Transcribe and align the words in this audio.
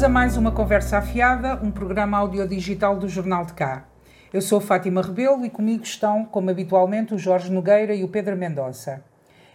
Bem-vindos 0.00 0.16
a 0.16 0.20
mais 0.20 0.36
uma 0.38 0.50
Conversa 0.50 0.96
Afiada, 0.96 1.60
um 1.62 1.70
programa 1.70 2.16
audiodigital 2.16 2.96
do 2.96 3.06
Jornal 3.06 3.44
de 3.44 3.52
Cá. 3.52 3.84
Eu 4.32 4.40
sou 4.40 4.58
Fátima 4.58 5.02
Rebelo 5.02 5.44
e 5.44 5.50
comigo 5.50 5.82
estão, 5.82 6.24
como 6.24 6.48
habitualmente, 6.48 7.12
o 7.12 7.18
Jorge 7.18 7.52
Nogueira 7.52 7.94
e 7.94 8.02
o 8.02 8.08
Pedro 8.08 8.34
Mendonça. 8.34 9.04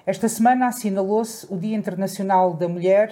Esta 0.06 0.30
semana 0.30 0.68
assinalou-se 0.68 1.52
o 1.52 1.58
Dia 1.58 1.76
Internacional 1.76 2.54
da 2.54 2.68
Mulher, 2.68 3.12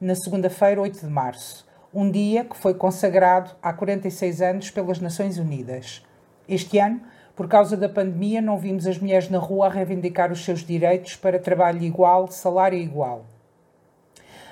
na 0.00 0.14
segunda-feira, 0.14 0.80
8 0.80 1.00
de 1.04 1.12
março, 1.12 1.66
um 1.92 2.08
dia 2.08 2.44
que 2.44 2.56
foi 2.56 2.74
consagrado 2.74 3.56
há 3.60 3.72
46 3.72 4.40
anos 4.40 4.70
pelas 4.70 5.00
Nações 5.00 5.36
Unidas. 5.36 6.06
Este 6.48 6.78
ano, 6.78 7.00
por 7.34 7.48
causa 7.48 7.76
da 7.76 7.88
pandemia, 7.88 8.40
não 8.40 8.56
vimos 8.56 8.86
as 8.86 8.98
mulheres 8.98 9.28
na 9.28 9.38
rua 9.38 9.66
a 9.66 9.70
reivindicar 9.70 10.30
os 10.30 10.44
seus 10.44 10.60
direitos 10.60 11.16
para 11.16 11.40
trabalho 11.40 11.82
igual, 11.82 12.28
salário 12.28 12.78
igual. 12.78 13.24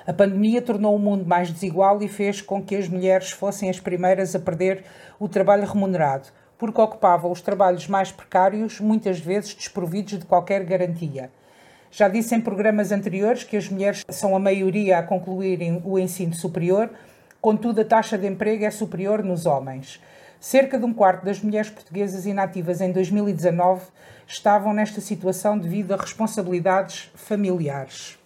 A 0.07 0.13
pandemia 0.13 0.61
tornou 0.61 0.95
o 0.95 0.99
mundo 0.99 1.25
mais 1.25 1.51
desigual 1.51 2.01
e 2.01 2.07
fez 2.07 2.39
com 2.39 2.63
que 2.63 2.77
as 2.77 2.87
mulheres 2.87 3.31
fossem 3.31 3.69
as 3.69 3.77
primeiras 3.77 4.33
a 4.33 4.39
perder 4.39 4.85
o 5.19 5.27
trabalho 5.27 5.67
remunerado, 5.67 6.29
porque 6.57 6.79
ocupavam 6.79 7.29
os 7.29 7.41
trabalhos 7.41 7.89
mais 7.89 8.09
precários, 8.09 8.79
muitas 8.79 9.19
vezes 9.19 9.53
desprovidos 9.53 10.17
de 10.17 10.25
qualquer 10.25 10.63
garantia. 10.63 11.29
Já 11.91 12.07
disse 12.07 12.33
em 12.33 12.39
programas 12.39 12.93
anteriores 12.93 13.43
que 13.43 13.57
as 13.57 13.67
mulheres 13.67 14.05
são 14.07 14.33
a 14.33 14.39
maioria 14.39 14.97
a 14.99 15.03
concluírem 15.03 15.81
o 15.83 15.99
ensino 15.99 16.33
superior, 16.33 16.89
contudo, 17.41 17.81
a 17.81 17.85
taxa 17.85 18.17
de 18.17 18.27
emprego 18.27 18.63
é 18.63 18.71
superior 18.71 19.21
nos 19.21 19.45
homens. 19.45 20.01
Cerca 20.39 20.79
de 20.79 20.85
um 20.85 20.93
quarto 20.93 21.25
das 21.25 21.41
mulheres 21.41 21.69
portuguesas 21.69 22.25
inativas 22.25 22.79
em 22.79 22.93
2019 22.93 23.87
estavam 24.25 24.71
nesta 24.71 25.01
situação 25.01 25.59
devido 25.59 25.91
a 25.91 25.97
responsabilidades 25.97 27.11
familiares. 27.13 28.16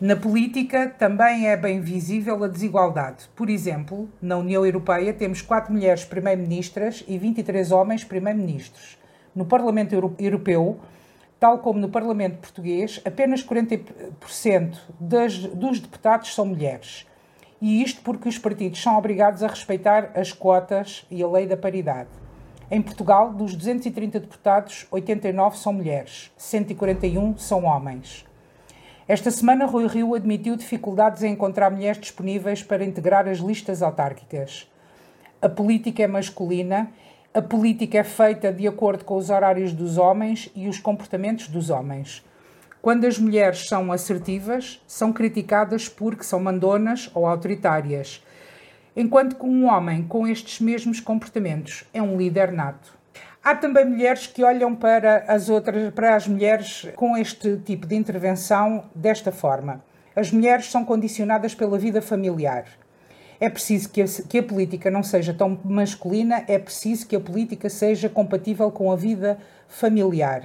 Na 0.00 0.16
política 0.16 0.88
também 0.88 1.46
é 1.46 1.54
bem 1.54 1.78
visível 1.78 2.42
a 2.42 2.48
desigualdade. 2.48 3.28
Por 3.36 3.50
exemplo, 3.50 4.08
na 4.22 4.38
União 4.38 4.64
Europeia 4.64 5.12
temos 5.12 5.42
quatro 5.42 5.74
mulheres 5.74 6.06
primeiro-ministras 6.06 7.04
e 7.06 7.18
23 7.18 7.70
homens 7.70 8.02
primeiro-ministros. 8.02 8.96
No 9.34 9.44
Parlamento 9.44 10.14
Europeu, 10.18 10.80
tal 11.38 11.58
como 11.58 11.78
no 11.78 11.90
Parlamento 11.90 12.38
Português, 12.38 12.98
apenas 13.04 13.44
40% 13.44 14.74
das, 14.98 15.36
dos 15.36 15.80
deputados 15.80 16.34
são 16.34 16.46
mulheres. 16.46 17.06
E 17.60 17.82
isto 17.82 18.00
porque 18.00 18.26
os 18.26 18.38
partidos 18.38 18.82
são 18.82 18.96
obrigados 18.96 19.42
a 19.42 19.48
respeitar 19.48 20.12
as 20.14 20.32
cotas 20.32 21.04
e 21.10 21.22
a 21.22 21.28
lei 21.28 21.46
da 21.46 21.58
paridade. 21.58 22.08
Em 22.70 22.80
Portugal, 22.80 23.34
dos 23.34 23.54
230 23.54 24.18
deputados, 24.18 24.86
89 24.90 25.58
são 25.58 25.74
mulheres, 25.74 26.32
141 26.38 27.36
são 27.36 27.64
homens. 27.64 28.29
Esta 29.12 29.28
semana, 29.32 29.66
Rui 29.66 29.88
Rio 29.88 30.14
admitiu 30.14 30.54
dificuldades 30.54 31.24
em 31.24 31.32
encontrar 31.32 31.68
mulheres 31.68 32.00
disponíveis 32.00 32.62
para 32.62 32.84
integrar 32.84 33.26
as 33.26 33.38
listas 33.38 33.82
autárquicas. 33.82 34.70
A 35.42 35.48
política 35.48 36.04
é 36.04 36.06
masculina, 36.06 36.88
a 37.34 37.42
política 37.42 37.98
é 37.98 38.04
feita 38.04 38.52
de 38.52 38.68
acordo 38.68 39.04
com 39.04 39.16
os 39.16 39.28
horários 39.28 39.72
dos 39.72 39.98
homens 39.98 40.48
e 40.54 40.68
os 40.68 40.78
comportamentos 40.78 41.48
dos 41.48 41.70
homens. 41.70 42.24
Quando 42.80 43.04
as 43.04 43.18
mulheres 43.18 43.66
são 43.66 43.90
assertivas, 43.90 44.80
são 44.86 45.12
criticadas 45.12 45.88
porque 45.88 46.22
são 46.22 46.38
mandonas 46.38 47.10
ou 47.12 47.26
autoritárias, 47.26 48.24
enquanto 48.94 49.34
que 49.34 49.44
um 49.44 49.66
homem 49.66 50.04
com 50.04 50.24
estes 50.24 50.60
mesmos 50.60 51.00
comportamentos 51.00 51.82
é 51.92 52.00
um 52.00 52.16
líder 52.16 52.52
nato. 52.52 52.99
Há 53.42 53.54
também 53.54 53.86
mulheres 53.86 54.26
que 54.26 54.44
olham 54.44 54.76
para 54.76 55.24
as 55.26 55.48
outras, 55.48 55.94
para 55.94 56.14
as 56.14 56.28
mulheres 56.28 56.86
com 56.94 57.16
este 57.16 57.56
tipo 57.56 57.86
de 57.86 57.96
intervenção 57.96 58.84
desta 58.94 59.32
forma. 59.32 59.82
As 60.14 60.30
mulheres 60.30 60.70
são 60.70 60.84
condicionadas 60.84 61.54
pela 61.54 61.78
vida 61.78 62.02
familiar. 62.02 62.66
É 63.40 63.48
preciso 63.48 63.88
que 63.88 64.02
a, 64.02 64.04
que 64.28 64.38
a 64.38 64.42
política 64.42 64.90
não 64.90 65.02
seja 65.02 65.32
tão 65.32 65.58
masculina, 65.64 66.44
é 66.46 66.58
preciso 66.58 67.06
que 67.06 67.16
a 67.16 67.20
política 67.20 67.70
seja 67.70 68.10
compatível 68.10 68.70
com 68.70 68.92
a 68.92 68.96
vida 68.96 69.38
familiar, 69.66 70.44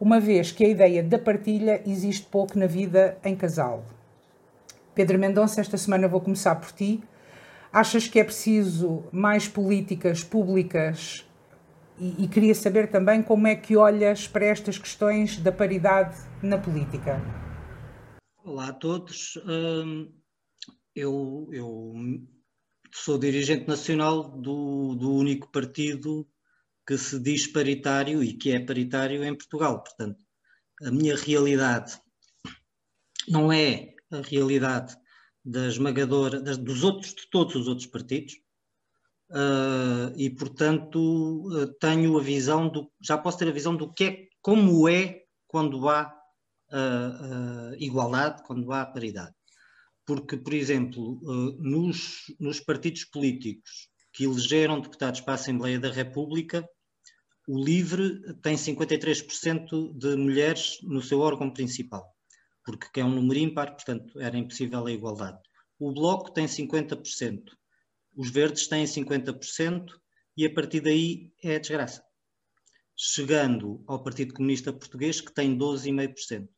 uma 0.00 0.18
vez 0.18 0.50
que 0.50 0.64
a 0.64 0.68
ideia 0.68 1.00
da 1.00 1.20
partilha 1.20 1.80
existe 1.86 2.26
pouco 2.26 2.58
na 2.58 2.66
vida 2.66 3.16
em 3.24 3.36
casal. 3.36 3.84
Pedro 4.96 5.16
Mendonça, 5.16 5.60
esta 5.60 5.78
semana 5.78 6.08
vou 6.08 6.20
começar 6.20 6.56
por 6.56 6.72
ti. 6.72 7.00
Achas 7.72 8.08
que 8.08 8.18
é 8.18 8.24
preciso 8.24 9.04
mais 9.12 9.46
políticas 9.46 10.24
públicas 10.24 11.24
e, 12.02 12.28
queria 12.28 12.54
saber 12.54 12.90
também 12.90 13.22
como 13.22 13.46
é 13.46 13.54
que 13.54 13.76
olhas 13.76 14.26
para 14.26 14.46
estas 14.46 14.76
questões 14.76 15.38
da 15.38 15.52
paridade 15.52 16.16
na 16.42 16.58
política. 16.58 17.20
Olá 18.44 18.68
a 18.68 18.72
todos. 18.72 19.38
Hum, 19.46 20.12
eu, 20.96 21.48
eu 21.52 21.94
sou 22.92 23.18
dirigente 23.18 23.68
nacional 23.68 24.28
do, 24.36 24.96
do 24.96 25.14
único 25.14 25.50
partido 25.52 26.28
que 26.84 26.98
se 26.98 27.20
diz 27.20 27.46
paritário 27.46 28.22
e 28.22 28.32
que 28.32 28.50
é 28.50 28.58
paritário 28.58 29.22
em 29.22 29.36
Portugal. 29.36 29.80
Portanto, 29.80 30.24
a 30.82 30.90
minha 30.90 31.14
realidade 31.14 31.92
não 33.28 33.52
é 33.52 33.94
a 34.10 34.20
realidade 34.20 34.96
da 35.44 35.68
esmagadora, 35.68 36.40
das, 36.40 36.58
dos 36.58 36.82
outros, 36.82 37.14
de 37.14 37.30
todos 37.30 37.54
os 37.54 37.68
outros 37.68 37.86
partidos, 37.86 38.34
uh, 39.32 40.12
e 40.16 40.30
portanto 40.30 40.98
uh, 40.98 41.66
tenho 41.78 42.18
a 42.18 42.22
visão 42.22 42.68
do, 42.68 42.90
já 43.00 43.16
posso 43.16 43.38
ter 43.38 43.48
a 43.48 43.52
visão 43.52 43.74
do 43.74 43.92
que 43.92 44.04
é, 44.04 44.28
como 44.40 44.88
é 44.88 45.22
quando 45.46 45.88
há 45.88 46.14
uh, 46.70 47.74
igualdade, 47.78 48.42
quando 48.44 48.72
há 48.72 48.86
paridade. 48.86 49.34
Porque, 50.04 50.36
por 50.36 50.52
exemplo, 50.52 51.20
nos, 51.60 52.24
nos 52.40 52.58
partidos 52.58 53.04
políticos 53.04 53.88
que 54.12 54.24
elegeram 54.24 54.80
deputados 54.80 55.20
para 55.20 55.34
a 55.34 55.36
Assembleia 55.36 55.78
da 55.78 55.92
República, 55.92 56.68
o 57.46 57.62
LIVRE 57.62 58.34
tem 58.42 58.56
53% 58.56 59.96
de 59.96 60.16
mulheres 60.16 60.78
no 60.82 61.00
seu 61.00 61.20
órgão 61.20 61.52
principal, 61.52 62.04
porque 62.64 63.00
é 63.00 63.04
um 63.04 63.14
número 63.14 63.38
ímpar, 63.38 63.74
portanto 63.74 64.20
era 64.20 64.36
impossível 64.36 64.86
a 64.86 64.92
igualdade. 64.92 65.38
O 65.78 65.92
Bloco 65.92 66.32
tem 66.32 66.46
50%, 66.46 67.42
os 68.14 68.30
verdes 68.30 68.66
têm 68.66 68.84
50% 68.84 69.86
e 70.36 70.46
a 70.46 70.52
partir 70.52 70.80
daí 70.80 71.32
é 71.42 71.56
a 71.56 71.58
desgraça. 71.58 72.02
Chegando 72.96 73.82
ao 73.86 74.02
Partido 74.02 74.34
Comunista 74.34 74.72
Português, 74.72 75.20
que 75.20 75.32
tem 75.32 75.56
12,5% 75.56 76.48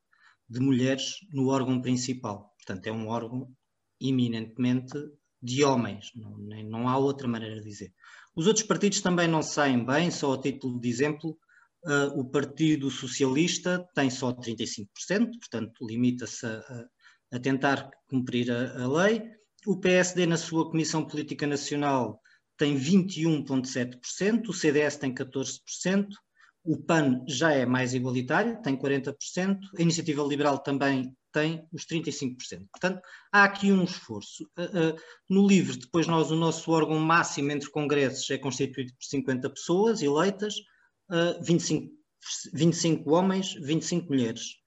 de 0.48 0.60
mulheres 0.60 1.16
no 1.32 1.48
órgão 1.48 1.80
principal. 1.80 2.54
Portanto, 2.56 2.86
é 2.86 2.92
um 2.92 3.08
órgão 3.08 3.50
eminentemente 4.00 4.98
de 5.40 5.62
homens, 5.64 6.10
não, 6.14 6.38
nem, 6.38 6.64
não 6.64 6.88
há 6.88 6.96
outra 6.96 7.28
maneira 7.28 7.56
de 7.56 7.68
dizer. 7.68 7.92
Os 8.34 8.46
outros 8.46 8.66
partidos 8.66 9.00
também 9.00 9.28
não 9.28 9.42
saem 9.42 9.84
bem, 9.84 10.10
só 10.10 10.32
a 10.32 10.40
título 10.40 10.80
de 10.80 10.88
exemplo, 10.88 11.38
uh, 11.84 12.18
o 12.18 12.24
Partido 12.24 12.90
Socialista 12.90 13.86
tem 13.94 14.10
só 14.10 14.32
35%, 14.32 14.86
portanto, 15.38 15.86
limita-se 15.86 16.46
a, 16.46 16.88
a, 17.32 17.38
tentar 17.38 17.90
cumprir 18.08 18.50
a, 18.50 18.82
a 18.82 18.88
lei 18.88 19.22
o 19.66 19.76
PSD, 19.78 20.26
na 20.26 20.36
sua 20.36 20.70
Comissão 20.70 21.04
Política 21.04 21.46
Nacional, 21.46 22.20
tem 22.56 22.78
21,7%, 22.78 24.48
o 24.48 24.52
CDS 24.52 24.96
tem 24.96 25.12
14%, 25.12 26.08
o 26.64 26.76
PAN 26.78 27.22
já 27.26 27.52
é 27.52 27.66
mais 27.66 27.92
igualitário, 27.94 28.60
tem 28.62 28.76
40%, 28.76 29.14
a 29.78 29.82
Iniciativa 29.82 30.22
Liberal 30.22 30.58
também 30.58 31.14
tem 31.32 31.66
os 31.72 31.84
35%. 31.84 32.36
Portanto, 32.70 33.02
há 33.32 33.44
aqui 33.44 33.72
um 33.72 33.82
esforço. 33.82 34.44
Uh, 34.56 34.94
uh, 34.94 34.96
no 35.28 35.46
LIVRE, 35.46 35.78
depois 35.78 36.06
nós, 36.06 36.30
o 36.30 36.36
nosso 36.36 36.70
órgão 36.70 36.98
máximo 36.98 37.50
entre 37.50 37.68
congressos 37.68 38.30
é 38.30 38.38
constituído 38.38 38.92
por 38.94 39.04
50 39.04 39.50
pessoas 39.50 40.00
eleitas, 40.00 40.54
uh, 41.10 41.42
25, 41.42 41.92
25 42.54 43.10
homens, 43.10 43.54
25 43.54 44.08
mulheres. 44.08 44.63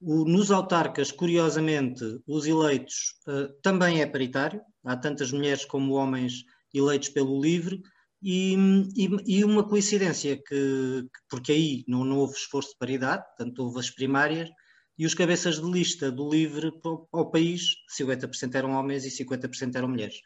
O, 0.00 0.24
nos 0.24 0.50
autarcas, 0.50 1.10
curiosamente, 1.10 2.04
os 2.26 2.46
eleitos 2.46 3.14
uh, 3.26 3.52
também 3.62 4.00
é 4.00 4.06
paritário, 4.06 4.60
há 4.84 4.96
tantas 4.96 5.32
mulheres 5.32 5.64
como 5.64 5.94
homens 5.94 6.44
eleitos 6.72 7.08
pelo 7.08 7.40
LIVRE, 7.40 7.82
e, 8.22 8.56
e, 8.96 9.38
e 9.38 9.44
uma 9.44 9.66
coincidência 9.66 10.36
que, 10.36 11.06
porque 11.28 11.52
aí 11.52 11.84
não, 11.86 12.04
não, 12.04 12.18
houve 12.18 12.34
esforço 12.34 12.70
de 12.70 12.78
paridade, 12.78 13.24
portanto 13.24 13.58
houve 13.60 13.78
as 13.78 13.90
primárias, 13.90 14.48
e 14.96 15.06
os 15.06 15.14
cabeças 15.14 15.60
de 15.60 15.70
lista 15.70 16.10
do 16.10 16.28
LIVRE 16.28 16.72
ao 17.12 17.30
país, 17.30 17.76
50% 17.96 18.54
eram 18.54 18.72
homens 18.72 19.04
e 19.04 19.24
50% 19.24 19.76
eram 19.76 19.88
mulheres. 19.88 20.20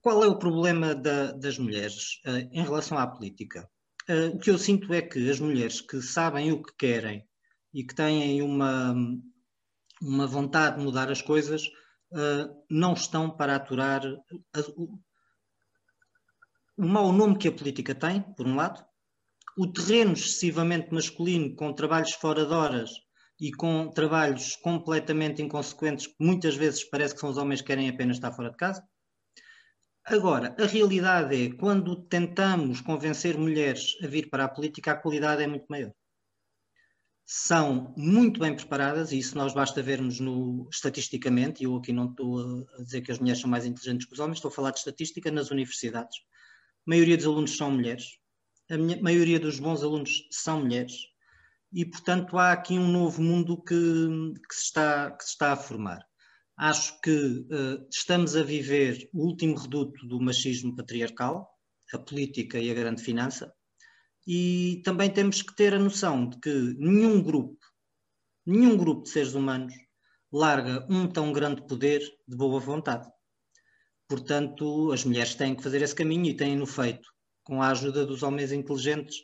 Qual 0.00 0.24
é 0.24 0.26
o 0.26 0.38
problema 0.38 0.94
da, 0.94 1.32
das 1.32 1.58
mulheres 1.58 2.20
uh, 2.26 2.48
em 2.52 2.62
relação 2.62 2.98
à 2.98 3.06
política? 3.06 3.68
Uh, 4.08 4.34
o 4.34 4.38
que 4.38 4.50
eu 4.50 4.58
sinto 4.58 4.92
é 4.92 5.02
que 5.02 5.30
as 5.30 5.38
mulheres 5.38 5.80
que 5.80 6.00
sabem 6.02 6.50
o 6.50 6.62
que 6.62 6.72
querem 6.76 7.24
e 7.72 7.84
que 7.84 7.94
têm 7.94 8.42
uma, 8.42 8.94
uma 10.00 10.26
vontade 10.26 10.78
de 10.78 10.84
mudar 10.84 11.10
as 11.10 11.22
coisas, 11.22 11.66
uh, 12.12 12.64
não 12.70 12.94
estão 12.94 13.30
para 13.30 13.56
aturar 13.56 14.02
a, 14.04 14.60
o, 14.76 14.98
o 16.76 16.86
mau 16.86 17.12
nome 17.12 17.38
que 17.38 17.48
a 17.48 17.52
política 17.52 17.94
tem, 17.94 18.22
por 18.34 18.46
um 18.46 18.56
lado, 18.56 18.84
o 19.56 19.66
terreno 19.66 20.12
excessivamente 20.12 20.92
masculino, 20.92 21.54
com 21.54 21.72
trabalhos 21.72 22.12
fora 22.12 22.46
de 22.46 22.52
horas 22.52 22.90
e 23.40 23.52
com 23.52 23.88
trabalhos 23.88 24.56
completamente 24.56 25.42
inconsequentes, 25.42 26.06
que 26.06 26.16
muitas 26.20 26.56
vezes 26.56 26.84
parece 26.84 27.14
que 27.14 27.20
são 27.20 27.30
os 27.30 27.36
homens 27.36 27.60
que 27.60 27.68
querem 27.68 27.88
apenas 27.88 28.16
estar 28.16 28.32
fora 28.32 28.50
de 28.50 28.56
casa, 28.56 28.82
Agora, 30.04 30.56
a 30.58 30.66
realidade 30.66 31.36
é, 31.36 31.52
quando 31.52 31.94
tentamos 32.08 32.80
convencer 32.80 33.38
mulheres 33.38 33.96
a 34.02 34.06
vir 34.06 34.28
para 34.28 34.44
a 34.44 34.48
política, 34.48 34.92
a 34.92 34.96
qualidade 34.96 35.42
é 35.42 35.46
muito 35.46 35.66
maior. 35.68 35.92
São 37.32 37.94
muito 37.96 38.40
bem 38.40 38.56
preparadas, 38.56 39.12
e 39.12 39.18
isso 39.18 39.38
nós 39.38 39.54
basta 39.54 39.80
vermos 39.80 40.18
no, 40.18 40.68
estatisticamente, 40.68 41.62
e 41.62 41.64
eu 41.64 41.76
aqui 41.76 41.92
não 41.92 42.10
estou 42.10 42.66
a 42.76 42.82
dizer 42.82 43.02
que 43.02 43.12
as 43.12 43.20
mulheres 43.20 43.40
são 43.40 43.48
mais 43.48 43.64
inteligentes 43.64 44.04
que 44.04 44.12
os 44.12 44.18
homens, 44.18 44.38
estou 44.38 44.48
a 44.48 44.52
falar 44.52 44.72
de 44.72 44.78
estatística 44.78 45.30
nas 45.30 45.52
universidades. 45.52 46.18
A 46.84 46.90
maioria 46.90 47.16
dos 47.16 47.26
alunos 47.26 47.56
são 47.56 47.70
mulheres, 47.70 48.18
a 48.68 48.76
maioria 49.00 49.38
dos 49.38 49.60
bons 49.60 49.80
alunos 49.80 50.26
são 50.32 50.62
mulheres, 50.62 50.94
e 51.72 51.84
portanto 51.84 52.36
há 52.36 52.50
aqui 52.50 52.76
um 52.76 52.88
novo 52.88 53.22
mundo 53.22 53.62
que, 53.62 53.74
que, 54.48 54.54
se, 54.56 54.64
está, 54.64 55.12
que 55.12 55.22
se 55.22 55.30
está 55.30 55.52
a 55.52 55.56
formar. 55.56 56.04
Acho 56.58 57.00
que 57.00 57.12
uh, 57.12 57.86
estamos 57.92 58.34
a 58.34 58.42
viver 58.42 59.08
o 59.12 59.24
último 59.24 59.56
reduto 59.56 60.04
do 60.04 60.20
machismo 60.20 60.74
patriarcal, 60.74 61.48
a 61.94 61.98
política 61.98 62.58
e 62.58 62.72
a 62.72 62.74
grande 62.74 63.04
finança, 63.04 63.54
e 64.32 64.80
também 64.84 65.10
temos 65.10 65.42
que 65.42 65.52
ter 65.56 65.74
a 65.74 65.78
noção 65.80 66.28
de 66.28 66.38
que 66.38 66.54
nenhum 66.78 67.20
grupo, 67.20 67.58
nenhum 68.46 68.76
grupo 68.76 69.02
de 69.02 69.08
seres 69.08 69.34
humanos 69.34 69.74
larga 70.32 70.86
um 70.88 71.08
tão 71.08 71.32
grande 71.32 71.66
poder 71.66 71.98
de 72.28 72.36
boa 72.36 72.60
vontade. 72.60 73.10
Portanto, 74.08 74.92
as 74.92 75.04
mulheres 75.04 75.34
têm 75.34 75.56
que 75.56 75.64
fazer 75.64 75.82
esse 75.82 75.96
caminho 75.96 76.26
e 76.26 76.36
têm-no 76.36 76.64
feito. 76.64 77.08
Com 77.42 77.60
a 77.60 77.70
ajuda 77.70 78.06
dos 78.06 78.22
homens 78.22 78.52
inteligentes, 78.52 79.16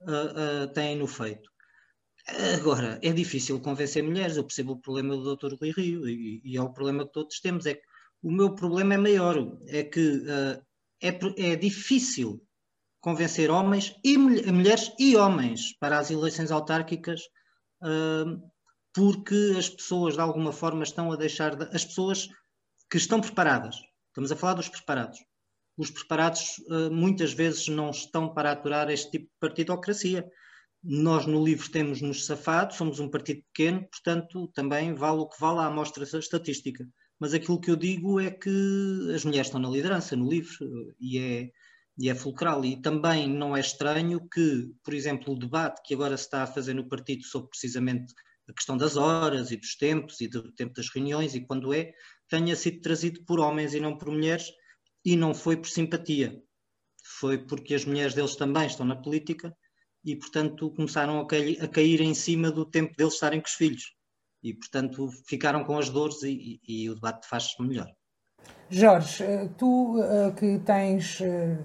uh, 0.00 0.64
uh, 0.64 0.72
têm-no 0.72 1.06
feito. 1.06 1.50
Agora, 2.58 2.98
é 3.02 3.12
difícil 3.12 3.60
convencer 3.60 4.02
mulheres, 4.02 4.38
eu 4.38 4.44
percebo 4.44 4.72
o 4.72 4.80
problema 4.80 5.14
do 5.14 5.36
Dr. 5.36 5.54
Rui 5.60 5.70
Rio 5.70 6.08
e, 6.08 6.40
e, 6.42 6.56
é 6.56 6.62
o 6.62 6.72
problema 6.72 7.04
que 7.04 7.12
todos 7.12 7.40
temos. 7.40 7.66
É 7.66 7.74
que 7.74 7.82
o 8.22 8.32
meu 8.32 8.54
problema 8.54 8.94
é 8.94 8.96
maior, 8.96 9.36
é 9.66 9.84
que 9.84 10.00
uh, 10.00 10.64
é, 11.02 11.52
é 11.52 11.56
difícil 11.56 12.45
convencer 13.06 13.52
homens 13.52 13.94
e 14.02 14.18
mulheres 14.18 14.92
e 14.98 15.16
homens 15.16 15.78
para 15.78 15.96
as 15.96 16.10
eleições 16.10 16.50
autárquicas, 16.50 17.20
uh, 17.80 18.42
porque 18.92 19.54
as 19.56 19.68
pessoas 19.68 20.14
de 20.14 20.20
alguma 20.20 20.50
forma 20.50 20.82
estão 20.82 21.12
a 21.12 21.16
deixar 21.16 21.54
de, 21.54 21.72
as 21.72 21.84
pessoas 21.84 22.26
que 22.90 22.96
estão 22.96 23.20
preparadas. 23.20 23.76
Estamos 24.08 24.32
a 24.32 24.36
falar 24.36 24.54
dos 24.54 24.68
preparados. 24.68 25.20
Os 25.76 25.88
preparados 25.88 26.58
uh, 26.68 26.90
muitas 26.90 27.32
vezes 27.32 27.68
não 27.68 27.90
estão 27.90 28.34
para 28.34 28.50
aturar 28.50 28.90
este 28.90 29.12
tipo 29.12 29.26
de 29.26 29.38
partidocracia 29.38 30.28
nós 30.82 31.26
no 31.26 31.44
livro 31.44 31.70
temos-nos 31.70 32.26
safado, 32.26 32.74
somos 32.74 33.00
um 33.00 33.08
partido 33.08 33.42
pequeno, 33.52 33.86
portanto 33.88 34.48
também 34.48 34.94
vale 34.94 35.18
o 35.18 35.28
que 35.28 35.40
vale 35.40 35.60
a 35.60 35.66
amostra 35.66 36.04
estatística. 36.04 36.86
Mas 37.18 37.34
aquilo 37.34 37.60
que 37.60 37.70
eu 37.70 37.76
digo 37.76 38.20
é 38.20 38.30
que 38.30 39.12
as 39.14 39.24
mulheres 39.24 39.46
estão 39.46 39.60
na 39.60 39.68
liderança 39.68 40.14
no 40.14 40.28
livro 40.28 40.94
e 41.00 41.18
é, 41.18 41.50
e 41.98 42.10
é 42.10 42.14
fulcral. 42.14 42.64
E 42.64 42.80
também 42.80 43.28
não 43.28 43.56
é 43.56 43.60
estranho 43.60 44.28
que, 44.28 44.70
por 44.84 44.94
exemplo, 44.94 45.32
o 45.32 45.38
debate 45.38 45.80
que 45.84 45.94
agora 45.94 46.16
se 46.16 46.24
está 46.24 46.42
a 46.42 46.46
fazer 46.46 46.74
no 46.74 46.88
partido 46.88 47.24
sobre 47.24 47.48
precisamente 47.48 48.14
a 48.48 48.52
questão 48.52 48.76
das 48.76 48.96
horas 48.96 49.50
e 49.50 49.56
dos 49.56 49.74
tempos 49.74 50.20
e 50.20 50.28
do 50.28 50.52
tempo 50.52 50.74
das 50.74 50.88
reuniões 50.88 51.34
e 51.34 51.40
quando 51.40 51.72
é, 51.74 51.92
tenha 52.28 52.54
sido 52.54 52.80
trazido 52.80 53.24
por 53.24 53.40
homens 53.40 53.74
e 53.74 53.80
não 53.80 53.96
por 53.96 54.08
mulheres 54.08 54.52
e 55.04 55.16
não 55.16 55.34
foi 55.34 55.56
por 55.56 55.68
simpatia. 55.68 56.40
Foi 57.18 57.38
porque 57.38 57.74
as 57.74 57.84
mulheres 57.84 58.14
deles 58.14 58.36
também 58.36 58.66
estão 58.66 58.86
na 58.86 58.96
política 58.96 59.56
e, 60.04 60.14
portanto, 60.16 60.70
começaram 60.72 61.20
a 61.20 61.26
cair, 61.26 61.62
a 61.62 61.68
cair 61.68 62.00
em 62.00 62.14
cima 62.14 62.50
do 62.50 62.64
tempo 62.64 62.94
deles 62.96 63.14
estarem 63.14 63.40
com 63.40 63.46
os 63.46 63.54
filhos. 63.54 63.94
E, 64.42 64.54
portanto, 64.54 65.08
ficaram 65.26 65.64
com 65.64 65.78
as 65.78 65.90
dores 65.90 66.22
e, 66.22 66.60
e, 66.62 66.84
e 66.84 66.90
o 66.90 66.94
debate 66.94 67.26
faz-se 67.28 67.60
melhor. 67.60 67.92
Jorge, 68.68 69.22
eh, 69.22 69.48
tu 69.56 69.96
eh, 70.00 70.32
que 70.36 70.58
tens 70.64 71.20
eh, 71.22 71.56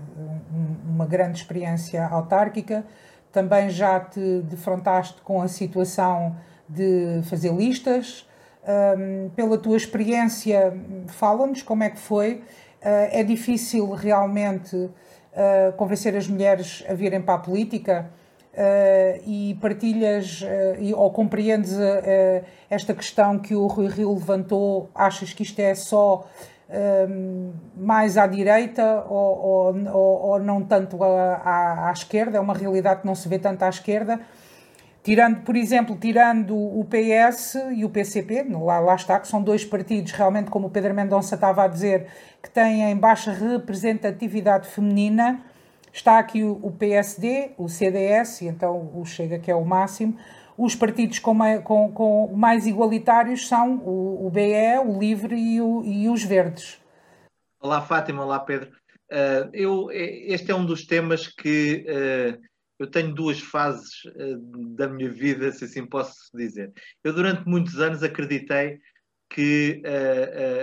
uma 0.88 1.06
grande 1.06 1.40
experiência 1.40 2.06
autárquica, 2.06 2.86
também 3.32 3.70
já 3.70 4.00
te 4.00 4.42
defrontaste 4.42 5.20
com 5.22 5.42
a 5.42 5.48
situação 5.48 6.36
de 6.68 7.22
fazer 7.24 7.54
listas. 7.54 8.28
Pela 9.36 9.58
tua 9.58 9.76
experiência, 9.76 10.72
fala-nos 11.08 11.64
como 11.64 11.84
é 11.84 11.90
que 11.90 11.98
foi. 11.98 12.44
É 12.80 13.24
difícil 13.24 13.90
realmente 13.92 14.90
convencer 15.78 16.16
as 16.16 16.28
mulheres 16.28 16.84
a 16.88 16.94
virem 16.94 17.22
para 17.22 17.36
a 17.36 17.38
política? 17.40 18.12
Uh, 18.52 19.24
e 19.26 19.58
partilhas 19.62 20.42
uh, 20.42 20.76
e, 20.78 20.94
ou 20.94 21.10
compreendes 21.10 21.72
uh, 21.72 22.44
esta 22.70 22.94
questão 22.94 23.40
que 23.40 23.56
o 23.56 23.66
Rui 23.66 23.88
Rio 23.88 24.14
levantou? 24.14 24.90
Achas 24.94 25.32
que 25.32 25.42
isto 25.42 25.58
é 25.60 25.74
só 25.74 26.28
mais 27.76 28.18
à 28.18 28.28
direita 28.28 29.06
ou, 29.10 29.74
ou, 29.94 30.22
ou 30.30 30.40
não 30.40 30.64
tanto 30.64 31.04
à, 31.04 31.36
à, 31.36 31.90
à, 31.90 31.92
esquerda? 31.92 32.38
É 32.38 32.42
uma 32.42 32.54
realidade 32.54 33.02
que 33.02 33.08
não 33.08 33.16
se 33.16 33.28
vê 33.28 33.38
tanto 33.38 33.64
à 33.64 33.70
esquerda. 33.70 34.20
Tirando, 35.04 35.42
por 35.42 35.56
exemplo, 35.56 35.96
tirando 35.96 36.56
o 36.56 36.86
PS 36.86 37.56
e 37.76 37.84
o 37.84 37.90
PCP, 37.90 38.46
lá, 38.52 38.80
lá 38.80 38.96
está, 38.96 39.20
que 39.20 39.28
são 39.28 39.42
dois 39.42 39.66
partidos, 39.66 40.12
realmente, 40.12 40.52
como 40.52 40.68
o 40.68 40.70
Pedro 40.70 40.94
Mendonça 40.94 41.36
estava 41.36 41.64
a 41.64 41.68
dizer, 41.68 42.08
que 42.42 42.50
têm 42.50 42.96
baixa 42.96 43.32
representatividade 43.32 44.68
feminina, 44.68 45.42
Está 45.94 46.20
aqui 46.20 46.42
o 46.42 46.72
PSD, 46.72 47.52
o 47.58 47.68
CDS, 47.68 48.42
e 48.42 48.48
então 48.48 48.92
o 48.96 49.06
Chega, 49.06 49.38
que 49.38 49.52
é 49.52 49.56
o 49.56 49.66
máximo. 49.66 50.16
Os 50.64 50.76
partidos 50.76 51.18
com, 51.18 51.36
com, 51.64 51.92
com 51.92 52.36
mais 52.36 52.68
igualitários 52.68 53.48
são 53.48 53.78
o, 53.78 54.28
o 54.28 54.30
BE, 54.30 54.78
o 54.86 55.00
Livre 55.00 55.36
e, 55.36 55.60
o, 55.60 55.84
e, 55.84 56.08
os 56.08 56.24
Verdes. 56.24 56.80
Olá, 57.60 57.82
Fátima. 57.82 58.24
Olá, 58.24 58.40
Pedro. 58.40 58.70
Uh, 59.12 59.50
eu, 59.54 59.88
este 59.90 60.52
é 60.52 60.56
um 60.56 60.64
dos 60.64 60.86
temas 60.86 61.26
que 61.26 61.84
uh, 61.90 62.40
eu 62.78 62.86
tenho 62.86 63.12
duas 63.12 63.40
fases 63.40 64.04
uh, 64.06 64.76
da 64.76 64.88
minha 64.88 65.12
vida, 65.12 65.52
se 65.52 65.66
assim 65.66 65.84
posso 65.84 66.14
dizer. 66.32 66.72
Eu, 67.04 67.12
durante 67.12 67.44
muitos 67.50 67.80
anos, 67.80 68.04
acreditei 68.04 68.78
que 69.34 69.82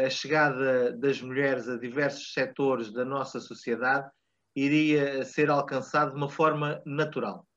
a 0.07 0.11
chegada 0.11 0.93
das 0.93 1.21
mulheres 1.23 1.69
a 1.69 1.77
diversos 1.77 2.35
setores 2.35 2.93
da 2.93 3.03
nossa 3.03 3.41
sociedade 3.41 4.09
iria 4.55 5.25
ser 5.25 5.51
alcançado 5.51 6.11
de 6.11 6.19
uma 6.19 6.29
forma 6.29 6.81
natural. 6.87 7.49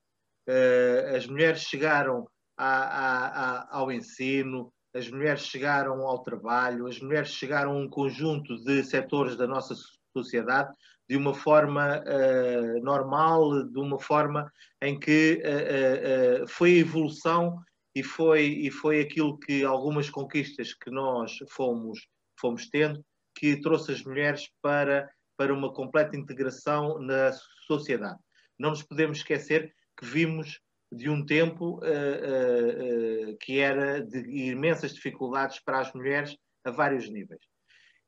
Uh, 0.48 1.14
as 1.16 1.26
mulheres 1.26 1.60
chegaram 1.60 2.26
a, 2.64 3.26
a, 3.26 3.78
ao 3.78 3.90
ensino, 3.90 4.72
as 4.94 5.10
mulheres 5.10 5.42
chegaram 5.42 6.02
ao 6.06 6.22
trabalho, 6.22 6.86
as 6.86 7.00
mulheres 7.00 7.30
chegaram 7.30 7.72
a 7.72 7.76
um 7.76 7.88
conjunto 7.88 8.56
de 8.62 8.84
setores 8.84 9.36
da 9.36 9.46
nossa 9.46 9.74
sociedade 10.12 10.72
de 11.08 11.16
uma 11.16 11.34
forma 11.34 11.98
uh, 11.98 12.82
normal, 12.82 13.64
de 13.64 13.78
uma 13.78 13.98
forma 13.98 14.50
em 14.80 14.98
que 14.98 15.42
uh, 15.42 16.46
foi 16.46 16.74
a 16.74 16.78
evolução 16.78 17.58
e 17.94 18.02
foi, 18.02 18.44
e 18.46 18.70
foi 18.70 19.00
aquilo 19.00 19.38
que 19.38 19.64
algumas 19.64 20.08
conquistas 20.08 20.74
que 20.74 20.90
nós 20.90 21.36
fomos, 21.50 22.06
fomos 22.38 22.68
tendo 22.68 23.04
que 23.34 23.60
trouxe 23.60 23.92
as 23.92 24.02
mulheres 24.04 24.48
para 24.62 25.10
para 25.36 25.52
uma 25.52 25.72
completa 25.72 26.16
integração 26.16 27.00
na 27.00 27.32
sociedade. 27.66 28.18
Não 28.58 28.70
nos 28.70 28.82
podemos 28.82 29.18
esquecer 29.18 29.74
que 29.98 30.04
vimos 30.04 30.60
de 30.92 31.08
um 31.08 31.24
tempo 31.24 31.78
uh, 31.78 33.30
uh, 33.30 33.36
que 33.38 33.58
era 33.58 34.04
de 34.04 34.50
imensas 34.50 34.92
dificuldades 34.92 35.58
para 35.58 35.80
as 35.80 35.92
mulheres 35.94 36.36
a 36.64 36.70
vários 36.70 37.08
níveis. 37.08 37.40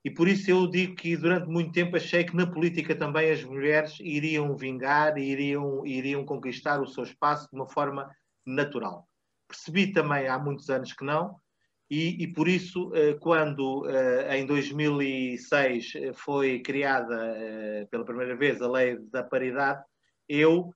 E 0.05 0.11
por 0.11 0.29
isso 0.29 0.51
eu 0.51 0.67
digo 0.69 0.95
que 0.95 1.17
durante 1.17 1.49
muito 1.49 1.73
tempo 1.73 1.97
achei 1.97 2.25
que 2.25 2.37
na 2.37 2.47
política 2.47 2.95
também 2.95 3.31
as 3.31 3.43
mulheres 3.43 3.99
iriam 4.01 4.55
vingar 4.55 5.17
e 5.17 5.23
iriam, 5.23 5.87
iriam 5.87 6.27
conquistar 6.27 6.79
o 6.83 6.87
seu 6.87 7.05
espaço 7.05 7.49
de 7.51 7.57
uma 7.57 7.67
forma 7.67 8.15
natural. 8.45 9.09
Percebi 9.49 9.93
também 9.93 10.29
há 10.29 10.39
muitos 10.39 10.69
anos 10.69 10.93
que 10.93 11.05
não, 11.05 11.37
e, 11.91 12.23
e, 12.23 12.33
por 12.33 12.49
isso, 12.49 12.91
quando 13.21 13.87
em 14.31 14.47
2006 14.47 15.93
eh, 15.95 16.13
foi 16.15 16.61
criada 16.61 17.87
pela 17.91 18.07
primeira 18.07 18.35
vez 18.35 18.61
a 18.61 18.69
lei 18.69 18.99
da 19.13 19.23
paridade, 19.23 19.85
eu 20.27 20.75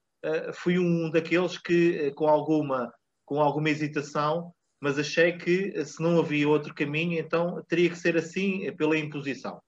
fui 0.55 0.79
um 0.79 1.11
daqueles 1.11 1.59
que, 1.59 2.11
com 2.13 2.27
alguma, 2.27 2.93
com 3.25 3.41
alguma 3.41 3.71
hesitação, 3.71 4.53
mas 4.81 4.99
achei 4.99 5.33
que 5.37 5.85
se 5.85 6.03
não 6.03 6.19
havia 6.19 6.49
outro 6.49 6.75
caminho, 6.75 7.19
então 7.19 7.63
teria 7.69 7.91
que 7.91 7.99
ser 7.99 8.17
assim 8.17 8.73
pela 8.77 8.97
imposição. 8.97 9.61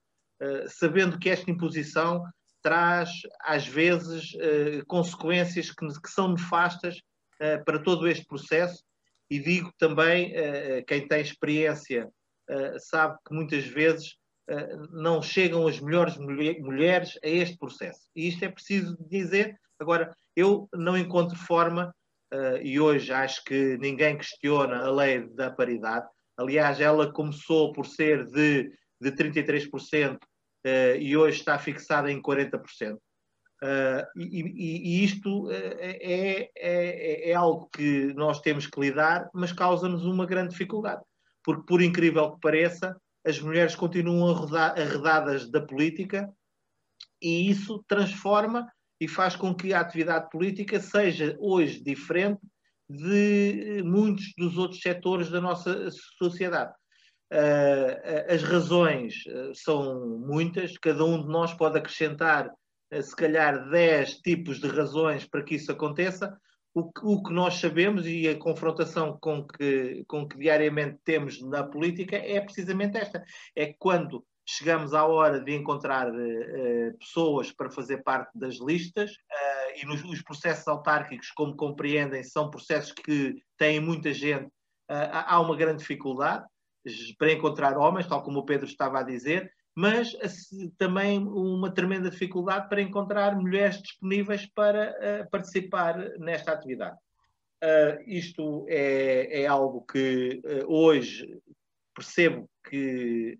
Sabendo 0.68 1.18
que 1.18 1.28
esta 1.28 1.50
imposição 1.50 2.24
traz, 2.62 3.10
às 3.42 3.66
vezes, 3.66 4.32
consequências 4.86 5.70
que, 5.70 5.86
são 6.08 6.32
nefastas 6.32 7.00
para 7.64 7.78
todo 7.78 8.06
este 8.06 8.24
processo 8.26 8.82
e 9.30 9.38
digo 9.38 9.72
também, 9.78 10.32
quem 10.86 11.06
tem 11.06 11.20
experiência 11.20 12.08
sabe 12.78 13.16
que 13.26 13.34
muitas 13.34 13.64
vezes 13.64 14.16
não 14.90 15.22
chegam 15.22 15.66
as 15.66 15.80
melhores 15.80 16.16
mulher, 16.16 16.58
mulheres 16.60 17.18
a 17.22 17.28
este 17.28 17.56
processo. 17.56 18.00
E 18.16 18.28
isto 18.28 18.44
é 18.44 18.48
preciso 18.48 18.96
dizer. 19.08 19.56
Agora, 19.80 20.14
eu 20.36 20.68
não 20.74 20.96
encontro 20.96 21.36
forma, 21.36 21.94
e 22.62 22.78
hoje 22.78 23.12
acho 23.12 23.42
que 23.44 23.76
ninguém 23.78 24.16
questiona 24.16 24.84
a 24.84 24.90
lei 24.90 25.26
da 25.34 25.50
paridade. 25.50 26.06
Aliás, 26.38 26.80
ela 26.80 27.12
começou 27.12 27.72
por 27.72 27.86
ser 27.86 28.24
de, 28.26 28.70
de 29.00 29.10
33% 29.10 30.18
e 31.00 31.16
hoje 31.16 31.38
está 31.38 31.58
fixada 31.58 32.10
em 32.12 32.22
40%. 32.22 32.98
Uh, 33.62 34.00
e, 34.16 34.40
e, 34.40 35.00
e, 35.02 35.04
isto 35.04 35.50
é, 35.50 36.50
é, 36.56 37.30
é, 37.30 37.34
algo 37.34 37.68
que 37.68 38.06
nós 38.14 38.40
temos 38.40 38.66
que 38.66 38.80
lidar, 38.80 39.28
mas 39.34 39.52
causa-nos 39.52 40.06
uma 40.06 40.24
grande 40.24 40.52
dificuldade. 40.52 41.02
Porque, 41.44 41.64
por 41.66 41.82
incrível 41.82 42.32
que 42.32 42.40
pareça, 42.40 42.96
as 43.24 43.38
mulheres 43.38 43.74
continuam 43.74 44.48
arredadas 44.54 45.50
da 45.50 45.60
política 45.60 46.32
e 47.20 47.50
isso 47.50 47.84
transforma 47.86 48.66
e 49.00 49.08
faz 49.08 49.34
com 49.34 49.54
que 49.54 49.72
a 49.72 49.80
atividade 49.80 50.28
política 50.30 50.78
seja 50.78 51.36
hoje 51.40 51.82
diferente 51.82 52.40
de 52.88 53.82
muitos 53.84 54.32
dos 54.36 54.58
outros 54.58 54.80
setores 54.80 55.30
da 55.30 55.40
nossa 55.40 55.88
sociedade. 56.18 56.72
Uh, 57.32 58.32
as 58.32 58.42
razões 58.42 59.14
são 59.54 60.18
muitas, 60.18 60.76
cada 60.78 61.04
um 61.04 61.22
de 61.22 61.28
nós 61.28 61.54
pode 61.54 61.78
acrescentar 61.78 62.50
se 63.02 63.14
calhar 63.14 63.68
10 63.70 64.16
tipos 64.16 64.58
de 64.58 64.66
razões 64.66 65.24
para 65.24 65.44
que 65.44 65.54
isso 65.54 65.70
aconteça. 65.70 66.36
O 66.72 66.92
que, 67.22 67.32
nós 67.32 67.54
sabemos 67.54 68.06
e 68.06 68.28
a 68.28 68.38
confrontação 68.38 69.18
com 69.20 69.44
que, 69.44 70.04
com 70.06 70.26
que 70.26 70.38
diariamente 70.38 70.98
temos 71.04 71.40
na 71.40 71.64
política 71.64 72.16
é 72.16 72.40
precisamente 72.40 72.96
esta: 72.96 73.24
é 73.56 73.74
quando 73.78 74.24
chegamos 74.46 74.94
à 74.94 75.04
hora 75.06 75.40
de 75.40 75.54
encontrar 75.54 76.10
uh, 76.10 76.98
pessoas 76.98 77.52
para 77.52 77.70
fazer 77.70 78.02
parte 78.02 78.36
das 78.36 78.58
listas, 78.60 79.12
uh, 79.12 79.80
e 79.80 79.86
nos 79.86 80.02
os 80.04 80.22
processos 80.22 80.66
autárquicos, 80.66 81.30
como 81.30 81.56
compreendem, 81.56 82.22
são 82.22 82.50
processos 82.50 82.92
que 82.92 83.42
têm 83.56 83.80
muita 83.80 84.12
gente, 84.12 84.46
uh, 84.46 85.10
há 85.12 85.40
uma 85.40 85.56
grande 85.56 85.78
dificuldade 85.78 86.44
para 87.18 87.32
encontrar 87.32 87.76
homens, 87.76 88.06
tal 88.06 88.22
como 88.22 88.40
o 88.40 88.44
Pedro 88.44 88.66
estava 88.66 89.00
a 89.00 89.04
dizer, 89.04 89.52
mas 89.74 90.12
também 90.76 91.18
uma 91.18 91.70
tremenda 91.70 92.10
dificuldade 92.10 92.68
para 92.68 92.82
encontrar 92.82 93.36
mulheres 93.36 93.80
disponíveis 93.80 94.46
para 94.46 95.28
participar 95.30 95.96
nesta 96.18 96.52
atividade. 96.52 96.96
Isto 98.06 98.66
é, 98.68 99.42
é, 99.42 99.46
algo 99.46 99.82
que 99.82 100.42
hoje 100.66 101.40
percebo 101.94 102.48
que 102.68 103.36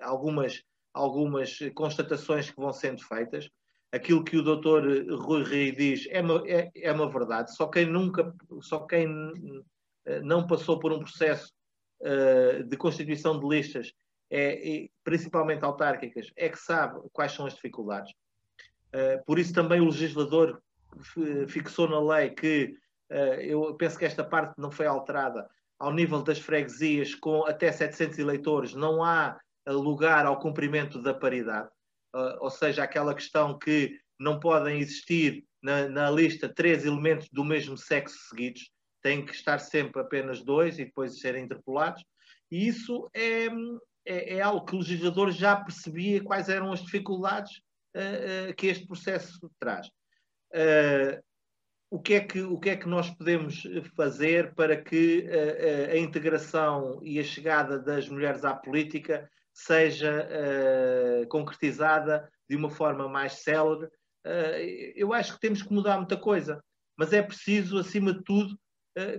algumas, 0.00 0.62
algumas 0.92 1.58
constatações 1.74 2.50
que 2.50 2.60
vão 2.60 2.72
sendo 2.72 3.02
feitas, 3.02 3.48
aquilo 3.92 4.24
que 4.24 4.36
o 4.36 4.42
doutor 4.42 4.84
Rui 5.10 5.44
Rei 5.44 5.72
diz 5.72 6.06
é 6.10 6.20
uma, 6.20 6.42
é, 6.46 6.70
é 6.74 6.92
uma 6.92 7.10
verdade, 7.10 7.54
só 7.54 7.66
quem 7.66 7.86
nunca, 7.86 8.34
só 8.60 8.80
quem 8.80 9.06
não 10.22 10.46
passou 10.46 10.78
por 10.78 10.92
um 10.92 11.00
processo 11.00 11.52
de 12.66 12.76
constituição 12.76 13.38
de 13.40 13.46
listas 13.46 13.92
é, 14.30 14.88
principalmente 15.02 15.64
autárquicas, 15.64 16.30
é 16.36 16.48
que 16.48 16.58
sabe 16.58 17.00
quais 17.12 17.32
são 17.32 17.46
as 17.46 17.54
dificuldades. 17.54 18.12
Uh, 18.88 19.22
por 19.26 19.38
isso 19.38 19.52
também 19.52 19.80
o 19.80 19.86
legislador 19.86 20.60
fixou 21.48 21.88
na 21.88 22.00
lei 22.00 22.30
que, 22.30 22.74
uh, 23.10 23.40
eu 23.40 23.74
penso 23.74 23.98
que 23.98 24.04
esta 24.04 24.24
parte 24.24 24.54
não 24.58 24.70
foi 24.70 24.86
alterada, 24.86 25.48
ao 25.78 25.92
nível 25.92 26.22
das 26.22 26.38
freguesias 26.38 27.14
com 27.14 27.44
até 27.46 27.70
700 27.70 28.18
eleitores 28.18 28.74
não 28.74 29.02
há 29.02 29.38
lugar 29.66 30.26
ao 30.26 30.38
cumprimento 30.38 31.00
da 31.00 31.14
paridade, 31.14 31.68
uh, 32.14 32.36
ou 32.40 32.50
seja, 32.50 32.82
aquela 32.82 33.14
questão 33.14 33.58
que 33.58 33.98
não 34.18 34.40
podem 34.40 34.80
existir 34.80 35.44
na, 35.62 35.88
na, 35.88 36.10
lista 36.10 36.48
três 36.48 36.84
elementos 36.84 37.28
do 37.30 37.44
mesmo 37.44 37.76
sexo 37.76 38.16
seguidos, 38.28 38.70
tem 39.02 39.24
que 39.24 39.32
estar 39.32 39.58
sempre 39.58 40.00
apenas 40.00 40.42
dois 40.42 40.78
e 40.78 40.84
depois 40.84 41.20
serem 41.20 41.44
interpolados. 41.44 42.02
E 42.50 42.66
isso 42.66 43.08
é, 43.14 43.46
é, 44.06 44.36
é, 44.36 44.40
algo 44.40 44.64
que 44.64 44.74
o 44.74 44.78
legislador 44.78 45.30
já 45.30 45.56
percebia 45.56 46.22
quais 46.22 46.48
eram 46.48 46.72
as 46.72 46.82
dificuldades 46.82 47.52
uh, 47.94 48.50
uh, 48.50 48.54
que 48.54 48.66
este 48.66 48.86
processo 48.86 49.50
traz. 49.58 49.86
Uh, 50.52 51.22
o, 51.90 51.98
que 51.98 52.14
é 52.14 52.20
que, 52.20 52.40
o 52.42 52.58
que 52.58 52.70
é 52.70 52.76
que 52.76 52.88
nós 52.88 53.10
podemos 53.10 53.62
fazer 53.96 54.54
para 54.54 54.76
que 54.76 55.28
a 55.92 55.96
integração 55.96 57.00
e 57.02 57.18
a 57.18 57.24
chegada 57.24 57.78
das 57.78 58.08
mulheres 58.08 58.44
à 58.44 58.54
política 58.54 59.28
seja 59.52 60.28
concretizada 61.28 62.30
de 62.48 62.56
uma 62.56 62.70
forma 62.70 63.08
mais 63.08 63.42
célere? 63.42 63.88
eu 64.94 65.12
acho 65.12 65.34
que 65.34 65.40
temos 65.40 65.62
que 65.62 65.72
mudar 65.72 65.96
muita 65.96 66.16
coisa, 66.16 66.62
mas 66.96 67.12
é 67.12 67.22
preciso, 67.22 67.78
acima 67.78 68.12
de 68.12 68.22
tudo, 68.22 68.58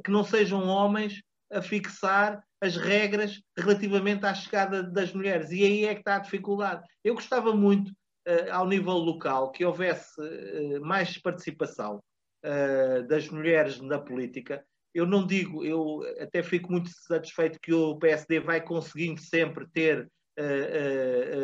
que 0.04 0.12
não 0.12 0.24
sejam 0.24 0.68
homens 0.68 1.22
a 1.52 1.62
fixar 1.62 2.44
as 2.62 2.76
regras 2.76 3.42
relativamente 3.58 4.26
à 4.26 4.34
chegada 4.34 4.84
das 4.84 5.14
mulheres. 5.14 5.52
E 5.52 5.64
aí 5.64 5.86
é 5.86 5.94
que 5.94 6.02
está 6.02 6.18
a 6.18 6.20
dificuldade. 6.20 6.84
Eu 7.04 7.16
gostava 7.16 7.54
muito, 7.54 7.90
uh, 7.90 8.52
ao 8.52 8.68
nível 8.68 8.96
local, 8.96 9.52
que 9.52 9.66
houvesse 9.66 10.20
uh, 10.22 10.82
mais 10.82 11.18
participação 11.18 12.02
uh, 12.46 13.08
das 13.08 13.30
mulheres 13.30 13.80
na 13.80 14.00
política. 14.00 14.64
Eu 14.94 15.06
não 15.06 15.26
digo, 15.26 15.64
eu 15.64 16.02
até 16.20 16.42
fico 16.42 16.72
muito 16.72 16.90
satisfeito 16.90 17.60
que 17.62 17.74
o 17.74 17.98
PSD 17.98 18.40
vai 18.40 18.62
conseguindo 18.62 19.22
sempre 19.22 19.68
ter 19.72 20.10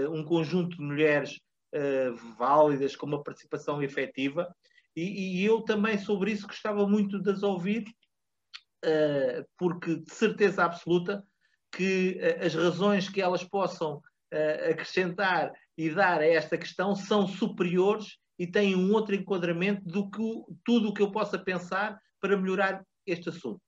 um 0.09 0.23
conjunto 0.23 0.77
de 0.77 0.81
mulheres 0.81 1.37
válidas 2.37 2.95
com 2.95 3.05
uma 3.05 3.21
participação 3.21 3.83
efetiva. 3.83 4.47
E, 4.95 5.41
e 5.41 5.45
eu 5.45 5.61
também 5.61 5.97
sobre 5.97 6.31
isso 6.31 6.47
gostava 6.47 6.87
muito 6.87 7.21
de 7.21 7.29
as 7.29 7.43
ouvir 7.43 7.83
porque 9.57 9.97
de 9.97 10.13
certeza 10.13 10.63
absoluta 10.63 11.21
que 11.71 12.17
as 12.39 12.55
razões 12.55 13.09
que 13.09 13.21
elas 13.21 13.43
possam 13.43 14.01
acrescentar 14.71 15.51
e 15.77 15.89
dar 15.89 16.21
a 16.21 16.25
esta 16.25 16.57
questão 16.57 16.95
são 16.95 17.27
superiores 17.27 18.17
e 18.37 18.45
têm 18.45 18.75
um 18.75 18.91
outro 18.93 19.15
enquadramento 19.15 19.83
do 19.85 20.09
que 20.09 20.21
tudo 20.63 20.89
o 20.89 20.93
que 20.93 21.01
eu 21.01 21.11
possa 21.11 21.37
pensar 21.37 21.99
para 22.19 22.37
melhorar 22.37 22.83
este 23.05 23.29
assunto. 23.29 23.61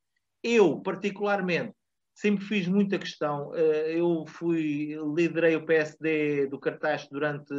Eu, 0.44 0.80
particularmente, 0.82 1.74
sempre 2.14 2.44
fiz 2.46 2.68
muita 2.68 2.98
questão. 2.98 3.54
Eu 3.56 4.26
fui, 4.28 4.98
liderei 5.16 5.56
o 5.56 5.66
PSD 5.66 6.48
do 6.48 6.60
cartaz 6.60 7.08
durante 7.10 7.54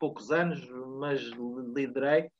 poucos 0.00 0.30
anos, 0.30 0.66
mas 0.98 1.20
liderei, 1.74 2.30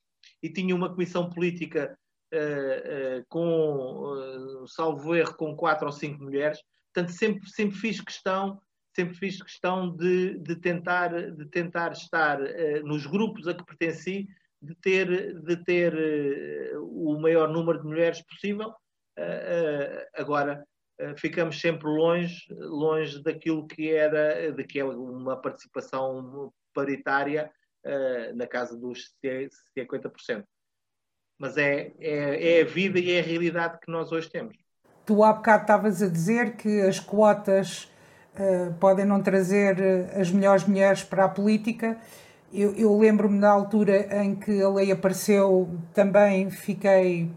e 0.41 0.49
tinha 0.49 0.75
uma 0.75 0.89
comissão 0.89 1.29
política 1.29 1.97
uh, 2.33 3.19
uh, 3.19 3.25
com, 3.29 4.65
salvo 4.67 5.15
erro, 5.15 5.35
com 5.35 5.55
quatro 5.55 5.85
ou 5.85 5.91
cinco 5.91 6.23
mulheres. 6.23 6.59
Portanto, 6.93 7.13
sempre, 7.15 7.47
sempre 7.49 7.77
fiz 7.77 8.01
questão, 8.01 8.59
sempre 9.01 9.15
fiz 9.15 9.41
questão 9.41 9.95
de, 9.95 10.37
de 10.39 10.55
tentar, 10.55 11.09
de 11.31 11.45
tentar 11.45 11.91
estar 11.91 12.39
nos 12.83 13.05
grupos 13.05 13.47
a 13.47 13.53
que 13.53 13.65
pertenci, 13.65 14.27
de 14.61 14.75
ter, 14.75 15.39
de 15.41 15.57
ter 15.63 15.93
o 16.77 17.17
maior 17.19 17.47
número 17.47 17.79
de 17.79 17.85
mulheres 17.85 18.21
possível. 18.21 18.73
agora, 20.15 20.65
ficamos 21.17 21.59
sempre 21.59 21.87
longe, 21.87 22.45
longe 22.49 23.23
daquilo 23.23 23.67
que 23.67 23.89
era, 23.89 24.51
de 24.51 24.63
que 24.63 24.79
é 24.79 24.83
uma 24.83 25.37
participação 25.41 26.51
paritária 26.73 27.51
na 28.35 28.47
casa 28.47 28.77
dos 28.77 29.13
50% 29.77 30.45
mas 31.39 31.55
é, 31.57 31.93
é, 31.99 32.57
é 32.57 32.61
a 32.61 32.65
vida 32.65 32.99
e 32.99 33.13
é 33.13 33.21
a 33.21 33.23
realidade 33.23 33.79
que 33.79 33.89
nós 33.89 34.11
hoje 34.11 34.29
temos. 34.29 34.57
Tu 35.05 35.23
há 35.23 35.31
bocado 35.31 35.61
estavas 35.61 36.03
a 36.03 36.09
dizer 36.09 36.57
que 36.57 36.81
as 36.81 36.99
quotas 36.99 37.89
uh, 38.35 38.73
podem 38.79 39.05
não 39.05 39.21
trazer 39.21 39.79
eh, 39.79 40.19
as 40.19 40.31
melhores 40.31 40.65
mulheres 40.65 41.03
para 41.03 41.25
a 41.25 41.29
política. 41.29 41.97
Eu, 42.51 42.73
eu 42.75 42.97
lembro-me 42.97 43.39
da 43.39 43.49
altura 43.49 44.23
em 44.23 44.35
que 44.35 44.61
a 44.61 44.69
lei 44.69 44.91
apareceu, 44.91 45.69
também 45.93 46.49
fiquei 46.49 47.31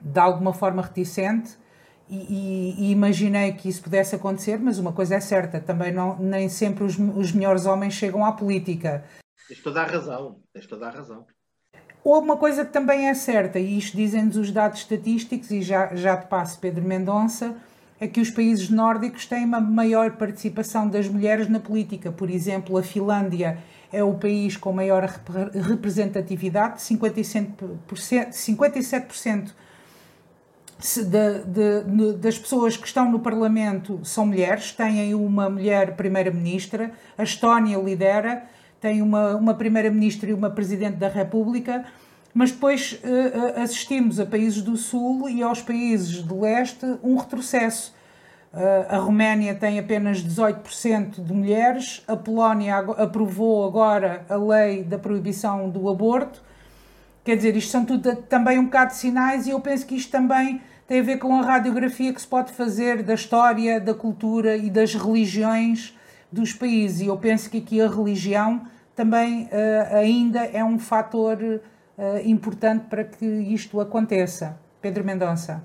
de 0.00 0.18
alguma 0.18 0.52
forma 0.52 0.82
reticente 0.82 1.56
e, 2.08 2.16
e, 2.16 2.74
e, 2.78 2.90
imaginei 2.90 3.52
que 3.52 3.68
isso 3.68 3.82
pudesse 3.82 4.14
acontecer, 4.14 4.58
mas 4.58 4.78
uma 4.78 4.92
coisa 4.92 5.14
é 5.14 5.20
certa, 5.20 5.60
também 5.60 5.92
não, 5.92 6.18
nem 6.18 6.48
sempre 6.48 6.84
os, 6.84 6.98
os 6.98 7.32
melhores 7.32 7.64
homens 7.64 7.94
chegam 7.94 8.24
à 8.24 8.32
política. 8.32 9.04
Tens 9.48 9.62
toda 9.62 9.80
a 9.80 9.86
razão, 9.86 10.36
tens 10.52 10.66
toda 10.66 10.88
a 10.88 10.90
razão. 10.90 11.24
Ou 12.04 12.20
uma 12.20 12.36
coisa 12.36 12.64
que 12.64 12.72
também 12.72 13.08
é 13.08 13.14
certa, 13.14 13.58
e 13.58 13.78
isto 13.78 13.96
dizem-nos 13.96 14.36
os 14.36 14.50
dados 14.50 14.80
estatísticos, 14.80 15.50
e 15.52 15.62
já, 15.62 15.94
já 15.94 16.16
te 16.16 16.26
passo 16.26 16.58
Pedro 16.58 16.84
Mendonça, 16.84 17.56
é 18.02 18.08
que 18.08 18.20
os 18.20 18.32
países 18.32 18.68
nórdicos 18.68 19.26
têm 19.26 19.44
uma 19.44 19.60
maior 19.60 20.16
participação 20.16 20.88
das 20.88 21.06
mulheres 21.06 21.48
na 21.48 21.60
política. 21.60 22.10
Por 22.10 22.28
exemplo, 22.28 22.76
a 22.76 22.82
Finlândia 22.82 23.58
é 23.92 24.02
o 24.02 24.14
país 24.14 24.56
com 24.56 24.72
maior 24.72 25.08
representatividade, 25.54 26.80
57%, 26.80 27.54
57% 28.32 29.52
de, 30.80 31.04
de, 31.04 31.84
de, 31.84 32.12
das 32.14 32.36
pessoas 32.36 32.76
que 32.76 32.88
estão 32.88 33.08
no 33.08 33.20
Parlamento 33.20 34.00
são 34.02 34.26
mulheres, 34.26 34.72
têm 34.72 35.14
uma 35.14 35.48
mulher 35.48 35.94
primeira-ministra, 35.94 36.90
a 37.16 37.22
Estónia 37.22 37.78
lidera 37.78 38.48
tem 38.80 39.00
uma, 39.00 39.36
uma 39.36 39.54
primeira-ministra 39.54 40.28
e 40.28 40.34
uma 40.34 40.50
presidente 40.50 40.96
da 40.96 41.06
República, 41.06 41.84
mas 42.34 42.50
depois 42.50 43.00
uh, 43.04 43.60
assistimos 43.60 44.18
a 44.18 44.26
países 44.26 44.62
do 44.62 44.76
Sul 44.76 45.28
e 45.28 45.42
aos 45.42 45.60
países 45.60 46.22
do 46.22 46.40
Leste 46.40 46.86
um 47.02 47.16
retrocesso. 47.16 47.94
a 48.88 48.96
Roménia 48.98 49.54
tem 49.54 49.78
apenas 49.78 50.22
18% 50.22 51.24
de 51.24 51.32
mulheres, 51.32 52.02
a 52.06 52.16
Polónia 52.16 52.78
aprovou 52.78 53.66
agora 53.66 54.24
a 54.28 54.36
lei 54.36 54.84
da 54.84 54.98
proibição 54.98 55.70
do 55.70 55.88
aborto. 55.88 56.42
Quer 57.24 57.36
dizer, 57.36 57.56
isto 57.56 57.70
são 57.70 57.84
tudo 57.84 58.16
também 58.16 58.58
um 58.58 58.64
bocado 58.64 58.90
de 58.90 58.98
sinais 58.98 59.46
e 59.46 59.50
eu 59.50 59.60
penso 59.60 59.86
que 59.86 59.94
isto 59.94 60.10
também 60.10 60.60
tem 60.86 61.00
a 61.00 61.02
ver 61.02 61.18
com 61.18 61.34
a 61.38 61.42
radiografia 61.42 62.12
que 62.12 62.20
se 62.20 62.26
pode 62.26 62.52
fazer 62.52 63.02
da 63.02 63.14
história, 63.14 63.80
da 63.80 63.94
cultura 63.94 64.56
e 64.56 64.68
das 64.68 64.94
religiões 64.94 65.96
dos 66.30 66.52
países. 66.52 67.00
E 67.00 67.06
eu 67.06 67.16
penso 67.16 67.48
que 67.48 67.58
aqui 67.58 67.80
a 67.80 67.88
religião 67.88 68.66
também 68.94 69.44
uh, 69.44 69.96
ainda 69.96 70.40
é 70.40 70.64
um 70.64 70.78
fator 70.78 71.60
uh, 71.98 72.18
importante 72.26 72.88
para 72.88 73.04
que 73.04 73.24
isto 73.24 73.80
aconteça. 73.80 74.60
Pedro 74.80 75.04
Mendonça. 75.04 75.64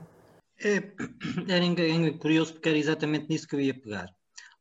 É, 0.59 0.77
era 1.47 2.17
curioso 2.17 2.53
porque 2.53 2.69
era 2.69 2.77
exatamente 2.77 3.27
nisso 3.29 3.47
que 3.47 3.55
eu 3.55 3.61
ia 3.61 3.79
pegar. 3.79 4.09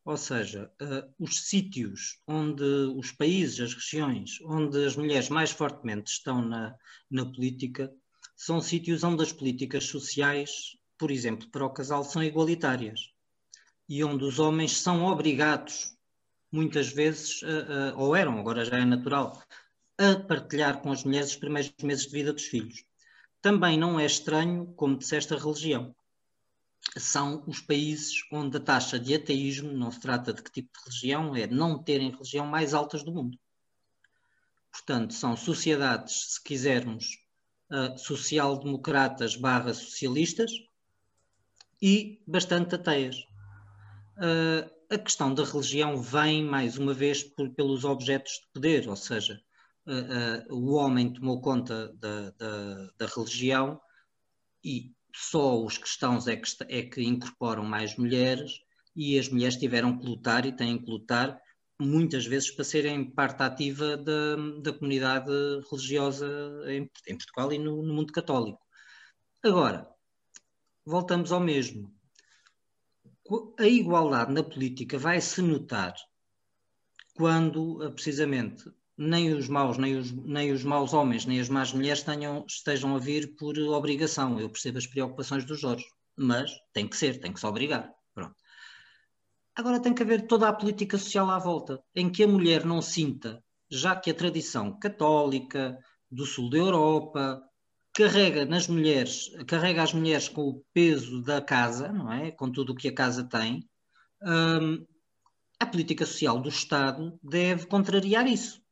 Ou 0.05 0.17
seja, 0.17 0.71
uh, 0.81 1.13
os 1.19 1.49
sítios 1.49 2.21
onde 2.29 2.63
os 2.63 3.11
países, 3.13 3.61
as 3.61 3.75
regiões, 3.75 4.39
onde 4.45 4.85
as 4.85 4.97
mulheres 4.97 5.29
mais 5.29 5.51
fortemente 5.51 6.13
estão 6.13 6.41
na, 6.41 6.75
na 7.11 7.25
política, 7.27 7.93
são 8.37 8.61
sítios 8.61 9.03
onde 9.03 9.23
as 9.23 9.33
políticas 9.33 9.85
sociais, 9.85 10.77
por 10.97 11.11
exemplo, 11.11 11.49
para 11.51 11.65
o 11.65 11.71
casal, 11.71 12.05
são 12.05 12.23
igualitárias 12.23 13.17
e 13.89 14.03
onde 14.05 14.25
os 14.25 14.39
homens 14.39 14.77
são 14.77 15.05
obrigados, 15.05 15.97
muitas 16.53 16.89
vezes, 16.89 17.43
uh, 17.43 17.95
uh, 17.95 17.99
ou 17.99 18.15
eram, 18.17 18.39
agora 18.39 18.65
já 18.65 18.79
é 18.79 18.85
natural, 18.85 19.41
a 19.99 20.17
partilhar 20.21 20.81
com 20.81 20.93
as 20.93 21.05
mulheres 21.05 21.31
os 21.31 21.37
primeiros 21.37 21.73
meses 21.83 22.07
de 22.07 22.13
vida 22.13 22.33
dos 22.33 22.45
filhos. 22.45 22.85
Também 23.41 23.79
não 23.79 23.99
é 23.99 24.05
estranho, 24.05 24.67
como 24.77 24.99
disseste, 24.99 25.33
a 25.33 25.39
religião. 25.39 25.95
São 26.97 27.45
os 27.47 27.61
países 27.61 28.15
onde 28.33 28.57
a 28.57 28.61
taxa 28.61 28.99
de 28.99 29.15
ateísmo, 29.15 29.73
não 29.73 29.91
se 29.91 30.01
trata 30.01 30.33
de 30.33 30.43
que 30.43 30.51
tipo 30.51 30.71
de 30.73 30.85
religião, 30.85 31.35
é 31.35 31.47
não 31.47 31.83
terem 31.83 32.11
religião 32.11 32.47
mais 32.47 32.75
altas 32.75 33.03
do 33.03 33.13
mundo. 33.13 33.39
Portanto, 34.71 35.15
são 35.15 35.37
sociedades, 35.37 36.35
se 36.35 36.43
quisermos, 36.43 37.19
uh, 37.71 37.99
social-democratas 37.99 39.37
barra 39.37 39.73
socialistas 39.73 40.51
e 41.81 42.23
bastante 42.27 42.75
ateias. 42.75 43.17
Uh, 44.17 44.71
a 44.91 44.99
questão 44.99 45.33
da 45.35 45.45
religião 45.45 46.01
vem, 46.01 46.45
mais 46.45 46.79
uma 46.79 46.95
vez, 46.95 47.23
por, 47.23 47.51
pelos 47.51 47.85
objetos 47.85 48.33
de 48.33 48.53
poder, 48.53 48.89
ou 48.89 48.97
seja, 48.97 49.43
uh, 49.87 50.55
o 50.55 50.75
homem 50.75 51.13
tomou 51.13 51.41
conta 51.41 51.93
da, 51.95 52.31
da, 52.31 52.91
da, 52.99 53.07
religião 53.07 53.81
e 54.65 54.93
só 55.15 55.63
os 55.63 55.79
cristãos 55.79 56.27
é 56.27 56.37
que, 56.37 56.51
é 56.69 56.83
que 56.83 57.03
incorporam 57.03 57.65
mais 57.65 57.97
mulheres 57.97 58.61
e 58.95 59.19
as 59.19 59.29
mulheres 59.29 59.57
tiveram 59.57 59.99
que 59.99 60.07
lutar 60.07 60.45
e 60.45 60.53
têm 60.53 60.79
que 60.79 60.91
lutar 60.91 61.41
muitas 61.79 62.27
vezes 62.27 62.51
para 62.51 62.65
serem 62.65 63.11
parte 63.11 63.43
ativa 63.43 63.97
da, 63.97 64.37
da 64.63 64.73
comunidade 64.73 65.31
religiosa 65.71 66.27
em, 66.67 66.91
em 67.07 67.17
Portugal 67.17 67.53
e 67.53 67.59
no, 67.59 67.83
no, 67.83 67.95
mundo 67.95 68.13
católico. 68.13 68.61
Agora, 69.43 69.87
voltamos 70.85 71.33
ao 71.33 71.41
mesmo. 71.41 71.95
A 73.59 73.67
igualdade 73.67 74.33
na 74.33 74.43
política 74.43 74.99
vai 74.99 75.21
se 75.21 75.43
notar 75.43 75.95
quando, 77.15 77.93
precisamente, 77.93 78.65
nem 78.97 79.33
os 79.35 79.49
maus, 79.49 79.77
nem 79.77 79.97
os, 79.97 80.11
nem 80.13 80.53
os 80.53 80.65
maus 80.65 80.95
homens, 80.95 81.27
nem 81.27 81.39
as 81.39 81.49
más 81.49 81.73
mulheres 81.73 82.03
tenham, 82.03 82.45
estejam 82.49 82.97
a 82.97 82.99
vir 82.99 83.37
por 83.37 83.59
obrigação. 83.59 84.41
Eu 84.41 84.49
percebo 84.49 84.79
as 84.79 84.87
preocupações 84.87 85.45
dos 85.45 85.61
Jorge, 85.61 85.85
mas 86.17 86.51
tem 86.73 86.89
que 86.89 86.97
ser, 86.97 87.21
tem 87.21 87.33
que 87.33 87.41
se 87.41 87.47
obrigar. 87.47 87.93
Pronto. 88.15 88.35
Agora 89.55 89.81
tem 89.81 89.95
que 89.95 90.03
haver 90.03 90.27
toda 90.27 90.49
a 90.49 90.53
política 90.53 90.97
social 90.97 91.31
à 91.31 91.39
volta, 91.39 91.83
em 91.95 92.11
que 92.11 92.25
a 92.25 92.29
mulher 92.29 92.65
não 92.65 92.81
sinta, 92.81 93.43
já 93.71 93.95
que 93.95 94.11
a 94.11 94.15
tradição 94.15 94.79
católica 94.79 95.79
do 96.11 96.25
sul 96.25 96.49
da 96.49 96.57
Europa 96.57 97.43
carrega 97.93 98.45
nas 98.45 98.69
mulheres, 98.69 99.31
carrega 99.47 99.83
as 99.83 99.93
mulheres 99.93 100.29
com 100.29 100.43
o 100.43 100.63
peso 100.73 101.23
da 101.23 101.41
casa, 101.41 101.93
não 101.93 102.13
é? 102.13 102.31
Com 102.31 102.51
tudo 102.51 102.73
o 102.73 102.75
que 102.75 102.89
a 102.89 102.95
casa 102.95 103.25
tem. 103.25 103.67
Hum, 104.23 104.87
a 105.59 105.67
política 105.67 106.05
social 106.05 106.39
do 106.41 106.49
Estado 106.49 107.19
deve 107.23 107.67
contrariar 107.67 108.27
isso 108.27 108.66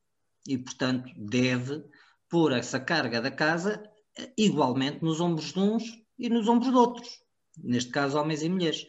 e, 0.46 0.58
portanto, 0.58 1.10
deve 1.16 1.84
pôr 2.28 2.52
essa 2.52 2.78
carga 2.78 3.20
da 3.20 3.30
casa 3.30 3.82
igualmente 4.36 5.02
nos 5.02 5.20
ombros 5.20 5.52
de 5.52 5.58
uns 5.58 5.84
e 6.18 6.28
nos 6.28 6.48
ombros 6.48 6.70
de 6.70 6.76
outros, 6.76 7.20
neste 7.56 7.90
caso, 7.90 8.18
homens 8.18 8.42
e 8.42 8.48
mulheres. 8.48 8.86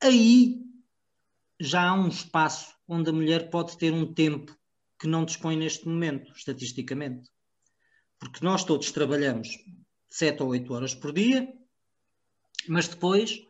Aí 0.00 0.60
já 1.60 1.88
há 1.88 1.94
um 1.94 2.08
espaço 2.08 2.74
onde 2.86 3.10
a 3.10 3.12
mulher 3.12 3.50
pode 3.50 3.76
ter 3.78 3.92
um 3.92 4.12
tempo 4.12 4.56
que 4.98 5.06
não 5.06 5.24
dispõe 5.24 5.56
neste 5.56 5.88
momento, 5.88 6.32
estatisticamente. 6.32 7.30
Porque 8.18 8.44
nós 8.44 8.64
todos 8.64 8.92
trabalhamos 8.92 9.48
7 10.10 10.42
ou 10.42 10.50
8 10.50 10.72
horas 10.72 10.94
por 10.94 11.12
dia, 11.12 11.52
mas 12.68 12.86
depois 12.86 13.40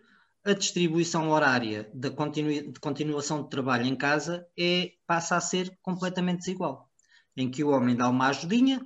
a 0.44 0.54
distribuição 0.54 1.30
horária 1.30 1.90
da 1.94 2.10
continu 2.10 2.72
de 2.72 2.80
continuação 2.80 3.42
de 3.42 3.50
trabalho 3.50 3.84
em 3.84 3.94
casa 3.94 4.46
é, 4.58 4.92
passa 5.06 5.36
a 5.36 5.40
ser 5.40 5.78
completamente 5.82 6.40
desigual 6.40 6.91
em 7.36 7.50
que 7.50 7.64
o 7.64 7.70
homem 7.70 7.96
dá 7.96 8.08
uma 8.08 8.28
ajudinha, 8.28 8.84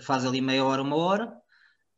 faz 0.00 0.24
ali 0.24 0.40
meia 0.40 0.64
hora, 0.64 0.82
uma 0.82 0.96
hora, 0.96 1.36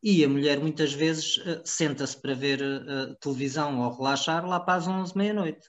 e 0.02 0.24
a 0.24 0.28
mulher 0.28 0.60
muitas 0.60 0.92
vezes 0.92 1.38
uh, 1.38 1.60
senta-se 1.64 2.20
para 2.20 2.34
ver 2.34 2.60
uh, 2.62 3.14
televisão 3.16 3.80
ou 3.80 3.96
relaxar 3.96 4.46
lá 4.46 4.60
para 4.60 4.74
as 4.74 4.86
11, 4.86 5.16
meia-noite. 5.16 5.68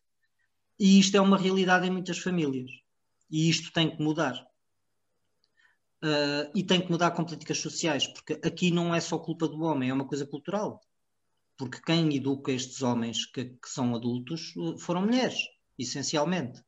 E 0.79 0.99
isto 0.99 1.17
é 1.17 1.21
uma 1.21 1.37
realidade 1.37 1.87
em 1.87 1.91
muitas 1.91 2.19
famílias. 2.19 2.71
E 3.29 3.49
isto 3.49 3.71
tem 3.73 3.89
que 3.89 4.01
mudar. 4.01 4.35
Uh, 6.03 6.49
e 6.55 6.63
tem 6.63 6.79
que 6.79 6.89
mudar 6.89 7.11
com 7.11 7.25
políticas 7.25 7.57
sociais, 7.57 8.07
porque 8.07 8.39
aqui 8.43 8.71
não 8.71 8.95
é 8.95 9.01
só 9.01 9.17
culpa 9.17 9.47
do 9.47 9.61
homem, 9.63 9.89
é 9.89 9.93
uma 9.93 10.07
coisa 10.07 10.25
cultural. 10.25 10.79
Porque 11.57 11.81
quem 11.81 12.15
educa 12.15 12.51
estes 12.51 12.81
homens 12.81 13.25
que, 13.25 13.45
que 13.45 13.67
são 13.67 13.93
adultos 13.93 14.53
foram 14.77 15.01
mulheres, 15.01 15.39
essencialmente 15.77 16.63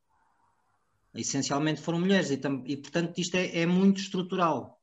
essencialmente 1.14 1.80
foram 1.80 2.00
mulheres, 2.00 2.30
e, 2.30 2.40
e 2.66 2.76
portanto 2.76 3.18
isto 3.18 3.34
é, 3.36 3.60
é 3.60 3.66
muito 3.66 4.00
estrutural. 4.00 4.80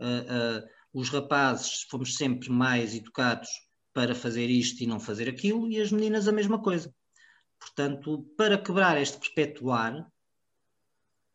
Uh, 0.00 0.64
uh, 0.64 0.68
os 0.92 1.08
rapazes 1.10 1.82
fomos 1.90 2.14
sempre 2.16 2.50
mais 2.50 2.94
educados 2.94 3.48
para 3.92 4.14
fazer 4.14 4.48
isto 4.48 4.82
e 4.82 4.86
não 4.86 5.00
fazer 5.00 5.28
aquilo, 5.28 5.68
e 5.68 5.80
as 5.80 5.90
meninas 5.90 6.28
a 6.28 6.32
mesma 6.32 6.60
coisa. 6.62 6.94
Portanto, 7.58 8.22
para 8.36 8.56
quebrar 8.56 9.00
este 9.00 9.18
perpetuar, 9.18 10.10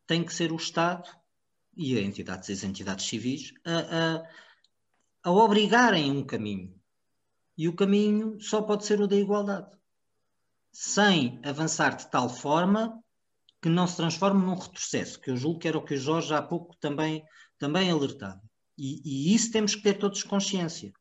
tem 0.07 0.23
que 0.23 0.33
ser 0.33 0.51
o 0.51 0.55
Estado 0.55 1.09
e 1.75 1.99
entidades, 1.99 2.49
as 2.49 2.63
entidades 2.63 3.05
civis 3.05 3.53
a, 3.65 3.79
a, 3.79 4.29
a 5.23 5.31
obrigarem 5.31 6.11
um 6.11 6.25
caminho. 6.25 6.73
E 7.57 7.67
o 7.67 7.75
caminho 7.75 8.39
só 8.41 8.61
pode 8.61 8.85
ser 8.85 8.99
o 8.99 9.07
da 9.07 9.15
igualdade. 9.15 9.75
Sem 10.71 11.39
avançar 11.43 11.95
de 11.95 12.09
tal 12.09 12.29
forma 12.29 13.01
que 13.65 13.69
não 13.69 13.87
se 13.87 13.95
transforme 13.97 14.45
num 14.45 14.53
retrocesso, 14.53 15.19
que 15.19 15.31
eu 15.31 15.35
julgo 15.35 15.57
que 15.57 15.67
era 15.67 15.75
o 15.75 15.83
que 15.83 15.95
o 15.95 15.97
Jorge 15.97 16.31
há 16.31 16.39
pouco 16.39 16.77
também, 16.77 17.25
também 17.57 17.89
alertava. 17.89 18.39
E, 18.77 19.01
e 19.03 19.33
isso 19.33 19.51
temos 19.51 19.73
que 19.73 19.81
ter 19.81 19.95
todos 19.95 20.21
consciência, 20.21 20.93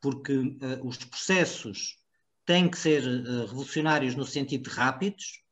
porque 0.00 0.32
uh, 0.34 0.56
os 0.82 0.96
processos 0.96 1.98
têm 2.46 2.70
que 2.70 2.78
ser 2.78 3.02
uh, 3.02 3.44
revolucionários 3.44 4.14
no 4.14 4.24
sentido 4.24 4.70
de 4.70 4.74
rápidos, 4.74 5.42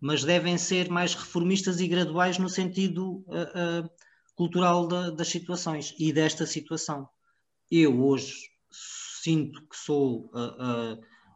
mas 0.00 0.22
devem 0.22 0.56
ser 0.56 0.88
mais 0.88 1.12
reformistas 1.12 1.80
e 1.80 1.88
graduais 1.88 2.38
no 2.38 2.48
sentido 2.48 3.24
uh, 3.26 3.90
cultural 4.36 4.86
da, 4.86 5.10
das 5.10 5.26
situações 5.26 5.92
e 5.98 6.12
desta 6.12 6.46
situação. 6.46 7.08
Eu 7.68 8.00
hoje 8.00 8.48
sinto 8.70 9.60
que 9.66 9.76
sou 9.76 10.30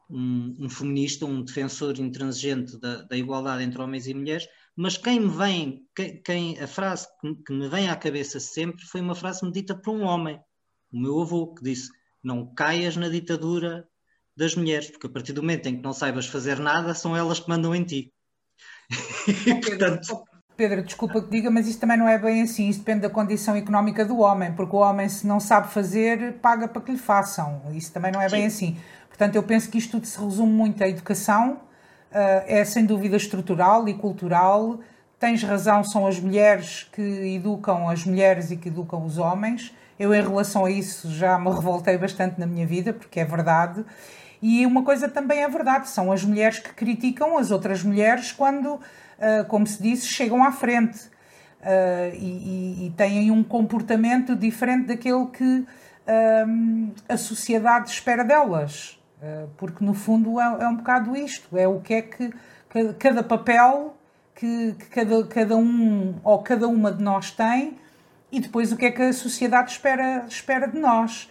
um, 0.09 0.57
um, 0.61 0.69
feminista, 0.69 1.27
um 1.27 1.43
defensor 1.43 1.99
intransigente 1.99 2.79
da, 2.79 3.03
da, 3.03 3.17
igualdade 3.17 3.63
entre 3.63 3.81
homens 3.81 4.07
e 4.07 4.15
mulheres, 4.15 4.47
mas 4.75 4.97
quem 4.97 5.21
me 5.21 5.29
vem, 5.29 5.87
quem, 5.95 6.23
quem 6.23 6.61
a 6.61 6.67
frase 6.67 7.09
que, 7.21 7.35
que, 7.35 7.53
me 7.53 7.69
vem 7.69 7.89
à 7.89 7.97
cabeça 7.97 8.39
sempre 8.39 8.85
foi 8.87 9.01
uma 9.01 9.15
frase 9.15 9.45
me 9.45 9.53
dita 9.53 9.75
por 9.75 9.95
um 9.95 10.05
homem, 10.05 10.39
o 10.93 11.01
meu 11.01 11.21
avô, 11.21 11.55
que 11.55 11.63
disse: 11.63 11.91
Não 12.23 12.53
caias 12.55 12.97
na 12.97 13.09
ditadura 13.09 13.87
das 14.37 14.55
mulheres, 14.55 14.91
porque 14.91 15.07
a 15.07 15.11
partir 15.11 15.33
do 15.33 15.43
momento 15.43 15.67
em 15.67 15.77
que 15.77 15.83
não 15.83 15.93
saibas 15.93 16.27
fazer 16.27 16.59
nada, 16.59 16.95
são 16.95 17.17
elas 17.17 17.41
que 17.41 17.49
mandam 17.49 17.75
em 17.75 17.85
ti. 17.85 18.13
Portanto, 19.65 20.25
Pedro, 20.57 20.83
desculpa 20.83 21.21
que 21.21 21.29
diga, 21.29 21.51
mas 21.51 21.69
isso 21.69 21.79
também 21.79 21.99
não 21.99 22.09
é 22.09 22.19
bem 22.19 22.43
assim. 22.43 22.69
Isso 22.69 22.79
depende 22.79 23.01
da 23.01 23.11
condição 23.11 23.55
económica 23.55 24.05
do 24.05 24.19
homem, 24.19 24.55
porque 24.55 24.75
o 24.75 24.79
homem, 24.79 25.09
se 25.09 25.27
não 25.27 25.39
sabe 25.39 25.73
fazer, 25.73 26.35
paga 26.41 26.67
para 26.67 26.81
que 26.81 26.93
lhe 26.93 26.99
façam. 26.99 27.63
Isso 27.73 27.93
também 27.93 28.11
não 28.11 28.21
é 28.21 28.29
Sim. 28.29 28.37
bem 28.37 28.47
assim. 28.47 28.77
Portanto, 29.17 29.35
eu 29.35 29.43
penso 29.43 29.71
que 29.71 29.79
isto 29.79 29.93
tudo 29.93 30.07
se 30.07 30.21
resume 30.21 30.53
muito 30.53 30.85
à 30.85 30.89
educação, 30.89 31.53
uh, 31.53 32.45
é 32.47 32.63
sem 32.67 32.85
dúvida 32.85 33.17
estrutural 33.17 33.89
e 33.89 33.95
cultural. 33.95 34.79
Tens 35.19 35.43
razão, 35.43 35.83
são 35.83 36.07
as 36.07 36.21
mulheres 36.21 36.87
que 36.93 37.01
educam 37.35 37.89
as 37.89 38.05
mulheres 38.05 38.51
e 38.51 38.59
que 38.59 38.69
educam 38.69 39.07
os 39.07 39.17
homens. 39.17 39.75
Eu, 39.99 40.15
em 40.15 40.21
relação 40.21 40.67
a 40.67 40.71
isso, 40.71 41.11
já 41.11 41.39
me 41.39 41.51
revoltei 41.51 41.97
bastante 41.97 42.39
na 42.39 42.47
minha 42.47 42.67
vida, 42.67 42.93
porque 42.93 43.19
é 43.19 43.25
verdade. 43.25 43.83
E 44.43 44.67
uma 44.67 44.83
coisa 44.85 45.09
também 45.09 45.43
é 45.43 45.49
verdade: 45.49 45.89
são 45.89 46.13
as 46.13 46.23
mulheres 46.23 46.59
que 46.59 46.75
criticam 46.75 47.39
as 47.39 47.51
outras 47.51 47.83
mulheres 47.83 48.31
quando, 48.31 48.79
como 49.49 49.67
se 49.67 49.83
disse, 49.83 50.07
chegam 50.07 50.45
à 50.45 50.53
frente 50.53 51.09
e, 52.13 52.85
e, 52.85 52.87
e 52.87 52.91
têm 52.91 53.31
um 53.31 53.43
comportamento 53.43 54.37
diferente 54.37 54.89
daquele 54.89 55.25
que 55.29 55.67
a 57.09 57.17
sociedade 57.17 57.89
espera 57.89 58.23
delas. 58.23 58.96
Porque, 59.57 59.85
no 59.85 59.95
fundo, 59.95 60.41
é, 60.41 60.65
é 60.65 60.69
um 60.69 60.77
bocado 60.77 61.17
isto: 61.17 61.57
é 61.57 61.67
o 61.67 61.81
que 61.81 61.95
é 61.95 62.03
que 62.03 62.31
cada 62.99 63.23
papel 63.23 63.97
que, 64.35 64.75
que, 64.79 64.87
cada, 64.87 65.27
cada 65.27 65.57
um 65.57 66.15
ou 66.23 66.43
cada 66.43 66.69
uma 66.69 66.93
de 66.93 67.03
nós 67.03 67.31
tem 67.31 67.79
e 68.31 68.41
depois 68.41 68.73
o 68.73 68.77
que 68.77 68.87
é 68.87 68.91
que 68.91 69.03
a 69.03 69.13
sociedade 69.13 69.71
espera, 69.71 70.25
espera 70.29 70.67
de 70.67 70.79
nós. 70.79 71.31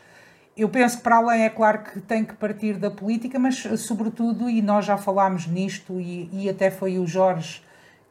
Eu 0.58 0.70
penso 0.70 0.98
que 0.98 1.04
para 1.04 1.18
além 1.18 1.44
é 1.44 1.50
claro 1.50 1.84
que 1.84 2.00
tem 2.00 2.24
que 2.24 2.34
partir 2.34 2.78
da 2.78 2.90
política, 2.90 3.38
mas 3.38 3.58
sobretudo, 3.78 4.50
e 4.50 4.62
nós 4.62 4.86
já 4.86 4.98
falámos 4.98 5.48
nisto, 5.48 6.00
e, 6.00 6.30
e 6.32 6.50
até 6.50 6.72
foi 6.72 6.98
o 6.98 7.06
Jorge 7.06 7.62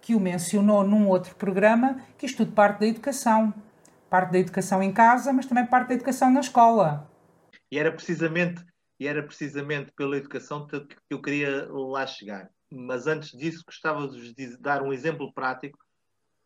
que 0.00 0.14
o 0.14 0.20
mencionou 0.20 0.84
num 0.84 1.08
outro 1.08 1.34
programa, 1.34 1.98
que 2.18 2.26
isto 2.26 2.44
tudo 2.44 2.52
parte 2.52 2.80
da 2.80 2.86
educação. 2.86 3.54
Parte 4.10 4.32
da 4.32 4.38
educação 4.38 4.82
em 4.82 4.92
casa, 4.92 5.32
mas 5.32 5.46
também 5.46 5.64
parte 5.64 5.88
da 5.88 5.94
educação 5.94 6.30
na 6.30 6.40
escola. 6.40 7.10
E 7.72 7.78
era 7.78 7.90
precisamente, 7.90 8.62
e 8.98 9.06
era 9.06 9.22
precisamente 9.22 9.92
pela 9.92 10.16
educação 10.16 10.66
que 10.66 10.86
eu 11.10 11.20
queria 11.20 11.68
lá 11.70 12.06
chegar 12.06 12.50
mas 12.74 13.06
antes 13.06 13.30
disso 13.36 13.64
gostava 13.64 14.08
de 14.08 14.34
vos 14.34 14.58
dar 14.58 14.82
um 14.82 14.92
exemplo 14.92 15.32
prático 15.32 15.78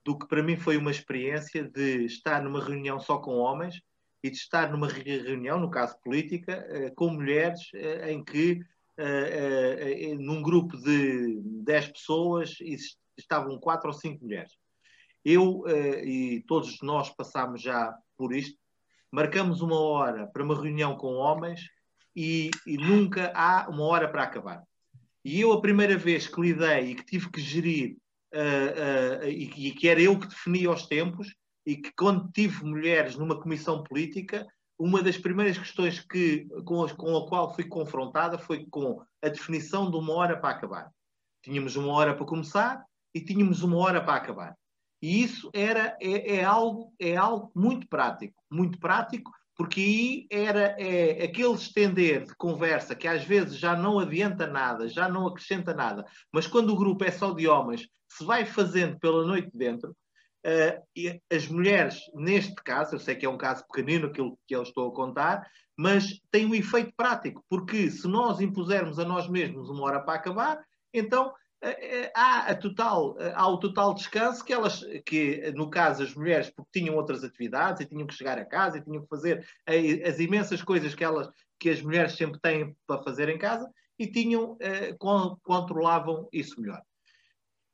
do 0.04 0.18
que 0.18 0.26
para 0.26 0.42
mim 0.42 0.56
foi 0.56 0.76
uma 0.76 0.90
experiência 0.90 1.64
de 1.64 2.04
estar 2.04 2.42
numa 2.42 2.62
reunião 2.62 3.00
só 3.00 3.18
com 3.18 3.36
homens 3.36 3.80
e 4.22 4.30
de 4.30 4.36
estar 4.36 4.70
numa 4.70 4.88
reunião, 4.88 5.60
no 5.60 5.70
caso 5.70 5.98
política, 6.02 6.52
eh, 6.70 6.90
com 6.90 7.08
mulheres 7.08 7.60
eh, 7.74 8.12
em 8.12 8.24
que 8.24 8.60
eh, 8.96 10.14
num 10.18 10.42
grupo 10.42 10.76
de 10.76 11.40
10 11.64 11.88
pessoas 11.88 12.56
estavam 13.16 13.58
quatro 13.60 13.88
ou 13.88 13.94
cinco 13.94 14.24
mulheres. 14.24 14.52
Eu 15.24 15.64
e 16.04 16.42
todos 16.48 16.80
nós 16.80 17.10
passámos 17.10 17.60
já 17.60 17.94
por 18.16 18.32
isto, 18.32 18.58
marcamos 19.12 19.60
uma 19.60 19.78
hora 19.78 20.26
para 20.26 20.42
uma 20.42 20.60
reunião 20.60 20.96
com 20.96 21.14
homens 21.14 21.60
e, 22.18 22.50
e 22.66 22.76
nunca 22.76 23.30
há 23.32 23.68
uma 23.70 23.84
hora 23.84 24.08
para 24.08 24.24
acabar. 24.24 24.64
E 25.24 25.40
eu, 25.40 25.52
a 25.52 25.60
primeira 25.60 25.96
vez 25.96 26.26
que 26.26 26.40
lidei 26.40 26.90
e 26.90 26.94
que 26.96 27.04
tive 27.04 27.30
que 27.30 27.40
gerir, 27.40 27.96
uh, 28.34 29.22
uh, 29.22 29.28
e, 29.28 29.68
e, 29.68 29.70
que 29.70 29.88
era 29.88 30.00
eu 30.00 30.18
que 30.18 30.26
definia 30.26 30.68
os 30.72 30.84
tempos, 30.84 31.32
e 31.64 31.76
que 31.76 31.92
quando 31.96 32.28
tive 32.32 32.64
mulheres 32.64 33.14
numa 33.14 33.40
comissão 33.40 33.84
política, 33.84 34.44
uma 34.76 35.00
das 35.00 35.16
primeiras 35.16 35.56
questões 35.56 36.00
que, 36.00 36.48
com, 36.64 36.82
a, 36.82 36.92
com 36.92 37.16
a 37.16 37.28
qual 37.28 37.54
fui 37.54 37.64
confrontada 37.64 38.36
foi 38.36 38.66
com 38.66 39.00
a 39.22 39.28
definição 39.28 39.88
de 39.88 39.96
uma 39.96 40.12
hora 40.14 40.36
para 40.36 40.50
acabar. 40.50 40.90
Tínhamos 41.44 41.76
uma 41.76 41.92
hora 41.92 42.16
para 42.16 42.26
começar 42.26 42.84
e 43.14 43.20
tínhamos 43.20 43.62
uma 43.62 43.76
hora 43.76 44.02
para 44.02 44.14
acabar. 44.16 44.56
E 45.00 45.22
isso 45.22 45.50
era, 45.54 45.96
é, 46.00 46.38
é, 46.38 46.44
algo, 46.44 46.92
é 46.98 47.14
algo 47.16 47.52
muito 47.54 47.86
prático, 47.86 48.42
muito 48.50 48.80
prático, 48.80 49.30
porque 49.58 49.80
aí 49.80 50.26
era 50.30 50.76
é, 50.78 51.24
aquele 51.24 51.52
estender 51.52 52.24
de 52.24 52.34
conversa 52.36 52.94
que 52.94 53.08
às 53.08 53.24
vezes 53.24 53.58
já 53.58 53.74
não 53.74 53.98
adianta 53.98 54.46
nada, 54.46 54.88
já 54.88 55.08
não 55.08 55.26
acrescenta 55.26 55.74
nada, 55.74 56.06
mas 56.32 56.46
quando 56.46 56.70
o 56.70 56.76
grupo 56.76 57.04
é 57.04 57.10
só 57.10 57.32
de 57.34 57.48
homens, 57.48 57.88
se 58.08 58.24
vai 58.24 58.46
fazendo 58.46 58.96
pela 59.00 59.26
noite 59.26 59.50
dentro, 59.52 59.90
uh, 59.90 60.82
e 60.96 61.20
as 61.30 61.48
mulheres, 61.48 61.98
neste 62.14 62.54
caso, 62.54 62.94
eu 62.94 63.00
sei 63.00 63.16
que 63.16 63.26
é 63.26 63.28
um 63.28 63.36
caso 63.36 63.66
pequenino 63.66 64.06
aquilo 64.06 64.38
que 64.46 64.54
eu 64.54 64.62
estou 64.62 64.88
a 64.88 64.94
contar, 64.94 65.44
mas 65.76 66.20
tem 66.30 66.46
um 66.46 66.54
efeito 66.54 66.92
prático, 66.96 67.44
porque 67.50 67.90
se 67.90 68.06
nós 68.06 68.40
impusermos 68.40 69.00
a 69.00 69.04
nós 69.04 69.28
mesmos 69.28 69.68
uma 69.68 69.82
hora 69.82 70.00
para 70.00 70.14
acabar, 70.14 70.64
então 70.94 71.32
há, 72.14 72.50
a 72.50 72.54
total, 72.54 73.16
eh, 73.18 73.32
há 73.34 73.48
o 73.48 73.58
total 73.58 73.94
descanso 73.94 74.44
que 74.44 74.52
elas, 74.52 74.84
que 75.04 75.52
no 75.52 75.70
caso 75.70 76.02
as 76.02 76.14
mulheres, 76.14 76.50
porque 76.50 76.80
tinham 76.80 76.96
outras 76.96 77.24
atividades 77.24 77.80
e 77.80 77.86
tinham 77.86 78.06
que 78.06 78.14
chegar 78.14 78.38
a 78.38 78.44
casa 78.44 78.78
e 78.78 78.84
tinham 78.84 79.02
que 79.02 79.08
fazer 79.08 79.46
as 80.06 80.18
imensas 80.18 80.62
coisas 80.62 80.94
que 80.94 81.04
elas, 81.04 81.28
que 81.58 81.70
as 81.70 81.82
mulheres 81.82 82.12
sempre 82.12 82.40
têm 82.40 82.76
para 82.86 83.02
fazer 83.02 83.28
em 83.28 83.38
casa 83.38 83.68
e 83.98 84.06
tinham, 84.06 84.56
controlavam 85.42 86.28
isso 86.32 86.60
melhor. 86.60 86.80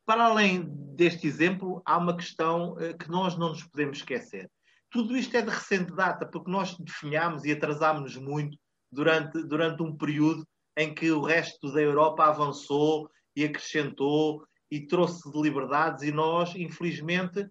Para 0.06 0.24
além 0.24 0.64
deste 0.94 1.26
exemplo, 1.26 1.82
há 1.84 1.98
uma 1.98 2.16
questão 2.16 2.76
que 2.98 3.10
nós 3.10 3.36
não 3.36 3.50
nos 3.50 3.64
podemos 3.64 3.98
esquecer. 3.98 4.50
Tudo 4.90 5.16
isto 5.16 5.36
é 5.36 5.42
de 5.42 5.50
recente 5.50 5.94
data, 5.94 6.24
porque 6.24 6.50
nós 6.50 6.76
definhámos 6.78 7.44
e 7.44 7.52
atrasámos-nos 7.52 8.16
muito 8.16 8.56
durante, 8.90 9.42
durante 9.42 9.82
um 9.82 9.94
período 9.96 10.46
em 10.76 10.94
que 10.94 11.10
o 11.10 11.22
resto 11.22 11.72
da 11.72 11.80
Europa 11.80 12.24
avançou 12.24 13.10
e 13.36 13.44
acrescentou 13.44 14.46
e 14.70 14.86
trouxe 14.86 15.30
de 15.30 15.40
liberdades, 15.40 16.02
e 16.02 16.10
nós, 16.10 16.54
infelizmente, 16.56 17.48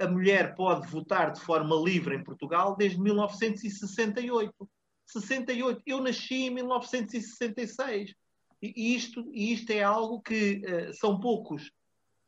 a, 0.00 0.08
mulher 0.08 0.54
pode 0.54 0.86
votar 0.88 1.32
de 1.32 1.40
forma 1.40 1.76
livre 1.76 2.14
em 2.16 2.24
Portugal 2.24 2.74
desde 2.76 3.00
1968. 3.00 4.52
68. 5.06 5.82
Eu 5.86 6.00
nasci 6.00 6.46
em 6.46 6.50
1966. 6.50 8.14
E 8.62 8.94
isto, 8.96 9.30
e 9.32 9.52
isto 9.52 9.70
é 9.70 9.82
algo 9.82 10.20
que 10.22 10.62
uh, 10.64 10.92
são 10.94 11.20
poucos, 11.20 11.70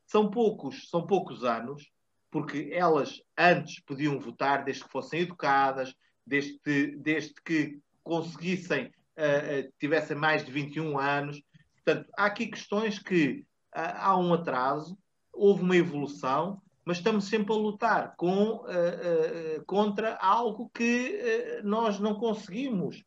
são 0.06 0.30
poucos, 0.30 0.88
são 0.90 1.06
poucos 1.06 1.42
anos, 1.42 1.90
porque 2.30 2.68
elas 2.72 3.20
antes 3.36 3.80
podiam 3.80 4.20
votar 4.20 4.62
desde 4.62 4.84
que 4.84 4.90
fossem 4.90 5.20
educadas, 5.20 5.94
desde, 6.26 6.96
desde 6.98 7.34
que 7.42 7.78
conseguissem, 8.04 8.86
uh, 8.86 9.72
tivessem 9.80 10.16
mais 10.16 10.44
de 10.44 10.52
21 10.52 10.98
anos, 10.98 11.42
Portanto, 11.88 12.10
há 12.18 12.26
aqui 12.26 12.48
questões 12.48 12.98
que 12.98 13.46
há 13.72 14.14
um 14.18 14.34
atraso, 14.34 14.98
houve 15.32 15.62
uma 15.62 15.74
evolução, 15.74 16.60
mas 16.84 16.98
estamos 16.98 17.24
sempre 17.24 17.54
a 17.54 17.56
lutar 17.56 18.14
com, 18.14 18.56
uh, 18.56 19.58
uh, 19.58 19.64
contra 19.64 20.16
algo 20.16 20.70
que 20.74 21.18
uh, 21.62 21.66
nós 21.66 21.98
não 21.98 22.14
conseguimos. 22.14 23.02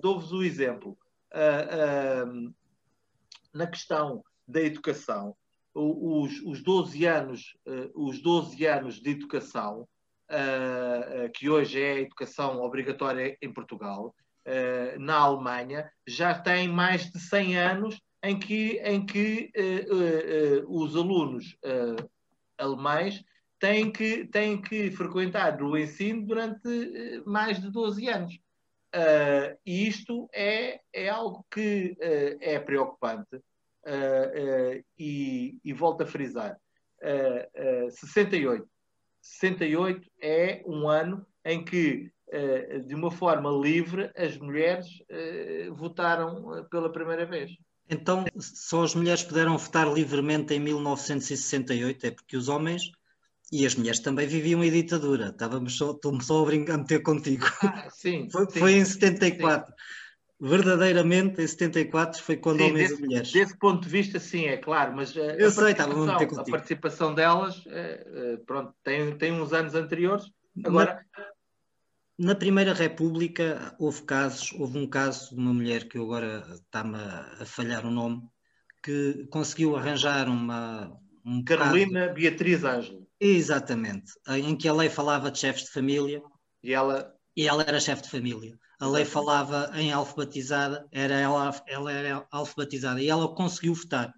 Dou-vos 0.00 0.32
o 0.32 0.42
exemplo. 0.42 0.98
na 3.52 3.66
questão 3.68 4.24
da 4.46 4.60
educação, 4.60 5.36
os, 5.72 6.40
os 6.42 6.62
12 6.62 7.04
anos, 7.04 7.56
os 7.94 8.20
12 8.20 8.64
anos 8.64 9.00
de 9.00 9.10
educação, 9.10 9.88
que 11.34 11.48
hoje 11.48 11.82
é 11.82 11.92
a 11.94 12.00
educação 12.00 12.60
obrigatória 12.60 13.36
em 13.42 13.52
Portugal, 13.52 14.14
uh, 14.46 14.98
na 14.98 15.16
Alemanha 15.16 15.90
já 16.06 16.38
tem 16.38 16.68
mais 16.68 17.10
de 17.10 17.18
100 17.18 17.58
anos 17.58 18.00
em 18.22 18.38
que, 18.38 18.80
em 18.84 19.04
que 19.04 19.50
uh, 19.56 20.64
uh, 20.64 20.82
os 20.82 20.96
alunos 20.96 21.56
alemães 22.56 23.22
têm 23.58 23.90
que, 23.90 24.26
têm 24.26 24.60
que 24.60 24.90
frequentar 24.90 25.60
o 25.62 25.76
ensino 25.76 26.26
durante 26.26 27.22
mais 27.26 27.60
de 27.60 27.70
12 27.70 28.08
anos. 28.08 28.38
e 29.66 29.88
isto 29.88 30.28
é, 30.32 30.80
é 30.92 31.08
algo 31.08 31.44
que 31.50 31.96
é 32.40 32.58
preocupante. 32.58 33.40
E, 34.98 35.58
e, 35.64 35.72
volto 35.72 36.02
a 36.02 36.06
frisar: 36.06 36.56
68. 37.90 38.66
68 39.20 40.10
é 40.20 40.62
um 40.66 40.86
ano 40.86 41.26
em 41.44 41.64
que 41.64 42.12
de 42.86 42.94
uma 42.94 43.10
forma 43.10 43.50
livre, 43.50 44.10
as 44.16 44.36
mulheres 44.38 44.86
eh, 45.08 45.68
votaram 45.72 46.56
eh, 46.56 46.64
pela 46.70 46.90
primeira 46.90 47.26
vez. 47.26 47.50
Então, 47.88 48.24
só 48.38 48.82
as 48.82 48.94
mulheres 48.94 49.22
puderam 49.22 49.58
votar 49.58 49.92
livremente 49.92 50.54
em 50.54 50.60
1968, 50.60 52.06
é 52.06 52.10
porque 52.10 52.36
os 52.36 52.48
homens 52.48 52.90
e 53.52 53.66
as 53.66 53.74
mulheres 53.74 54.00
também 54.00 54.26
viviam 54.26 54.64
em 54.64 54.70
ditadura. 54.70 55.26
Estávamos 55.26 55.76
só, 55.76 55.90
estou-me 55.90 56.24
só 56.24 56.42
a, 56.42 56.46
brincar, 56.46 56.74
a 56.74 56.78
meter 56.78 57.02
contigo. 57.02 57.46
Ah, 57.62 57.88
sim, 57.90 58.28
foi, 58.32 58.46
sim, 58.50 58.58
foi, 58.58 58.72
em 58.72 58.84
74. 58.84 59.66
Sim. 59.66 59.74
Verdadeiramente, 60.40 61.40
em 61.40 61.46
74 61.46 62.20
foi 62.22 62.36
quando 62.36 62.58
sim, 62.58 62.70
homens 62.70 62.88
desse, 62.88 63.02
e 63.02 63.06
mulheres. 63.06 63.32
Desse 63.32 63.58
ponto 63.58 63.82
de 63.82 63.88
vista, 63.88 64.18
sim, 64.18 64.46
é 64.46 64.56
claro, 64.56 64.96
mas 64.96 65.14
Eu 65.14 65.46
a, 65.46 65.50
sei, 65.50 65.74
participação, 65.74 66.40
a 66.40 66.44
participação 66.44 67.14
delas, 67.14 67.64
pronto, 68.46 68.74
tem, 68.82 69.16
tem 69.16 69.32
uns 69.32 69.52
anos 69.52 69.74
anteriores. 69.74 70.24
Agora, 70.64 71.04
na 72.18 72.34
Primeira 72.34 72.72
República 72.72 73.74
houve 73.78 74.02
casos, 74.02 74.52
houve 74.52 74.78
um 74.78 74.86
caso 74.86 75.34
de 75.34 75.40
uma 75.40 75.52
mulher 75.52 75.88
que 75.88 75.98
agora 75.98 76.44
está-me 76.54 76.96
a 76.96 77.44
falhar 77.44 77.84
o 77.84 77.90
nome, 77.90 78.22
que 78.82 79.26
conseguiu 79.30 79.76
arranjar 79.76 80.28
uma. 80.28 80.96
Um 81.24 81.42
Carolina 81.42 82.08
Beatriz 82.08 82.62
Ângelo. 82.64 83.08
Exatamente, 83.18 84.12
em 84.28 84.54
que 84.56 84.68
a 84.68 84.72
lei 84.72 84.90
falava 84.90 85.30
de 85.30 85.38
chefes 85.38 85.64
de 85.64 85.70
família. 85.70 86.22
E 86.62 86.72
ela. 86.72 87.12
E 87.36 87.48
ela 87.48 87.64
era 87.64 87.80
chefe 87.80 88.02
de 88.02 88.10
família. 88.10 88.56
A 88.78 88.86
lei 88.86 89.04
falava 89.04 89.70
em 89.74 89.92
alfabetizada, 89.92 90.86
era 90.92 91.14
ela, 91.14 91.50
ela 91.66 91.92
era 91.92 92.26
alfabetizada 92.30 93.00
e 93.00 93.08
ela 93.08 93.34
conseguiu 93.34 93.74
votar. 93.74 94.12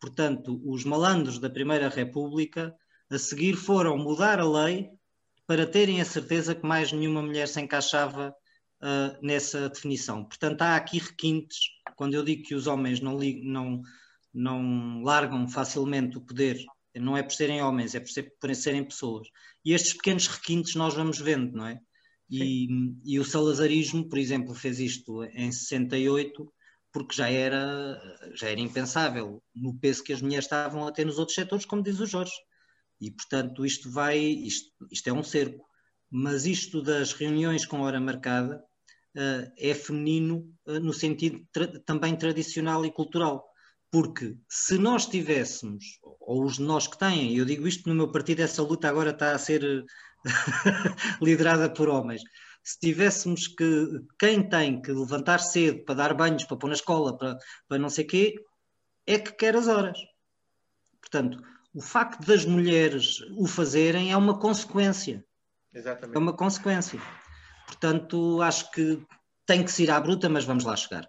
Portanto, 0.00 0.60
os 0.64 0.84
malandros 0.84 1.38
da 1.38 1.50
Primeira 1.50 1.88
República 1.88 2.74
a 3.10 3.18
seguir 3.18 3.54
foram 3.54 3.96
mudar 3.98 4.40
a 4.40 4.48
lei 4.48 4.90
para 5.46 5.66
terem 5.66 6.00
a 6.00 6.04
certeza 6.04 6.54
que 6.54 6.66
mais 6.66 6.92
nenhuma 6.92 7.22
mulher 7.22 7.46
se 7.48 7.60
encaixava 7.60 8.34
uh, 8.82 9.26
nessa 9.26 9.68
definição. 9.68 10.24
Portanto, 10.24 10.62
há 10.62 10.76
aqui 10.76 10.98
requintes, 10.98 11.58
quando 11.94 12.14
eu 12.14 12.24
digo 12.24 12.42
que 12.42 12.54
os 12.54 12.66
homens 12.66 13.00
não, 13.00 13.18
não, 13.42 13.82
não 14.34 15.02
largam 15.02 15.48
facilmente 15.48 16.18
o 16.18 16.20
poder, 16.20 16.58
não 16.94 17.16
é 17.16 17.22
por 17.22 17.32
serem 17.32 17.62
homens, 17.62 17.94
é 17.94 18.00
por, 18.00 18.08
ser, 18.08 18.34
por 18.40 18.54
serem 18.54 18.84
pessoas. 18.84 19.28
E 19.64 19.72
estes 19.72 19.92
pequenos 19.94 20.26
requintes 20.26 20.74
nós 20.74 20.94
vamos 20.94 21.18
vendo, 21.18 21.56
não 21.56 21.66
é? 21.66 21.78
E, 22.28 22.66
e, 23.04 23.20
o 23.20 23.24
salazarismo, 23.24 24.08
por 24.08 24.18
exemplo, 24.18 24.52
fez 24.52 24.80
isto 24.80 25.22
em 25.24 25.52
68, 25.52 26.52
porque 26.92 27.14
já 27.14 27.30
era, 27.30 28.00
já 28.34 28.48
era 28.48 28.58
impensável 28.58 29.40
no 29.54 29.78
peso 29.78 30.02
que 30.02 30.12
as 30.12 30.20
mulheres 30.20 30.46
estavam 30.46 30.86
a 30.86 30.92
ter 30.92 31.04
nos 31.04 31.18
outros 31.18 31.36
setores, 31.36 31.64
como 31.64 31.82
diz 31.82 32.00
o 32.00 32.06
Jorge. 32.06 32.32
E, 33.00 33.10
portanto, 33.10 33.64
isto 33.64 33.90
vai, 33.90 34.18
isto, 34.18 34.70
isto 34.90 35.08
é 35.08 35.12
um 35.12 35.22
cerco. 35.22 35.64
Mas 36.10 36.46
isto 36.46 36.82
das 36.82 37.12
reuniões 37.12 37.66
com 37.66 37.80
hora 37.80 38.00
marcada 38.00 38.62
uh, 39.16 39.52
é 39.56 39.74
feminino 39.74 40.50
uh, 40.66 40.80
no 40.80 40.92
sentido 40.92 41.46
tra 41.52 41.66
também 41.80 42.16
tradicional 42.16 42.84
e 42.84 42.92
cultural. 42.92 43.44
Porque 43.90 44.36
se 44.48 44.78
nós 44.78 45.06
tivéssemos, 45.06 45.84
ou 46.02 46.44
os 46.44 46.56
de 46.56 46.62
nós 46.62 46.86
que 46.86 46.98
têm, 46.98 47.36
eu 47.36 47.44
digo 47.44 47.66
isto 47.68 47.88
no 47.88 47.94
meu 47.94 48.10
partido, 48.10 48.40
essa 48.40 48.62
luta 48.62 48.88
agora 48.88 49.10
está 49.10 49.32
a 49.32 49.38
ser 49.38 49.84
liderada 51.22 51.72
por 51.72 51.88
homens. 51.88 52.22
Se 52.62 52.78
tivéssemos 52.80 53.46
que 53.46 54.00
quem 54.18 54.48
tem 54.48 54.82
que 54.82 54.90
levantar 54.90 55.38
cedo 55.38 55.84
para 55.84 55.94
dar 55.94 56.14
banhos, 56.14 56.44
para 56.44 56.56
pôr 56.56 56.66
na 56.68 56.74
escola, 56.74 57.16
para, 57.16 57.38
para 57.68 57.78
não 57.78 57.88
sei 57.88 58.04
o 58.04 58.08
quê, 58.08 58.34
é 59.06 59.18
que 59.18 59.32
quer 59.32 59.54
as 59.54 59.68
horas. 59.68 59.98
Portanto, 61.00 61.38
o 61.76 61.80
facto 61.82 62.26
das 62.26 62.46
mulheres 62.46 63.18
o 63.36 63.46
fazerem 63.46 64.10
é 64.10 64.16
uma 64.16 64.38
consequência. 64.38 65.22
Exatamente. 65.74 66.16
É 66.16 66.18
uma 66.18 66.32
consequência. 66.32 66.98
Portanto, 67.66 68.40
acho 68.40 68.70
que 68.72 69.02
tem 69.44 69.62
que 69.62 69.70
se 69.70 69.82
ir 69.82 69.90
à 69.90 70.00
bruta, 70.00 70.26
mas 70.26 70.46
vamos 70.46 70.64
lá 70.64 70.74
chegar. 70.74 71.06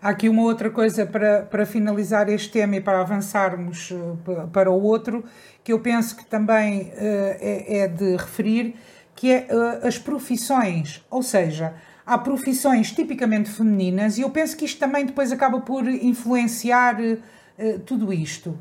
Há 0.00 0.10
aqui 0.10 0.28
uma 0.28 0.42
outra 0.42 0.70
coisa 0.70 1.04
para, 1.04 1.42
para 1.42 1.66
finalizar 1.66 2.28
este 2.28 2.48
tema 2.50 2.76
e 2.76 2.80
para 2.80 3.00
avançarmos 3.00 3.90
eh, 3.90 4.46
para 4.52 4.70
o 4.70 4.80
outro, 4.80 5.24
que 5.64 5.72
eu 5.72 5.80
penso 5.80 6.16
que 6.16 6.24
também 6.26 6.82
uh, 6.82 6.92
é, 6.92 7.78
é, 7.78 7.88
de 7.88 8.16
referir, 8.16 8.76
que 9.16 9.32
é 9.32 9.48
uh, 9.50 9.84
as 9.84 9.98
profissões. 9.98 11.04
Ou 11.10 11.24
seja, 11.24 11.74
há 12.06 12.16
profissões 12.18 12.92
tipicamente 12.92 13.50
femininas 13.50 14.16
e 14.16 14.20
eu 14.20 14.30
penso 14.30 14.56
que 14.56 14.64
isto 14.64 14.78
também 14.78 15.06
depois 15.06 15.32
acaba 15.32 15.60
por 15.60 15.88
influenciar 15.88 17.00
uh, 17.00 17.78
tudo 17.80 18.12
isto. 18.12 18.56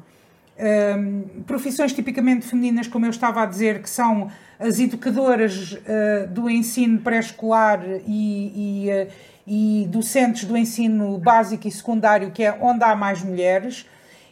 Um, 0.63 1.43
profissões 1.45 1.91
tipicamente 1.91 2.45
femininas, 2.45 2.88
como 2.88 3.06
eu 3.06 3.10
estava 3.10 3.43
a 3.43 3.45
dizer, 3.45 3.82
que 3.82 3.89
são 3.89 4.32
as 4.58 4.80
educadoras 4.80 5.73
uh, 5.73 6.28
do 6.30 6.49
ensino 6.49 6.99
pré-escolar 6.99 7.84
e, 8.08 8.86
e, 8.86 8.89
uh, 8.89 9.12
e, 9.45 9.88
docentes 9.89 10.45
do 10.45 10.56
ensino 10.56 11.17
básico 11.17 11.67
e 11.67 11.71
secundário, 11.71 12.32
que 12.32 12.43
é 12.43 12.58
onde 12.62 12.82
há 12.82 12.95
mais 12.95 13.21
mulheres, 13.21 13.86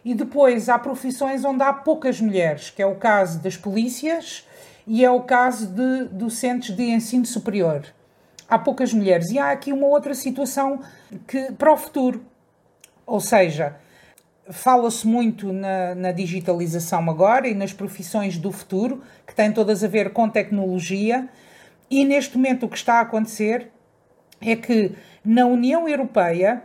e 0.06 0.16
depois 0.16 0.70
há 0.70 0.80
profissões 0.80 1.44
onde 1.44 1.64
há 1.64 1.74
poucas 1.74 2.22
mulheres, 2.22 2.70
que 2.70 2.82
é 2.82 2.86
o 2.86 2.96
caso 2.96 3.40
das 3.40 3.58
polícias 3.58 4.48
e 4.88 5.04
é 5.04 5.12
o 5.12 5.24
caso 5.24 5.68
de 5.68 6.06
docentes 6.06 6.74
de 6.74 6.84
ensino 6.84 7.26
superior. 7.26 7.84
Há 8.48 8.58
poucas 8.58 8.94
mulheres. 8.94 9.32
E 9.32 9.38
há 9.38 9.52
aqui 9.52 9.74
uma 9.74 9.88
outra 9.88 10.14
situação 10.14 10.80
que 11.28 11.52
para 11.52 11.74
o 11.74 11.78
futuro, 11.78 12.26
ou 13.06 13.20
seja, 13.20 13.76
Fala-se 14.50 15.08
muito 15.08 15.54
na, 15.54 15.96
na, 15.96 16.12
digitalização 16.12 17.10
agora 17.10 17.48
e 17.48 17.54
nas 17.54 17.72
profissões 17.72 18.38
do 18.38 18.52
futuro, 18.52 19.02
que 19.26 19.36
têm 19.36 19.52
todas 19.52 19.84
a 19.84 19.88
ver 19.88 20.12
com 20.12 20.28
tecnologia, 20.28 21.30
e 21.90 22.04
neste 22.04 22.38
momento 22.38 22.66
o 22.66 22.70
que 22.70 22.78
está 22.78 22.96
a 22.96 23.02
acontecer 23.02 23.70
é 24.42 24.56
que 24.56 24.94
na 25.24 25.46
União 25.46 25.88
Europeia 25.88 26.64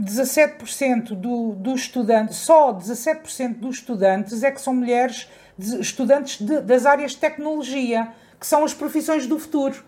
17% 0.00 1.14
do, 1.14 1.52
dos 1.52 1.82
estudantes, 1.82 2.36
só 2.36 2.72
17% 2.72 3.58
dos 3.58 3.76
estudantes 3.76 4.42
é 4.42 4.50
que 4.50 4.60
são 4.60 4.74
mulheres 4.74 5.28
estudantes 5.58 6.40
de, 6.40 6.62
das 6.62 6.86
áreas 6.86 7.12
de 7.12 7.18
tecnologia, 7.18 8.08
que 8.38 8.46
são 8.46 8.64
as 8.64 8.72
profissões 8.72 9.26
do 9.26 9.38
futuro. 9.38 9.84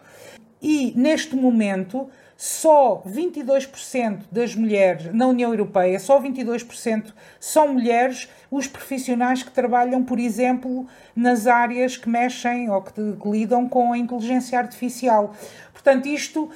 E 0.60 0.92
neste 0.94 1.34
momento 1.34 2.10
só 2.42 3.00
22% 3.06 4.22
das 4.32 4.56
mulheres 4.56 5.14
na 5.14 5.28
União 5.28 5.52
Europeia, 5.52 6.00
só 6.00 6.20
22% 6.20 7.12
são 7.38 7.68
mulheres 7.68 8.28
os 8.50 8.66
profissionais 8.66 9.44
que 9.44 9.52
trabalham, 9.52 10.02
por 10.02 10.18
exemplo, 10.18 10.88
nas 11.14 11.46
áreas 11.46 11.96
que 11.96 12.08
mexem 12.08 12.68
ou 12.68 12.82
que, 12.82 12.92
que 12.92 13.30
lidam 13.30 13.68
com 13.68 13.92
a 13.92 13.96
inteligência 13.96 14.58
artificial. 14.58 15.36
Portanto, 15.72 16.06
isto 16.06 16.46
uh, 16.46 16.50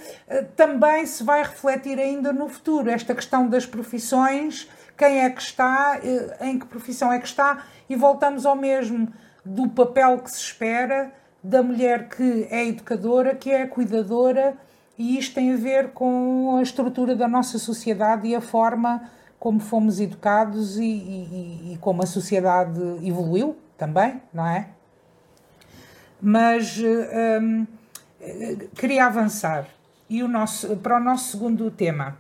também 0.57 1.07
se 1.07 1.22
vai 1.22 1.44
refletir 1.44 2.01
ainda 2.01 2.33
no 2.33 2.49
futuro, 2.49 2.90
esta 2.90 3.14
questão 3.14 3.49
das 3.49 3.64
profissões, 3.64 4.68
quem 4.99 5.20
é 5.20 5.31
que 5.31 5.40
está, 5.40 6.01
uh, 6.03 6.44
em 6.44 6.59
que 6.59 6.66
profissão 6.66 7.12
é 7.12 7.20
que 7.20 7.29
está, 7.29 7.64
e 7.88 7.94
voltamos 7.94 8.44
ao 8.44 8.57
mesmo 8.57 9.07
do 9.44 9.68
papel 9.68 10.18
que 10.18 10.33
se 10.33 10.40
espera 10.40 11.12
da 11.40 11.62
mulher 11.62 12.09
que 12.09 12.49
é 12.51 12.66
educadora, 12.66 13.37
que 13.37 13.53
é 13.53 13.68
cuidadora 13.68 14.65
e 14.98 15.18
isto 15.18 15.35
tem 15.35 15.52
a 15.52 15.56
ver 15.56 15.90
com 15.90 16.56
a 16.59 16.62
estrutura 16.62 17.14
da 17.14 17.28
nossa 17.28 17.59
sociedade 17.59 18.26
e 18.28 18.35
a 18.35 18.40
forma 18.40 19.11
como 19.38 19.61
fomos 19.61 20.00
educados 20.00 20.78
e, 20.78 20.85
e, 20.85 21.72
e 21.72 21.78
como 21.80 22.02
a 22.02 22.06
sociedade 22.06 22.80
evoluiu 23.06 23.56
também, 23.76 24.20
não 24.32 24.46
é? 24.46 24.70
Mas 26.20 26.78
hum, 26.78 27.66
queria 28.74 29.06
avançar 29.06 29.68
e 30.09 30.22
o 30.22 30.28
nosso, 30.28 30.76
para 30.78 30.96
o 30.96 31.00
nosso 31.00 31.32
segundo 31.32 31.70
tema. 31.70 32.16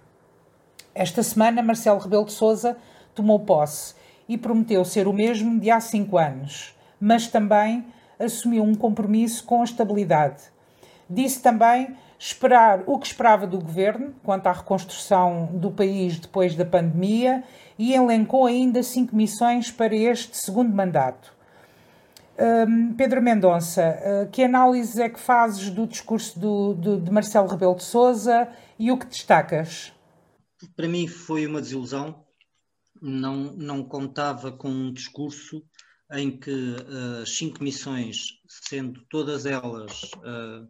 Esta 0.94 1.22
semana, 1.22 1.62
Marcelo 1.62 1.98
Rebelo 1.98 2.24
de 2.24 2.32
Souza 2.32 2.76
tomou 3.14 3.40
posse 3.40 3.94
e 4.28 4.36
prometeu 4.36 4.84
ser 4.84 5.06
o 5.06 5.12
mesmo 5.12 5.58
de 5.58 5.70
há 5.70 5.80
cinco 5.80 6.18
anos, 6.18 6.74
mas 7.00 7.28
também 7.28 7.84
assumiu 8.18 8.64
um 8.64 8.74
compromisso 8.74 9.44
com 9.44 9.60
a 9.60 9.64
estabilidade. 9.64 10.42
Disse 11.08 11.40
também 11.40 11.96
esperar 12.18 12.82
o 12.86 12.98
que 12.98 13.06
esperava 13.06 13.46
do 13.46 13.58
governo 13.58 14.14
quanto 14.22 14.46
à 14.46 14.52
reconstrução 14.52 15.46
do 15.52 15.70
país 15.70 16.18
depois 16.18 16.54
da 16.54 16.64
pandemia 16.64 17.44
e 17.78 17.94
elencou 17.94 18.46
ainda 18.46 18.82
cinco 18.82 19.14
missões 19.14 19.70
para 19.70 19.94
este 19.94 20.36
segundo 20.36 20.74
mandato. 20.74 21.34
Um, 22.38 22.92
Pedro 22.94 23.22
Mendonça, 23.22 23.98
uh, 23.98 24.30
que 24.30 24.42
análise 24.42 25.00
é 25.00 25.08
que 25.08 25.18
fazes 25.18 25.70
do 25.70 25.86
discurso 25.86 26.38
do, 26.38 26.74
do, 26.74 27.00
de 27.00 27.10
Marcelo 27.10 27.48
Rebelo 27.48 27.74
de 27.74 27.84
Sousa 27.84 28.48
e 28.78 28.92
o 28.92 28.98
que 28.98 29.06
destacas? 29.06 29.92
Para 30.74 30.86
mim 30.86 31.06
foi 31.06 31.46
uma 31.46 31.62
desilusão. 31.62 32.24
Não, 33.00 33.54
não 33.56 33.82
contava 33.82 34.52
com 34.52 34.68
um 34.68 34.92
discurso 34.92 35.62
em 36.12 36.38
que 36.38 36.50
uh, 36.50 37.26
cinco 37.26 37.62
missões, 37.62 38.18
sendo 38.48 39.00
todas 39.08 39.44
elas 39.46 40.02
uh, 40.16 40.68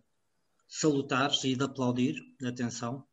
salutares 0.68 1.44
e 1.44 1.54
de 1.54 1.64
aplaudir, 1.64 2.16
atenção, 2.44 3.04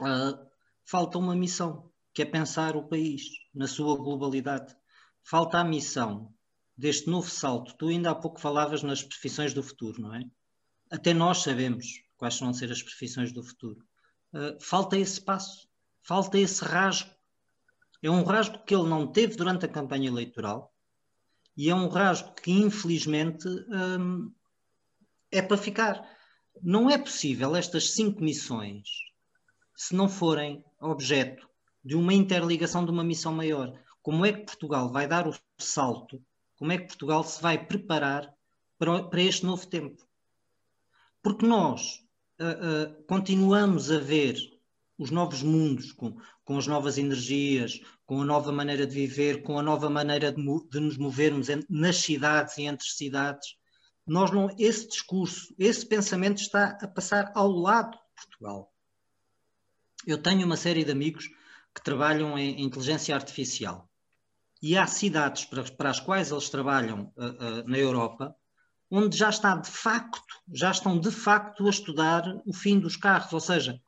uh, 0.00 0.46
falta 0.84 1.18
uma 1.18 1.34
missão, 1.34 1.90
que 2.14 2.22
é 2.22 2.24
pensar 2.24 2.76
o 2.76 2.88
país 2.88 3.22
na 3.54 3.66
sua 3.66 3.96
globalidade. 3.96 4.76
Falta 5.22 5.58
a 5.58 5.64
missão 5.64 6.32
deste 6.76 7.08
novo 7.08 7.30
salto. 7.30 7.74
Tu 7.76 7.88
ainda 7.88 8.10
há 8.10 8.14
pouco 8.14 8.40
falavas 8.40 8.82
nas 8.82 9.02
profissões 9.02 9.54
do 9.54 9.62
futuro, 9.62 10.00
não 10.00 10.14
é? 10.14 10.24
Até 10.90 11.14
nós 11.14 11.38
sabemos 11.38 11.86
quais 12.16 12.38
vão 12.38 12.52
ser 12.52 12.70
as 12.70 12.82
profissões 12.82 13.32
do 13.32 13.42
futuro. 13.42 13.84
Uh, 14.32 14.60
falta 14.60 14.98
esse 14.98 15.20
passo, 15.20 15.68
falta 16.02 16.38
esse 16.38 16.64
rasgo. 16.64 17.10
É 18.02 18.10
um 18.10 18.24
rasgo 18.24 18.64
que 18.64 18.74
ele 18.74 18.88
não 18.88 19.06
teve 19.06 19.36
durante 19.36 19.64
a 19.64 19.68
campanha 19.68 20.08
eleitoral 20.08 20.72
e 21.56 21.68
é 21.68 21.74
um 21.74 21.88
rasgo 21.88 22.34
que, 22.34 22.50
infelizmente, 22.50 23.46
um, 23.48 24.32
é 25.30 25.42
para 25.42 25.56
ficar. 25.56 26.02
Não 26.60 26.90
é 26.90 26.98
possível 26.98 27.56
estas 27.56 27.92
cinco 27.92 28.22
missões 28.22 28.88
se 29.74 29.94
não 29.94 30.08
forem 30.08 30.64
objeto 30.80 31.48
de 31.84 31.96
uma 31.96 32.14
interligação 32.14 32.84
de 32.84 32.90
uma 32.90 33.02
missão 33.02 33.32
maior. 33.32 33.72
Como 34.02 34.24
é 34.26 34.32
que 34.32 34.44
Portugal 34.44 34.90
vai 34.90 35.06
dar 35.06 35.26
o 35.28 35.34
salto? 35.58 36.22
Como 36.56 36.72
é 36.72 36.78
que 36.78 36.86
Portugal 36.86 37.24
se 37.24 37.40
vai 37.42 37.66
preparar 37.66 38.32
para, 38.78 39.04
para 39.04 39.22
este 39.22 39.44
novo 39.44 39.66
tempo? 39.66 40.06
Porque 41.22 41.46
nós 41.46 42.04
uh, 42.40 42.98
uh, 42.98 43.04
continuamos 43.04 43.90
a 43.90 43.98
ver 43.98 44.36
os 44.98 45.10
novos 45.10 45.42
mundos, 45.42 45.90
com, 45.92 46.16
com 46.44 46.58
as 46.58 46.66
novas 46.66 46.98
energias, 46.98 47.80
com 48.06 48.22
a 48.22 48.24
nova 48.24 48.52
maneira 48.52 48.86
de 48.86 48.94
viver, 48.94 49.42
com 49.42 49.58
a 49.58 49.62
nova 49.62 49.90
maneira 49.90 50.30
de, 50.30 50.42
de 50.70 50.80
nos 50.80 50.96
movermos 50.96 51.48
nas 51.68 51.96
cidades 51.96 52.58
e 52.58 52.62
entre 52.62 52.86
cidades, 52.86 53.56
nós 54.06 54.30
não, 54.30 54.54
esse 54.58 54.88
discurso, 54.88 55.54
esse 55.58 55.86
pensamento 55.86 56.40
está 56.40 56.78
a 56.80 56.88
passar 56.88 57.32
ao 57.34 57.48
lado 57.50 57.92
de 57.92 58.26
Portugal. 58.26 58.72
Eu 60.06 60.20
tenho 60.20 60.44
uma 60.44 60.56
série 60.56 60.84
de 60.84 60.90
amigos 60.90 61.28
que 61.74 61.82
trabalham 61.82 62.36
em 62.38 62.62
inteligência 62.62 63.14
artificial 63.14 63.88
e 64.60 64.76
há 64.76 64.86
cidades 64.86 65.44
para, 65.44 65.64
para 65.64 65.90
as 65.90 66.00
quais 66.00 66.30
eles 66.30 66.48
trabalham 66.48 67.12
uh, 67.16 67.24
uh, 67.24 67.68
na 67.68 67.78
Europa 67.78 68.36
onde 68.94 69.16
já 69.16 69.30
está 69.30 69.56
de 69.56 69.70
facto, 69.70 70.22
já 70.52 70.70
estão 70.70 71.00
de 71.00 71.10
facto 71.10 71.66
a 71.66 71.70
estudar 71.70 72.24
o 72.44 72.52
fim 72.52 72.78
dos 72.78 72.94
carros, 72.94 73.32
ou 73.32 73.40
seja, 73.40 73.80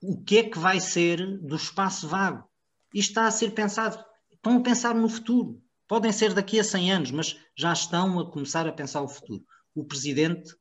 o 0.00 0.22
que 0.24 0.38
é 0.38 0.48
que 0.48 0.58
vai 0.58 0.80
ser 0.80 1.38
do 1.42 1.56
espaço 1.56 2.08
vago. 2.08 2.48
Isto 2.94 3.10
está 3.10 3.26
a 3.26 3.30
ser 3.30 3.50
pensado, 3.50 4.02
estão 4.32 4.56
a 4.56 4.62
pensar 4.62 4.94
no 4.94 5.10
futuro. 5.10 5.62
Podem 5.86 6.12
ser 6.12 6.32
daqui 6.32 6.58
a 6.58 6.64
100 6.64 6.92
anos, 6.92 7.10
mas 7.10 7.36
já 7.56 7.72
estão 7.72 8.18
a 8.18 8.30
começar 8.30 8.66
a 8.66 8.72
pensar 8.72 9.02
o 9.02 9.08
futuro. 9.08 9.44
O 9.74 9.84
presidente 9.84 10.54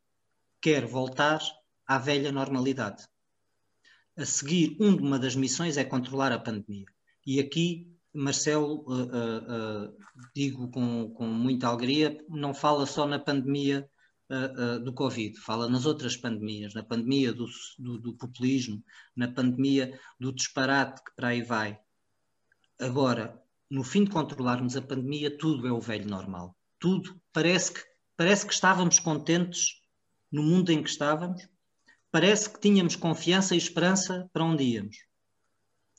quer 0.62 0.86
voltar 0.86 1.40
à 1.88 1.98
velha 1.98 2.32
normalidade. 2.32 3.06
A 4.18 4.26
seguir, 4.26 4.78
uma 4.80 5.18
das 5.18 5.36
missões 5.36 5.78
é 5.78 5.84
controlar 5.84 6.32
a 6.32 6.40
pandemia. 6.40 6.86
E 7.26 7.40
aqui, 7.40 7.92
Marcelo, 8.14 8.84
uh, 8.88 8.94
uh, 8.94 9.88
uh, 9.88 9.98
digo 10.36 10.70
com, 10.70 11.10
com, 11.12 11.26
muita 11.26 11.68
alegria, 11.68 12.18
não 12.30 12.54
fala 12.54 12.86
só 12.86 13.08
na 13.08 13.20
pandemia 13.20 13.90
do 14.84 14.92
Covid, 14.94 15.38
fala 15.38 15.70
nas 15.70 15.86
outras 15.86 16.18
pandemias, 16.18 16.74
na 16.74 16.82
pandemia 16.82 17.32
do, 17.32 17.46
do, 17.78 18.00
do, 18.00 18.14
populismo, 18.16 18.84
na 19.16 19.28
pandemia 19.28 20.00
do 20.20 20.34
disparate 20.34 21.04
que 21.04 21.14
para 21.16 21.28
aí 21.28 21.44
vai. 21.44 21.78
Agora, 22.80 23.43
no 23.74 23.84
fim 23.84 24.04
de 24.04 24.12
controlarmos 24.12 24.78
a 24.78 24.84
pandemia, 24.84 25.36
tudo 25.36 25.68
é 25.68 25.72
o 25.72 25.82
velho 25.82 26.08
normal. 26.08 26.56
Tudo 26.78 27.20
parece 27.34 27.74
que, 27.74 27.82
parece 28.16 28.46
que 28.46 28.54
estávamos 28.54 29.00
contentes 29.00 29.82
no 30.32 30.44
mundo 30.44 30.72
em 30.72 30.84
que 30.84 30.92
estávamos, 30.92 31.50
parece 32.12 32.52
que 32.52 32.60
tínhamos 32.60 32.96
confiança 32.96 33.56
e 33.56 33.58
esperança 33.58 34.30
para 34.32 34.44
onde 34.44 34.64
íamos. 34.64 34.96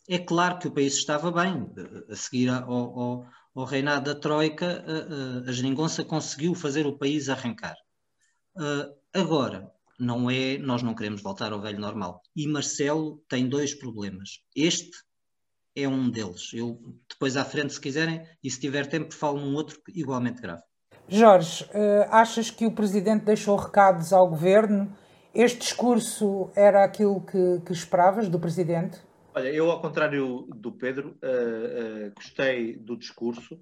É 0.08 0.20
claro 0.20 0.60
que 0.60 0.68
o 0.68 0.70
país 0.70 0.94
estava 0.94 1.32
bem. 1.32 1.68
A 2.08 2.14
seguir 2.14 2.48
ao, 2.48 2.70
ao, 2.72 3.26
ao 3.52 3.64
reinado 3.64 4.14
da 4.14 4.20
Troika, 4.20 4.84
a, 4.86 5.48
a, 5.48 5.50
a 5.50 5.52
geringonça 5.52 6.04
conseguiu 6.04 6.54
fazer 6.54 6.86
o 6.86 6.96
país 6.96 7.28
arrancar. 7.28 7.74
Uh, 8.54 8.94
agora, 9.12 9.68
não 9.98 10.30
é, 10.30 10.58
nós 10.58 10.80
não 10.80 10.94
queremos 10.94 11.20
voltar 11.20 11.52
ao 11.52 11.60
velho 11.60 11.80
normal. 11.80 12.22
E 12.36 12.46
Marcelo 12.46 13.20
tem 13.28 13.48
dois 13.48 13.74
problemas. 13.74 14.44
Este 14.54 14.96
é 15.76 15.88
um 15.88 16.10
deles. 16.10 16.52
Eu 16.52 16.80
depois 17.08 17.36
à 17.36 17.44
frente, 17.44 17.72
se 17.72 17.80
quiserem, 17.80 18.22
e 18.42 18.50
se 18.50 18.60
tiver 18.60 18.86
tempo, 18.86 19.14
falo 19.14 19.40
num 19.40 19.54
outro 19.54 19.80
igualmente 19.94 20.40
grave. 20.40 20.62
Jorge, 21.08 21.64
uh, 21.64 22.08
achas 22.10 22.50
que 22.50 22.66
o 22.66 22.72
Presidente 22.72 23.24
deixou 23.24 23.56
recados 23.56 24.12
ao 24.12 24.28
Governo 24.28 24.90
este 25.34 25.58
discurso 25.58 26.52
era 26.54 26.84
aquilo 26.84 27.20
que, 27.20 27.60
que 27.66 27.72
esperavas 27.72 28.28
do 28.28 28.38
Presidente? 28.38 29.00
Olha, 29.34 29.48
eu, 29.48 29.68
ao 29.68 29.80
contrário 29.80 30.46
do 30.54 30.70
Pedro, 30.70 31.18
uh, 31.24 32.06
uh, 32.06 32.12
gostei 32.14 32.76
do 32.76 32.96
discurso. 32.96 33.60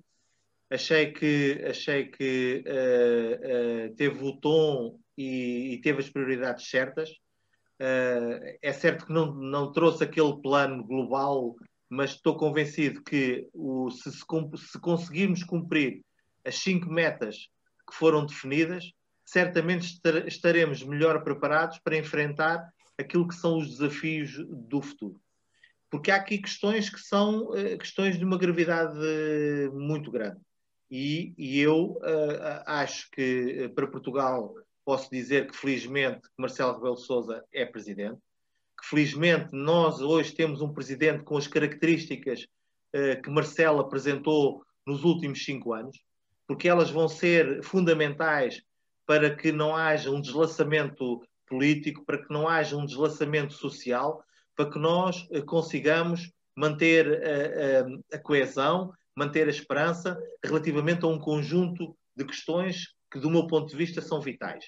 Achei 0.71 1.13
que, 1.13 1.65
achei 1.67 2.11
que 2.11 2.63
uh, 2.67 3.95
teve 3.95 4.23
o 4.23 4.37
tom 4.39 4.99
e, 5.17 5.73
e, 5.75 5.81
teve 5.81 6.01
as 6.01 6.11
prioridades 6.11 6.69
certas. 6.69 7.11
é 7.81 8.73
certo 8.73 9.07
que 9.07 9.13
não, 9.13 9.35
não 9.35 9.73
trouxe 9.73 10.05
aquele 10.05 10.43
plano 10.43 10.85
global, 10.85 11.57
mas 11.93 12.13
estou 12.13 12.35
convencido 12.35 13.03
que 13.03 13.47
o, 13.53 13.91
se, 13.91 14.11
se, 14.11 14.21
se 14.21 14.81
conseguirmos 14.81 15.45
cumprir 15.45 16.03
as 16.43 16.55
cinco 16.55 16.91
metas 16.91 17.51
que 17.87 17.95
foram 17.95 18.25
definidas, 18.25 18.91
certamente 19.27 20.01
estaremos 20.27 20.83
melhor 20.83 21.23
preparados 21.23 21.79
para 21.81 21.99
enfrentar 21.99 22.67
aquilo 22.99 23.29
que 23.29 23.35
são 23.35 23.59
os 23.59 23.69
desafios 23.69 24.33
do 24.49 24.81
futuro. 24.81 25.21
Porque 25.91 26.11
há 26.11 26.17
aqui 26.17 26.39
questões 26.39 26.89
que 26.89 26.99
são 26.99 27.51
uh, 27.51 27.77
questões 27.79 28.17
de 28.17 28.25
uma 28.25 28.39
gravidade 28.39 28.99
uh, 28.99 29.79
muito 29.79 30.11
grande. 30.11 30.41
E, 30.91 31.35
e 31.37 31.61
eu 31.61 31.99
uh, 31.99 32.63
acho 32.65 33.11
que 33.11 33.71
para 33.75 33.87
Portugal 33.87 34.55
posso 34.83 35.11
dizer 35.11 35.47
que 35.47 35.55
felizmente 35.55 36.23
Marcelo 36.39 36.73
Rebelo 36.73 36.95
de 36.95 37.05
Sousa 37.05 37.45
é 37.53 37.67
presidente, 37.67 38.19
felizmente 38.83 39.49
nós 39.53 40.01
hoje 40.01 40.33
temos 40.33 40.61
um 40.61 40.73
presidente 40.73 41.23
com 41.25 41.37
as 41.37 41.47
características 41.47 42.47
que 43.25 43.31
Marcelo 43.31 43.81
apresentou 43.81 44.63
nos 44.87 45.03
últimos 45.03 45.43
cinco 45.43 45.73
anos, 45.73 45.99
porque 46.47 46.69
elas 46.69 46.91
vão 46.91 47.09
ser 47.09 47.63
fundamentais 47.63 48.61
para 49.07 49.35
que 49.35 49.51
não 49.51 49.75
haja 49.75 50.11
um 50.11 50.21
deslaçamento 50.21 51.23
político, 51.47 52.05
para 52.05 52.23
que 52.23 52.33
não 52.33 52.49
haja 52.49 52.77
um 52.77 52.87
deslaçamento 52.87 53.53
social, 53.53 54.25
para 54.57 54.71
que 54.71 54.79
nós 54.79 55.27
eh, 55.31 55.43
consigamos 55.43 56.31
manter 56.57 57.07
eh, 57.23 57.83
eh, 57.83 58.17
a 58.17 58.19
coesão, 58.19 58.93
manter 59.17 59.47
a 59.47 59.51
esperança 59.51 60.19
relativamente 60.45 61.05
a 61.05 61.09
um 61.09 61.19
conjunto 61.19 61.97
de 62.17 62.25
questões 62.25 62.95
que, 63.11 63.19
do 63.19 63.31
meu 63.31 63.47
ponto 63.47 63.69
de 63.71 63.77
vista, 63.77 64.01
são 64.01 64.21
vitais. 64.21 64.67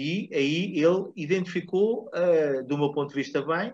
E 0.00 0.30
aí 0.32 0.78
ele 0.78 1.10
identificou, 1.16 2.08
uh, 2.14 2.62
do 2.64 2.78
meu 2.78 2.92
ponto 2.92 3.08
de 3.08 3.16
vista, 3.16 3.42
bem, 3.42 3.70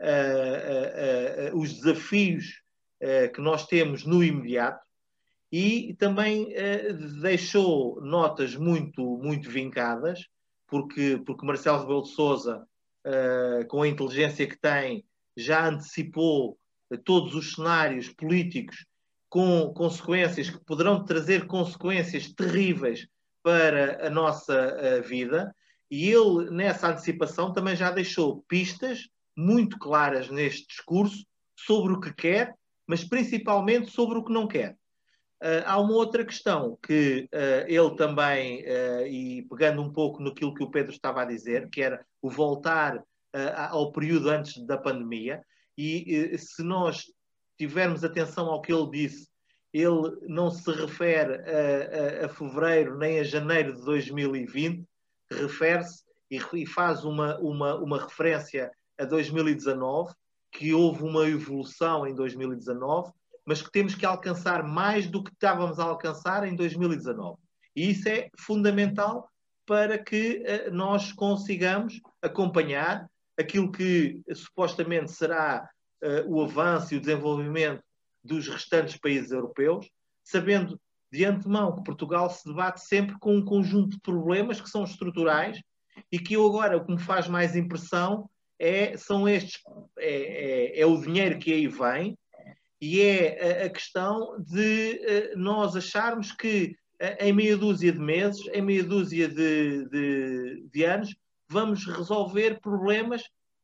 uh, 0.00 1.52
uh, 1.52 1.58
os 1.60 1.74
desafios 1.74 2.62
que 3.34 3.42
nós 3.42 3.66
temos 3.66 4.06
no 4.06 4.24
imediato, 4.24 4.82
e 5.52 5.94
também 5.98 6.48
deixou 7.20 8.00
notas 8.00 8.56
muito, 8.56 9.18
muito 9.18 9.50
vincadas, 9.50 10.26
porque, 10.66 11.22
porque 11.26 11.44
Marcelo 11.44 11.80
Rebelo 11.80 12.04
de 12.04 12.08
Sousa, 12.08 12.66
eh, 13.04 13.66
com 13.68 13.82
a 13.82 13.88
inteligência 13.88 14.46
que 14.46 14.58
tem, 14.58 15.04
já 15.36 15.68
antecipou 15.68 16.58
todos 17.04 17.34
os 17.34 17.52
cenários 17.52 18.08
políticos 18.08 18.86
com 19.28 19.74
consequências 19.74 20.48
que 20.48 20.64
poderão 20.64 21.04
trazer 21.04 21.46
consequências 21.46 22.32
terríveis 22.32 23.06
para 23.42 24.06
a 24.06 24.10
nossa 24.10 25.02
vida. 25.02 25.54
E 25.90 26.10
ele, 26.10 26.50
nessa 26.50 26.88
antecipação, 26.88 27.52
também 27.52 27.76
já 27.76 27.90
deixou 27.90 28.44
pistas 28.48 29.08
muito 29.36 29.78
claras 29.78 30.30
neste 30.30 30.66
discurso 30.66 31.24
sobre 31.54 31.92
o 31.92 32.00
que 32.00 32.12
quer, 32.12 32.54
mas 32.86 33.04
principalmente 33.04 33.90
sobre 33.90 34.18
o 34.18 34.24
que 34.24 34.32
não 34.32 34.46
quer. 34.46 34.76
Uh, 35.42 35.60
há 35.66 35.78
uma 35.78 35.92
outra 35.92 36.24
questão 36.24 36.78
que 36.82 37.28
uh, 37.32 37.68
ele 37.68 37.94
também, 37.94 38.64
uh, 38.64 39.06
e 39.06 39.46
pegando 39.50 39.82
um 39.82 39.92
pouco 39.92 40.22
no 40.22 40.34
que 40.34 40.44
o 40.44 40.70
Pedro 40.70 40.92
estava 40.92 41.22
a 41.22 41.26
dizer, 41.26 41.68
que 41.68 41.82
era 41.82 42.04
o 42.22 42.30
voltar 42.30 43.02
ao 43.68 43.92
período 43.92 44.30
antes 44.30 44.64
da 44.64 44.78
pandemia, 44.78 45.42
e 45.76 46.34
se 46.38 46.62
nós 46.62 47.04
tivermos 47.58 48.02
atenção 48.02 48.46
ao 48.46 48.62
que 48.62 48.72
ele 48.72 48.90
disse, 48.90 49.28
ele 49.74 50.16
não 50.22 50.50
se 50.50 50.72
refere 50.72 51.34
a, 51.34 52.22
a, 52.22 52.26
a 52.26 52.28
fevereiro 52.30 52.96
nem 52.96 53.18
a 53.20 53.24
janeiro 53.24 53.76
de 53.76 53.84
2020, 53.84 54.86
refere-se 55.30 56.04
e, 56.30 56.40
e, 56.54 56.66
faz 56.66 57.04
uma, 57.04 57.38
uma, 57.38 57.74
uma 57.76 58.02
referência 58.02 58.70
a 58.98 59.04
2019, 59.04 60.12
que 60.50 60.72
houve 60.72 61.02
uma 61.02 61.28
evolução 61.28 62.06
em 62.06 62.14
2019 62.14 63.12
mas 63.46 63.62
que 63.62 63.70
temos 63.70 63.94
que 63.94 64.04
alcançar 64.04 64.64
mais 64.64 65.06
do 65.06 65.22
que 65.22 65.30
estávamos 65.30 65.78
a 65.78 65.84
alcançar 65.84 66.46
em 66.46 66.56
2019. 66.56 67.38
E 67.76 67.90
isso 67.90 68.08
é 68.08 68.28
fundamental 68.36 69.30
para 69.64 69.96
que 69.96 70.42
uh, 70.42 70.74
nós 70.74 71.12
consigamos 71.12 72.00
acompanhar 72.20 73.08
aquilo 73.38 73.70
que 73.70 74.20
supostamente 74.34 75.12
será 75.12 75.70
uh, 76.02 76.28
o 76.28 76.42
avanço 76.42 76.92
e 76.92 76.96
o 76.96 77.00
desenvolvimento 77.00 77.82
dos 78.24 78.48
restantes 78.48 78.96
países 78.96 79.30
europeus, 79.30 79.88
sabendo 80.24 80.80
de 81.12 81.24
antemão 81.24 81.74
que 81.74 81.84
Portugal 81.84 82.28
se 82.30 82.46
debate 82.46 82.80
sempre 82.80 83.18
com 83.18 83.36
um 83.36 83.44
conjunto 83.44 83.90
de 83.90 84.00
problemas 84.00 84.60
que 84.60 84.68
são 84.68 84.84
estruturais 84.84 85.60
e 86.10 86.18
que 86.18 86.34
eu 86.34 86.46
agora 86.46 86.76
o 86.76 86.84
que 86.84 86.92
me 86.92 87.00
faz 87.00 87.28
mais 87.28 87.56
impressão 87.56 88.28
é, 88.58 88.96
são 88.96 89.28
estes, 89.28 89.60
é, 89.98 90.78
é, 90.78 90.80
é 90.80 90.86
o 90.86 91.00
dinheiro 91.00 91.38
que 91.38 91.52
aí 91.52 91.68
vem, 91.68 92.16
e 92.80 93.00
é 93.00 93.64
a, 93.64 93.70
questão 93.70 94.36
de 94.42 95.00
eh, 95.02 95.34
nós 95.34 95.74
acharmos 95.74 96.32
que 96.32 96.76
eh, 97.00 97.28
em 97.28 97.32
meia 97.32 97.56
dúzia 97.56 97.92
de 97.92 97.98
meses, 97.98 98.46
em 98.52 98.60
meia 98.60 98.84
dúzia 98.84 99.28
de, 99.28 99.88
de, 99.88 100.68
de 100.70 100.84
anos, 100.84 101.16
vamos 101.48 101.86
resolver 101.86 102.60
problemas 102.60 103.22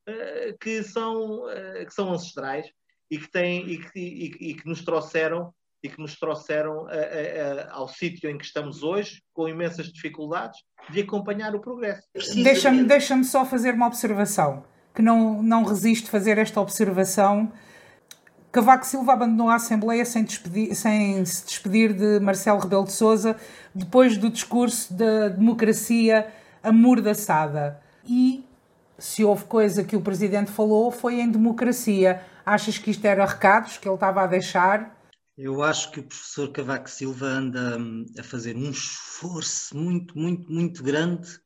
uh, 0.09 0.57
que, 0.61 0.83
são, 0.83 1.45
uh, 1.45 1.85
que 1.85 1.93
são 1.93 2.13
ancestrais 2.13 2.71
e 3.11 3.19
que, 3.19 3.31
têm, 3.31 3.69
e 3.69 3.79
que, 3.79 3.99
e, 3.99 4.51
e 4.51 4.55
que 4.55 4.67
nos 4.67 4.83
trouxeram 4.85 5.53
e 5.83 5.89
que 5.89 6.01
nos 6.01 6.19
trouxeram 6.19 6.87
ao 7.71 7.89
sítio 7.89 8.31
em 8.31 8.39
que 8.39 8.45
estamos 8.45 8.83
hoje, 8.83 9.23
com 9.33 9.49
imensas 9.49 9.87
dificuldades, 9.87 10.61
de 10.91 11.01
acompanhar 11.01 11.55
o 11.55 11.61
progresso. 11.61 12.03
Deixa-me 12.43 12.85
deixa 12.85 13.23
só 13.25 13.45
fazer 13.45 13.75
uma 13.75 13.87
observação, 13.87 14.65
que 14.95 15.03
não, 15.03 15.43
não 15.43 15.65
resisto 15.65 16.11
fazer 16.11 16.39
esta 16.39 16.61
observação 16.61 17.53
Cavaco 18.53 18.85
Silva 18.85 19.15
abandonou 19.15 19.49
a 19.49 19.55
Assembleia 19.55 20.05
sem, 20.05 20.25
despedir, 20.25 20.75
sem, 20.75 21.25
se 21.25 21.47
despedir 21.47 21.95
de 21.95 22.21
Marcelo 22.21 22.59
Rebelo 22.59 22.85
de 22.85 22.93
Sousa 22.93 23.35
depois 23.75 24.19
do 24.19 24.29
discurso 24.29 24.93
da 24.93 25.29
democracia 25.29 26.27
amordaçada. 26.63 27.81
E 28.07 28.45
se 28.99 29.25
houve 29.25 29.45
coisa 29.45 29.83
que 29.83 29.97
o 29.97 30.03
Presidente 30.03 30.51
falou 30.51 30.91
foi 30.91 31.19
em 31.23 31.31
democracia. 31.31 32.21
Achas 32.45 32.77
que 32.77 32.91
isto 32.91 33.07
era 33.07 33.25
recados 33.25 33.79
que 33.79 33.89
ele 33.89 33.95
estava 33.95 34.23
a 34.23 34.27
deixar? 34.27 35.02
Eu 35.37 35.63
acho 35.63 35.91
que 35.91 36.01
o 36.01 36.07
professor 36.07 36.53
Cavaco 36.53 36.91
Silva 36.91 37.27
anda 37.27 37.79
hum, 37.79 38.05
a 38.19 38.23
fazer 38.23 38.55
um 38.55 38.71
esforço 38.71 39.77
muito, 39.77 40.17
muito, 40.17 40.53
muito 40.53 40.83
grande 40.83 41.41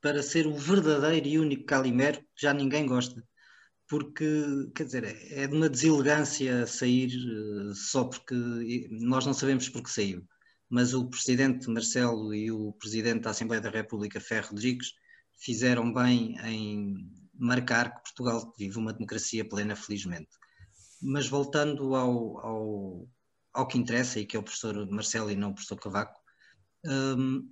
para 0.00 0.22
ser 0.22 0.46
o 0.46 0.54
verdadeiro 0.56 1.26
e 1.26 1.38
único 1.38 1.64
Calimero 1.64 2.20
que 2.20 2.42
já 2.42 2.54
ninguém 2.54 2.86
gosta. 2.86 3.22
Porque, 3.88 4.24
quer 4.74 4.84
dizer, 4.84 5.04
é 5.32 5.46
de 5.46 5.54
uma 5.54 5.68
deselegância 5.68 6.66
sair 6.66 7.10
eh, 7.10 7.74
só 7.74 8.04
porque 8.04 8.34
nós 8.90 9.26
não 9.26 9.34
sabemos 9.34 9.68
porque 9.68 9.90
saiu. 9.90 10.26
Mas 10.68 10.94
o 10.94 11.08
presidente 11.08 11.68
Marcelo 11.70 12.34
e 12.34 12.50
o 12.50 12.72
presidente 12.74 13.22
da 13.22 13.30
Assembleia 13.30 13.62
da 13.62 13.70
República, 13.70 14.20
Ferro 14.20 14.48
Rodrigues, 14.50 14.92
fizeram 15.38 15.92
bem 15.92 16.36
em 16.44 16.94
marcar 17.34 17.94
que 17.94 18.02
Portugal 18.02 18.52
vive 18.58 18.78
uma 18.78 18.92
democracia 18.92 19.48
plena, 19.48 19.76
felizmente. 19.76 20.28
Mas 21.00 21.28
voltando 21.28 21.94
ao, 21.94 22.38
ao, 22.38 23.08
ao 23.58 23.66
que 23.66 23.76
interessa, 23.76 24.20
e 24.20 24.24
que 24.24 24.36
é 24.36 24.40
o 24.40 24.42
professor 24.42 24.88
Marcelo 24.88 25.32
e 25.32 25.36
não 25.36 25.50
o 25.50 25.54
professor 25.54 25.76
Cavaco, 25.80 26.20
um, 26.86 27.50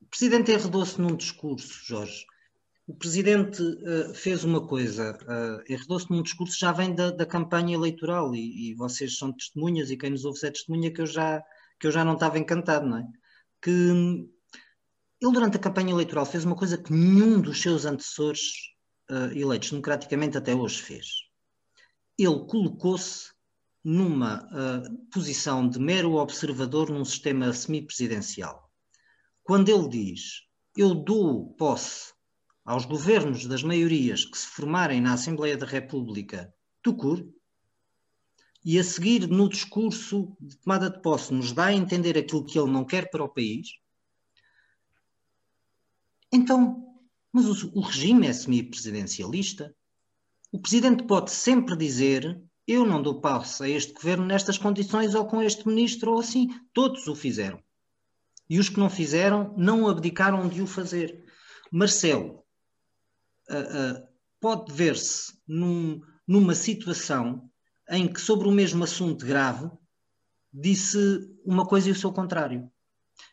o 0.00 0.06
Presidente 0.10 0.50
enredou-se 0.50 1.00
num 1.00 1.14
discurso, 1.14 1.84
Jorge. 1.86 2.26
O 2.84 2.94
Presidente 2.94 3.62
uh, 3.62 4.12
fez 4.12 4.42
uma 4.42 4.66
coisa, 4.66 5.16
uh, 5.22 5.72
enredou-se 5.72 6.10
num 6.10 6.20
discurso 6.20 6.58
já 6.58 6.72
vem 6.72 6.92
da, 6.92 7.12
da 7.12 7.24
campanha 7.24 7.74
eleitoral 7.74 8.34
e, 8.34 8.70
e, 8.70 8.74
vocês 8.74 9.16
são 9.16 9.32
testemunhas 9.32 9.90
e 9.90 9.96
quem 9.96 10.10
nos 10.10 10.24
ouve 10.24 10.44
é 10.44 10.50
testemunha 10.50 10.92
que 10.92 11.00
eu 11.00 11.06
já, 11.06 11.40
que 11.78 11.86
eu 11.86 11.92
já 11.92 12.04
não 12.04 12.14
estava 12.14 12.38
encantado, 12.38 12.86
não 12.86 12.98
é? 12.98 13.04
Que 13.62 13.70
ele 13.70 15.32
durante 15.32 15.56
a 15.56 15.60
campanha 15.60 15.92
eleitoral 15.92 16.26
fez 16.26 16.44
uma 16.44 16.56
coisa 16.56 16.76
que 16.76 16.92
nenhum 16.92 17.40
dos 17.40 17.62
seus 17.62 17.84
antecessores 17.84 18.42
uh, 19.10 19.32
eleitos 19.32 19.70
democraticamente 19.70 20.36
até 20.36 20.54
hoje 20.54 20.82
fez. 20.82 21.06
Ele 22.18 22.46
colocou-se 22.46 23.35
numa 23.88 24.44
uh, 24.46 24.96
posição 25.12 25.68
de 25.68 25.78
mero 25.78 26.14
observador 26.14 26.90
num 26.90 27.04
sistema 27.04 27.52
semipresidencial. 27.52 28.68
Quando 29.44 29.68
ele 29.68 29.88
diz 29.88 30.42
eu 30.76 30.92
dou 30.92 31.54
posse 31.54 32.12
aos 32.64 32.84
governos 32.84 33.46
das 33.46 33.62
maiorias 33.62 34.24
que 34.24 34.36
se 34.36 34.48
formarem 34.48 35.00
na 35.00 35.12
Assembleia 35.12 35.56
da 35.56 35.64
República, 35.64 36.52
tucur, 36.82 37.24
e 38.64 38.76
a 38.76 38.82
seguir 38.82 39.28
no 39.28 39.48
discurso 39.48 40.36
de 40.40 40.56
tomada 40.56 40.90
de 40.90 41.00
posse 41.00 41.32
nos 41.32 41.52
dá 41.52 41.66
a 41.66 41.72
entender 41.72 42.18
aquilo 42.18 42.44
que 42.44 42.58
ele 42.58 42.72
não 42.72 42.84
quer 42.84 43.08
para 43.08 43.22
o 43.22 43.28
país, 43.28 43.68
então, 46.32 46.84
mas 47.32 47.46
o, 47.46 47.70
o 47.72 47.80
regime 47.82 48.26
é 48.26 48.32
semipresidencialista. 48.32 49.72
O 50.50 50.58
presidente 50.58 51.04
pode 51.04 51.30
sempre 51.30 51.76
dizer 51.76 52.42
eu 52.66 52.84
não 52.84 53.00
dou 53.00 53.20
posse 53.20 53.62
a 53.62 53.68
este 53.68 53.92
governo 53.92 54.24
nestas 54.24 54.58
condições 54.58 55.14
ou 55.14 55.26
com 55.26 55.40
este 55.40 55.66
ministro 55.68 56.12
ou 56.12 56.20
assim. 56.20 56.48
Todos 56.72 57.06
o 57.06 57.14
fizeram. 57.14 57.62
E 58.48 58.58
os 58.58 58.68
que 58.68 58.78
não 58.78 58.90
fizeram 58.90 59.54
não 59.56 59.88
abdicaram 59.88 60.48
de 60.48 60.60
o 60.62 60.66
fazer. 60.66 61.24
Marcelo 61.70 62.44
uh, 63.50 64.00
uh, 64.00 64.08
pode 64.40 64.72
ver-se 64.72 65.32
num, 65.46 66.00
numa 66.26 66.54
situação 66.54 67.48
em 67.88 68.08
que, 68.08 68.20
sobre 68.20 68.48
o 68.48 68.52
mesmo 68.52 68.82
assunto 68.82 69.24
grave, 69.24 69.70
disse 70.52 70.98
uma 71.44 71.66
coisa 71.66 71.88
e 71.88 71.92
o 71.92 71.96
seu 71.96 72.12
contrário. 72.12 72.70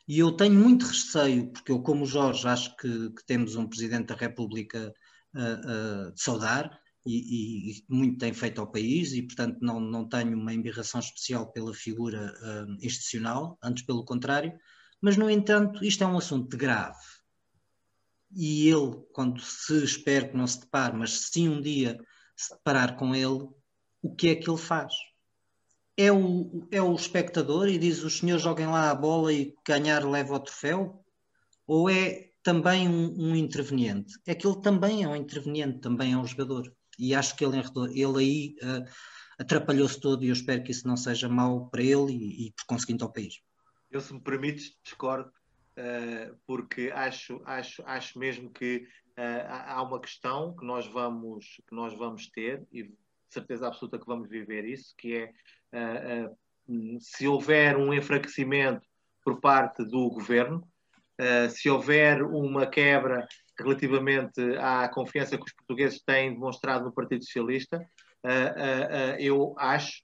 E 0.08 0.20
eu 0.20 0.32
tenho 0.32 0.54
muito 0.54 0.86
receio, 0.86 1.52
porque 1.52 1.72
eu, 1.72 1.82
como 1.82 2.06
Jorge, 2.06 2.48
acho 2.48 2.76
que, 2.78 3.10
que 3.12 3.26
temos 3.26 3.56
um 3.56 3.68
Presidente 3.68 4.08
da 4.08 4.16
República 4.16 4.94
uh, 5.34 6.12
de 6.12 6.22
saudar, 6.22 6.80
e, 7.06 7.72
e, 7.72 7.86
muito 7.90 8.18
tem 8.18 8.34
feito 8.34 8.62
ao 8.62 8.72
país 8.72 9.14
e, 9.14 9.22
portanto, 9.22 9.58
não, 9.62 9.80
não 9.80 10.08
tenho 10.08 10.38
uma 10.38 10.54
embirração 10.54 11.00
especial 11.00 11.52
pela 11.52 11.74
figura 11.74 12.34
uh, 12.42 12.86
institucional, 12.86 13.58
antes 13.62 13.84
pelo 13.84 14.06
contrário, 14.06 14.54
mas, 15.02 15.18
no 15.18 15.30
entanto, 15.30 15.84
isto 15.84 16.04
é 16.04 16.08
um 16.08 16.18
assunto 16.18 16.56
grave. 16.56 16.98
E 18.32 18.70
ele, 18.70 18.96
quando 19.12 19.42
se 19.42 19.84
espera 19.84 20.30
que 20.30 20.38
não 20.38 20.48
se 20.48 20.62
depare, 20.62 20.96
mas 20.96 21.28
se 21.28 21.48
um 21.48 21.60
dia 21.62 22.00
se 22.36 22.54
deparar 22.56 22.96
com 22.96 23.14
ele, 23.14 23.50
o 24.02 24.16
que 24.16 24.30
é 24.30 24.36
que 24.36 24.50
ele 24.50 24.58
faz? 24.58 24.94
É 25.96 26.12
o, 26.12 26.68
é 26.72 26.82
o 26.82 26.96
espectador 26.96 27.68
e 27.68 27.78
diz 27.78 28.02
os 28.02 28.18
senhores 28.18 28.42
joguem 28.42 28.66
lá 28.66 28.90
a 28.90 28.96
bola 28.96 29.32
e 29.32 29.54
ganhar 29.68 30.10
leva 30.10 30.36
o 30.36 30.40
troféu? 30.40 31.06
Ou 31.68 31.90
é 31.90 32.32
também 32.42 32.88
um, 32.88 33.32
um 33.32 33.36
interveniente? 33.36 34.14
É 34.26 34.34
que 34.34 34.48
ele 34.48 34.62
também 34.62 35.04
é 35.04 35.08
um 35.08 35.16
interveniente, 35.16 35.80
também 35.80 36.14
é 36.14 36.18
um 36.18 36.26
jogador 36.26 36.74
e 37.04 37.14
acho 37.14 37.36
que 37.36 37.44
ele, 37.44 37.58
ele 37.94 38.18
aí 38.18 38.56
uh, 38.64 38.90
atrapalhou-se 39.38 40.00
todo 40.00 40.24
e 40.24 40.30
eu 40.30 40.34
espero 40.34 40.64
que 40.64 40.72
isso 40.72 40.88
não 40.88 40.96
seja 40.96 41.28
mau 41.28 41.70
para 41.70 41.84
ele 41.84 42.14
e, 42.14 42.48
e 42.48 42.52
por 42.52 42.66
conseguinte 42.66 43.04
ao 43.04 43.12
país. 43.12 43.42
Eu, 43.92 44.00
se 44.00 44.14
me 44.14 44.22
permites, 44.22 44.74
discordo, 44.82 45.30
uh, 45.30 46.38
porque 46.48 46.94
acho, 46.96 47.42
acho, 47.46 47.84
acho 47.86 48.18
mesmo 48.18 48.50
que 48.50 48.88
uh, 49.18 49.48
há 49.50 49.84
uma 49.84 50.00
questão 50.00 50.56
que 50.56 50.66
nós, 50.66 50.88
vamos, 50.88 51.62
que 51.68 51.76
nós 51.76 51.94
vamos 51.94 52.30
ter 52.30 52.66
e 52.72 52.84
de 52.84 52.96
certeza 53.30 53.68
absoluta 53.68 54.00
que 54.00 54.08
vamos 54.08 54.30
viver 54.30 54.64
isso, 54.64 54.94
que 54.98 55.16
é 55.16 55.34
se 57.00 57.28
houver 57.28 57.76
um 57.76 57.92
enfraquecimento 57.92 58.88
por 59.26 59.42
parte 59.42 59.84
do 59.84 60.08
governo, 60.08 60.62
se 61.50 61.68
houver 61.68 62.22
uma 62.22 62.68
quebra 62.68 63.28
relativamente 63.60 64.42
à 64.58 64.88
confiança 64.90 65.38
que 65.38 65.44
os 65.44 65.54
portugueses 65.54 66.02
têm 66.02 66.34
demonstrado 66.34 66.86
no 66.86 66.94
Partido 66.94 67.24
Socialista, 67.24 67.86
eh, 68.24 68.54
eh, 68.56 68.88
eh, 68.92 69.18
eu 69.20 69.54
acho 69.58 70.02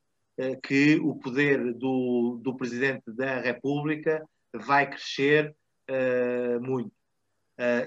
que 0.64 0.96
o 1.02 1.16
poder 1.16 1.74
do, 1.74 2.40
do 2.42 2.56
Presidente 2.56 3.12
da 3.12 3.42
República 3.42 4.26
vai 4.54 4.90
crescer 4.90 5.54
muito. 6.62 6.94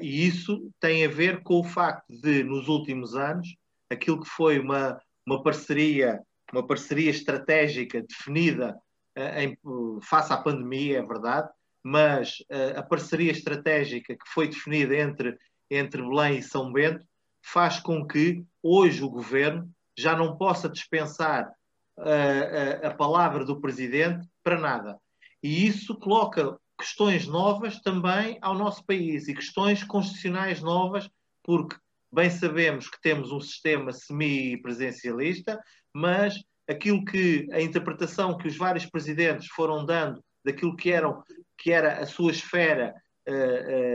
e 0.02 0.26
isso 0.26 0.70
tem 0.78 1.02
a 1.02 1.08
ver 1.08 1.42
com 1.42 1.60
o 1.60 1.64
facto 1.64 2.04
de, 2.10 2.44
nos 2.44 2.68
últimos 2.68 3.16
anos, 3.16 3.56
aquilo 3.88 4.20
que 4.20 4.28
foi 4.28 4.58
uma, 4.58 5.00
uma 5.26 5.42
parceria, 5.42 6.20
uma 6.52 6.66
parceria 6.66 7.10
estratégica 7.10 8.02
definida 8.02 8.76
em, 9.16 9.56
face 10.02 10.30
à 10.30 10.36
pandemia, 10.36 10.98
é 10.98 11.02
verdade, 11.02 11.48
mas 11.82 12.36
a 12.76 12.82
parceria 12.82 13.32
estratégica 13.32 14.14
que 14.14 14.28
foi 14.28 14.46
definida 14.46 14.94
entre 14.94 15.38
entre 15.74 16.02
Belém 16.02 16.38
e 16.38 16.42
São 16.42 16.72
Bento 16.72 17.04
faz 17.42 17.80
com 17.80 18.06
que 18.06 18.44
hoje 18.62 19.02
o 19.02 19.10
governo 19.10 19.68
já 19.96 20.16
não 20.16 20.36
possa 20.36 20.68
dispensar 20.68 21.52
a, 21.98 22.02
uh, 22.02 22.84
a, 22.84 22.88
a 22.88 22.94
palavra 22.94 23.44
do 23.44 23.60
presidente 23.60 24.26
para 24.42 24.58
nada. 24.58 24.98
E 25.42 25.66
isso 25.66 25.98
coloca 25.98 26.56
questões 26.78 27.26
novas 27.26 27.80
também 27.80 28.38
ao 28.40 28.54
nosso 28.54 28.84
país 28.84 29.28
e 29.28 29.34
questões 29.34 29.84
constitucionais 29.84 30.60
novas, 30.60 31.08
porque 31.42 31.76
bem 32.12 32.30
sabemos 32.30 32.88
que 32.88 33.00
temos 33.00 33.32
um 33.32 33.40
sistema 33.40 33.92
semi-presidencialista, 33.92 35.60
mas 35.94 36.42
aquilo 36.68 37.04
que 37.04 37.48
a 37.52 37.60
interpretação 37.60 38.36
que 38.36 38.48
os 38.48 38.56
vários 38.56 38.86
presidentes 38.86 39.48
foram 39.48 39.84
dando 39.84 40.22
daquilo 40.44 40.76
que, 40.76 40.90
eram, 40.90 41.22
que 41.56 41.70
era 41.72 42.00
a 42.00 42.06
sua 42.06 42.30
esfera 42.30 42.88
eh, 42.88 42.92
eh, 42.92 43.01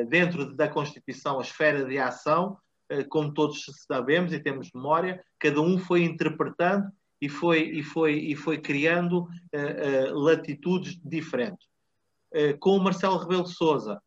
dentro 0.10 0.56
da 0.56 0.68
Constituição 0.68 1.40
a 1.40 1.42
esfera 1.42 1.84
de 1.86 1.98
ação, 1.98 2.58
eh, 2.90 3.04
como 3.04 3.34
todos 3.34 3.66
sabemos 3.88 4.32
e 4.34 4.40
temos 4.40 4.72
memória, 4.74 5.24
cada 5.40 5.62
um 5.62 5.78
foi 5.78 6.04
interpretando 6.04 6.90
e 7.22 7.28
foi, 7.28 7.64
e 7.64 7.84
foi, 7.84 8.14
e 8.14 8.36
foi 8.36 8.60
criando 8.60 9.28
latitudes 10.12 11.00
diferentes. 11.04 11.68
com 12.60 12.78
o 12.78 12.84
Marcelo 12.84 13.18
Rebelo 13.18 13.44
de 13.44 13.54
Sousa, 13.54 14.00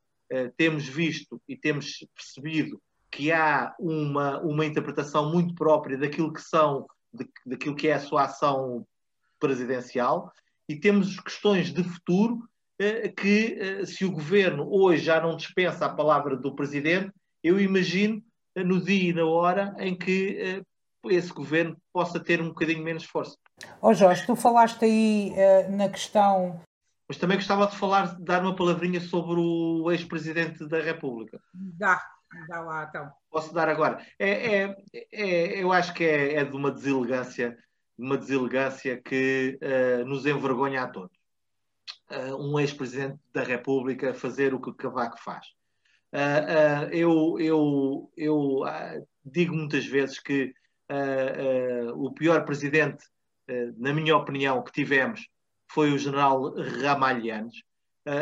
temos 0.56 0.86
visto 0.86 1.42
e 1.48 1.56
temos 1.56 2.06
percebido 2.14 2.80
que 3.10 3.32
há 3.32 3.74
uma, 3.80 4.40
uma 4.40 4.64
interpretação 4.64 5.30
muito 5.30 5.54
própria 5.54 5.98
daquilo 5.98 6.32
que 6.32 6.40
são 6.40 6.86
daquilo 7.44 7.74
que 7.74 7.88
é 7.88 7.94
a 7.94 8.00
sua 8.00 8.24
ação 8.24 8.86
presidencial 9.40 10.32
e 10.68 10.76
temos 10.76 11.18
questões 11.18 11.72
de 11.72 11.82
futuro 11.82 12.38
eh, 12.38 12.49
que 13.16 13.58
eh, 13.60 13.84
se 13.84 14.06
o 14.06 14.10
governo 14.10 14.66
hoje 14.70 15.04
já 15.04 15.20
não 15.20 15.36
dispensa 15.36 15.84
a 15.84 15.94
palavra 15.94 16.34
do 16.34 16.54
presidente, 16.54 17.12
eu 17.42 17.60
imagino 17.60 18.22
eh, 18.54 18.64
no 18.64 18.80
dia 18.80 19.10
e 19.10 19.12
na 19.12 19.26
hora 19.26 19.74
em 19.78 19.96
que 19.96 20.62
esse 21.04 21.32
governo 21.32 21.76
possa 21.92 22.18
ter 22.18 22.40
um 22.40 22.48
bocadinho 22.48 22.82
menos 22.82 23.04
força. 23.04 23.36
Ó 23.80 23.90
oh 23.90 23.94
Jorge, 23.94 24.26
tu 24.26 24.34
falaste 24.34 24.84
aí 24.84 25.32
uh, 25.32 25.70
na 25.70 25.88
questão. 25.88 26.60
Mas 27.08 27.18
também 27.18 27.36
gostava 27.36 27.66
de 27.66 27.76
falar, 27.76 28.14
de 28.14 28.22
dar 28.22 28.42
uma 28.42 28.54
palavrinha 28.54 29.00
sobre 29.00 29.40
o 29.40 29.90
ex-presidente 29.90 30.66
da 30.66 30.80
República. 30.80 31.40
Dá, 31.52 32.00
dá 32.48 32.60
lá 32.60 32.86
então. 32.88 33.10
Posso 33.30 33.52
dar 33.52 33.68
agora. 33.68 34.04
É, 34.18 34.30
é, 34.30 34.76
é 35.12 35.62
eu 35.62 35.72
acho 35.72 35.92
que 35.92 36.04
é, 36.04 36.34
é, 36.34 36.44
de 36.44 36.54
uma 36.54 36.70
deselegância, 36.70 37.58
uma 37.98 38.16
deselegância 38.16 39.00
que 39.02 39.58
uh, 39.60 40.04
nos 40.04 40.24
envergonha 40.24 40.82
a 40.82 40.88
todos 40.88 41.19
um 42.38 42.58
ex-presidente 42.58 43.18
da 43.32 43.42
República 43.42 44.12
fazer 44.12 44.52
o 44.52 44.60
que 44.60 44.72
Cavaco 44.74 45.18
faz. 45.20 45.46
Uh, 46.12 46.88
uh, 46.88 46.92
eu 46.92 47.38
eu, 47.38 48.12
eu 48.16 48.60
digo 49.24 49.54
muitas 49.54 49.86
vezes 49.86 50.18
que 50.18 50.52
o 51.94 52.12
pior 52.12 52.44
presidente 52.44 53.04
na 53.76 53.92
minha 53.92 54.16
opinião, 54.16 54.62
que 54.62 54.72
tivemos 54.72 55.28
foi 55.68 55.92
o 55.92 55.98
general 55.98 56.54
Ramalhianes, 56.82 57.62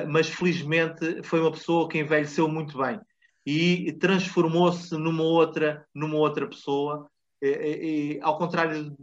mas 0.09 0.29
felizmente 0.29 1.23
foi 1.23 1.41
uma 1.41 1.53
pessoa 1.53 1.89
que 1.89 1.99
envelheceu 1.99 2.49
muito 2.49 2.77
bem 2.77 3.01
e 3.47 3.93
transformou-se 3.93 4.95
numa 4.95 5.23
outra, 5.23 5.87
numa 5.95 6.17
outra 6.17 6.47
pessoa, 6.47 7.09
e, 7.41 8.17
e, 8.17 8.21
ao 8.21 8.37
contrário 8.37 8.95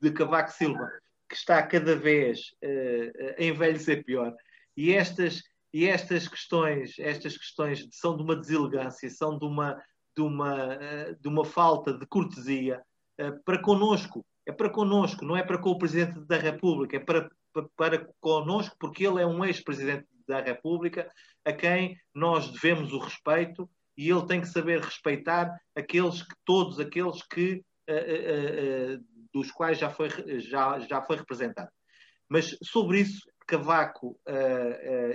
de 0.00 0.10
Cavaco 0.12 0.52
Silva, 0.52 0.88
que 1.28 1.34
está 1.34 1.62
cada 1.62 1.96
vez 1.96 2.54
a 3.38 3.42
envelhecer 3.42 4.04
pior. 4.04 4.34
E 4.76 4.92
estas, 4.92 5.42
e 5.72 5.86
estas 5.86 6.28
questões, 6.28 6.98
estas 6.98 7.36
questões 7.36 7.86
são 7.90 8.16
de 8.16 8.22
uma 8.22 8.36
deselegância, 8.36 9.10
são 9.10 9.38
de 9.38 9.44
uma, 9.44 9.82
de 10.16 10.22
uma, 10.22 10.78
de 11.20 11.28
uma 11.28 11.44
falta 11.44 11.92
de 11.92 12.06
cortesia 12.06 12.82
para 13.44 13.60
conosco. 13.60 14.24
É 14.46 14.52
para 14.52 14.70
conosco, 14.70 15.24
não 15.24 15.36
é 15.36 15.42
para 15.42 15.58
com 15.58 15.70
o 15.70 15.78
Presidente 15.78 16.20
da 16.26 16.36
República, 16.36 16.96
é 16.96 17.00
para, 17.00 17.28
para, 17.52 17.68
para 17.76 18.08
conosco, 18.20 18.76
porque 18.78 19.04
ele 19.04 19.20
é 19.20 19.26
um 19.26 19.44
ex-Presidente 19.44 20.06
da 20.26 20.40
República 20.40 21.10
a 21.44 21.52
quem 21.52 21.96
nós 22.14 22.50
devemos 22.50 22.92
o 22.92 22.98
respeito 22.98 23.68
e 23.96 24.10
ele 24.10 24.26
tem 24.26 24.40
que 24.40 24.48
saber 24.48 24.80
respeitar 24.80 25.58
aqueles 25.74 26.22
que, 26.22 26.34
todos 26.44 26.78
aqueles 26.78 27.22
que, 27.22 27.54
uh, 27.54 27.54
uh, 27.54 27.60
uh, 27.60 27.64
dos 29.32 29.50
quais 29.50 29.78
já 29.78 29.90
foi, 29.90 30.08
já, 30.40 30.78
já 30.80 31.02
foi 31.02 31.16
representado. 31.16 31.70
Mas 32.28 32.56
sobre 32.62 33.00
isso, 33.00 33.20
Cavaco 33.46 34.18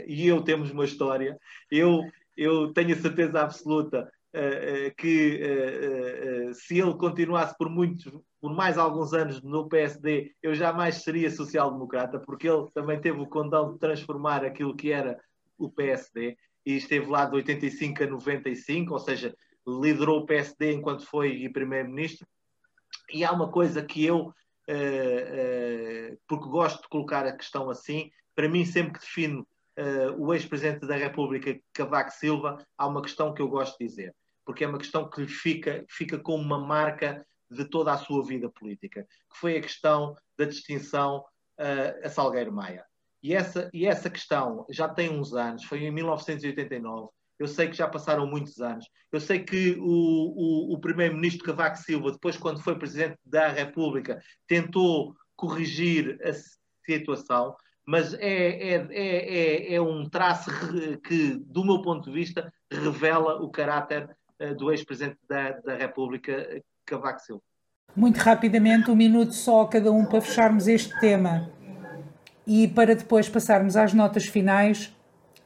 e 0.08 0.28
eu 0.28 0.42
temos 0.44 0.72
uma 0.72 0.86
história. 0.86 1.38
Eu, 1.70 2.02
eu 2.38 2.72
tenho 2.74 2.94
a 2.94 3.00
certeza 3.00 3.42
absoluta 3.42 4.12
que 4.98 5.40
se 6.54 6.80
ele 6.80 6.94
continuasse 6.96 7.58
por 7.58 7.70
muitos, 7.70 8.12
por 8.40 8.56
mais 8.56 8.78
alguns 8.78 9.14
anos 9.14 9.42
no 9.42 9.68
PSD, 9.68 10.34
eu 10.42 10.56
jamais 10.56 11.04
seria 11.04 11.30
social-democrata, 11.30 12.20
porque 12.20 12.50
ele 12.50 12.68
também 12.74 13.00
teve 13.00 13.20
o 13.20 13.28
condão 13.28 13.74
de 13.74 13.80
transformar 13.80 14.44
aquilo 14.44 14.76
que 14.76 14.92
era 14.92 15.20
o 15.58 15.70
PSD 15.70 16.38
e 16.66 16.78
esteve 16.78 17.08
lá 17.08 17.26
de 17.26 17.36
85 17.36 18.04
a 18.04 18.08
95, 18.08 18.94
ou 18.94 19.00
seja, 19.00 19.36
liderou 19.68 20.20
o 20.20 20.26
PSD 20.26 20.74
enquanto 20.74 21.06
foi 21.06 21.48
primeiro-ministro. 21.50 22.26
E 23.14 23.24
há 23.24 23.32
uma 23.32 23.52
coisa 23.52 23.84
que 23.84 24.06
eu, 24.06 24.28
uh, 24.28 24.32
uh, 24.72 26.18
porque 26.28 26.50
gosto 26.50 26.82
de 26.82 26.90
colocar 26.90 27.26
a 27.26 27.36
questão 27.36 27.70
assim, 27.70 28.12
para 28.36 28.50
mim, 28.50 28.66
sempre 28.66 28.94
que 28.94 29.00
defino 29.00 29.48
uh, 29.78 30.14
o 30.18 30.34
ex-presidente 30.34 30.86
da 30.88 30.96
República, 30.96 31.60
Cavaco 31.74 32.12
Silva, 32.12 32.66
há 32.78 32.88
uma 32.88 33.02
questão 33.02 33.34
que 33.34 33.42
eu 33.42 33.48
gosto 33.48 33.78
de 33.78 33.88
dizer, 33.88 34.16
porque 34.46 34.64
é 34.64 34.68
uma 34.68 34.78
questão 34.78 35.10
que 35.10 35.22
lhe 35.22 35.28
fica, 35.28 35.86
fica 35.90 36.18
como 36.18 36.44
uma 36.44 36.60
marca 36.60 37.26
de 37.50 37.66
toda 37.66 37.92
a 37.92 37.98
sua 37.98 38.24
vida 38.24 38.50
política, 38.50 39.04
que 39.04 39.38
foi 39.38 39.58
a 39.58 39.62
questão 39.62 40.16
da 40.38 40.46
distinção 40.46 41.26
a 42.04 42.10
Salgueiro 42.10 42.52
Maia. 42.52 42.84
E 43.22 43.36
essa, 43.36 43.70
e 43.72 43.86
essa 43.86 44.10
questão 44.10 44.66
já 44.70 44.90
tem 44.90 45.12
uns 45.12 45.34
anos, 45.34 45.64
foi 45.66 45.84
em 45.84 45.92
1989. 45.92 47.10
Eu 47.42 47.48
sei 47.48 47.68
que 47.68 47.76
já 47.76 47.88
passaram 47.88 48.28
muitos 48.28 48.62
anos. 48.62 48.86
Eu 49.12 49.20
sei 49.20 49.40
que 49.40 49.76
o, 49.80 49.84
o, 49.84 50.74
o 50.76 50.80
primeiro-ministro 50.80 51.44
Cavaco 51.44 51.76
Silva, 51.76 52.12
depois, 52.12 52.38
quando 52.38 52.62
foi 52.62 52.78
presidente 52.78 53.18
da 53.26 53.48
República, 53.48 54.22
tentou 54.48 55.16
corrigir 55.36 56.20
a 56.24 56.32
situação, 56.86 57.56
mas 57.84 58.14
é, 58.14 58.20
é, 58.22 58.88
é, 58.92 59.74
é, 59.74 59.82
um 59.82 60.08
traço 60.08 60.52
que, 61.04 61.36
do 61.48 61.66
meu 61.66 61.82
ponto 61.82 62.12
de 62.12 62.16
vista, 62.16 62.54
revela 62.72 63.42
o 63.42 63.50
caráter 63.50 64.08
eh, 64.38 64.54
do 64.54 64.72
ex-presidente 64.72 65.18
da, 65.28 65.54
da 65.62 65.76
República, 65.76 66.62
Cavaco 66.86 67.22
Silva. 67.22 67.42
Muito 67.96 68.18
rapidamente, 68.18 68.92
um 68.92 68.96
minuto 68.96 69.34
só 69.34 69.66
cada 69.66 69.92
um 69.92 70.06
para 70.06 70.22
fecharmos 70.22 70.68
este 70.68 70.98
tema. 71.00 71.52
E 72.46 72.68
para 72.68 72.96
depois 72.96 73.28
passarmos 73.28 73.76
às 73.76 73.94
notas 73.94 74.28
finais, 74.28 74.96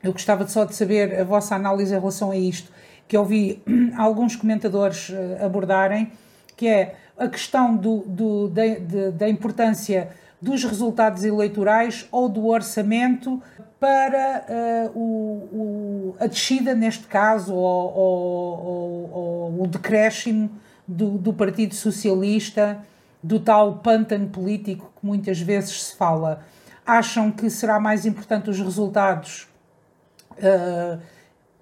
eu 0.05 0.13
gostava 0.13 0.47
só 0.47 0.65
de 0.65 0.75
saber 0.75 1.19
a 1.19 1.23
vossa 1.23 1.55
análise 1.55 1.93
em 1.93 1.99
relação 1.99 2.31
a 2.31 2.37
isto, 2.37 2.71
que 3.07 3.15
eu 3.15 3.25
vi 3.25 3.61
alguns 3.97 4.35
comentadores 4.35 5.11
eh, 5.11 5.43
abordarem, 5.43 6.11
que 6.55 6.67
é 6.67 6.95
a 7.17 7.27
questão 7.27 7.75
do, 7.75 7.99
do 8.07 8.47
da, 8.49 8.65
de, 8.65 9.11
da 9.11 9.29
importância 9.29 10.09
dos 10.41 10.63
resultados 10.63 11.23
eleitorais 11.23 12.07
ou 12.11 12.29
do 12.29 12.47
orçamento 12.47 13.41
para 13.79 14.45
uh, 14.93 14.99
o, 14.99 15.03
o, 15.51 16.15
a 16.19 16.27
descida, 16.27 16.73
neste 16.73 17.07
caso, 17.07 17.53
ou, 17.53 17.93
ou, 17.93 19.11
ou, 19.13 19.63
o 19.63 19.67
decréscimo 19.67 20.49
do, 20.87 21.17
do 21.17 21.33
Partido 21.33 21.75
Socialista, 21.75 22.79
do 23.21 23.39
tal 23.39 23.77
pântano 23.77 24.27
político 24.27 24.91
que 24.99 25.05
muitas 25.05 25.39
vezes 25.39 25.83
se 25.83 25.95
fala. 25.95 26.43
Acham 26.85 27.31
que 27.31 27.49
será 27.49 27.79
mais 27.79 28.05
importante 28.05 28.49
os 28.49 28.59
resultados 28.59 29.47
uh, 30.37 31.01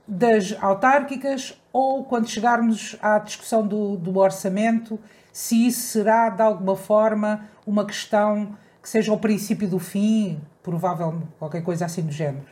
das 0.07 0.55
autárquicas 0.61 1.57
ou 1.71 2.03
quando 2.03 2.28
chegarmos 2.28 2.95
à 3.01 3.19
discussão 3.19 3.65
do, 3.65 3.97
do 3.97 4.17
orçamento, 4.17 4.99
se 5.32 5.67
isso 5.67 5.88
será 5.88 6.30
de 6.30 6.41
alguma 6.41 6.76
forma 6.76 7.49
uma 7.65 7.86
questão 7.86 8.57
que 8.82 8.89
seja 8.89 9.11
o 9.13 9.19
princípio 9.19 9.67
do 9.67 9.80
fim, 9.80 10.41
provavelmente 10.61 11.28
qualquer 11.39 11.63
coisa 11.63 11.86
assim 11.86 12.03
do 12.03 12.11
género. 12.11 12.45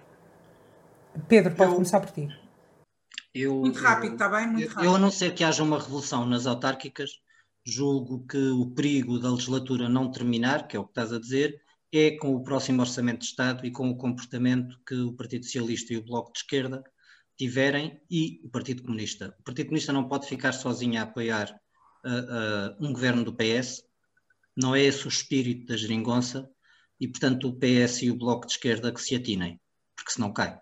Pedro, 1.27 1.53
pode 1.53 1.71
eu, 1.71 1.75
começar 1.75 1.99
por 1.99 2.11
ti. 2.11 2.27
Eu, 3.33 3.55
muito 3.55 3.79
rápido, 3.79 4.13
está 4.13 4.29
bem? 4.29 4.47
Muito 4.47 4.63
eu, 4.63 4.69
rápido. 4.69 4.85
Eu, 4.85 4.95
a 4.95 4.99
não 4.99 5.11
ser 5.11 5.33
que 5.33 5.43
haja 5.43 5.61
uma 5.61 5.77
revolução 5.77 6.25
nas 6.25 6.47
autárquicas, 6.47 7.21
julgo 7.65 8.25
que 8.25 8.49
o 8.49 8.65
perigo 8.67 9.19
da 9.19 9.29
legislatura 9.29 9.89
não 9.89 10.09
terminar, 10.09 10.67
que 10.67 10.75
é 10.75 10.79
o 10.79 10.83
que 10.83 10.91
estás 10.91 11.11
a 11.11 11.19
dizer, 11.19 11.61
é 11.93 12.11
com 12.11 12.33
o 12.33 12.43
próximo 12.43 12.81
Orçamento 12.81 13.19
de 13.19 13.25
Estado 13.25 13.65
e 13.65 13.71
com 13.71 13.89
o 13.89 13.97
comportamento 13.97 14.79
que 14.87 14.95
o 14.95 15.13
Partido 15.13 15.43
Socialista 15.43 15.93
e 15.93 15.97
o 15.97 16.03
Bloco 16.03 16.31
de 16.31 16.39
Esquerda 16.39 16.83
tiverem 17.37 17.99
e 18.09 18.39
o 18.43 18.49
Partido 18.49 18.83
Comunista. 18.83 19.35
O 19.39 19.43
Partido 19.43 19.67
Comunista 19.67 19.91
não 19.91 20.07
pode 20.07 20.27
ficar 20.27 20.53
sozinho 20.53 20.99
a 20.99 21.03
apoiar 21.03 21.49
uh, 22.05 22.79
uh, 22.79 22.85
um 22.85 22.93
governo 22.93 23.23
do 23.25 23.35
PS, 23.35 23.83
não 24.55 24.73
é 24.73 24.81
esse 24.81 25.05
o 25.05 25.09
espírito 25.09 25.65
da 25.65 25.77
geringonça 25.77 26.49
e, 26.99 27.07
portanto, 27.07 27.49
o 27.49 27.55
PS 27.57 28.03
e 28.03 28.11
o 28.11 28.15
Bloco 28.15 28.45
de 28.45 28.53
Esquerda 28.53 28.93
que 28.93 29.01
se 29.01 29.15
atinem, 29.15 29.59
porque 29.95 30.11
senão 30.11 30.31
cai. 30.31 30.61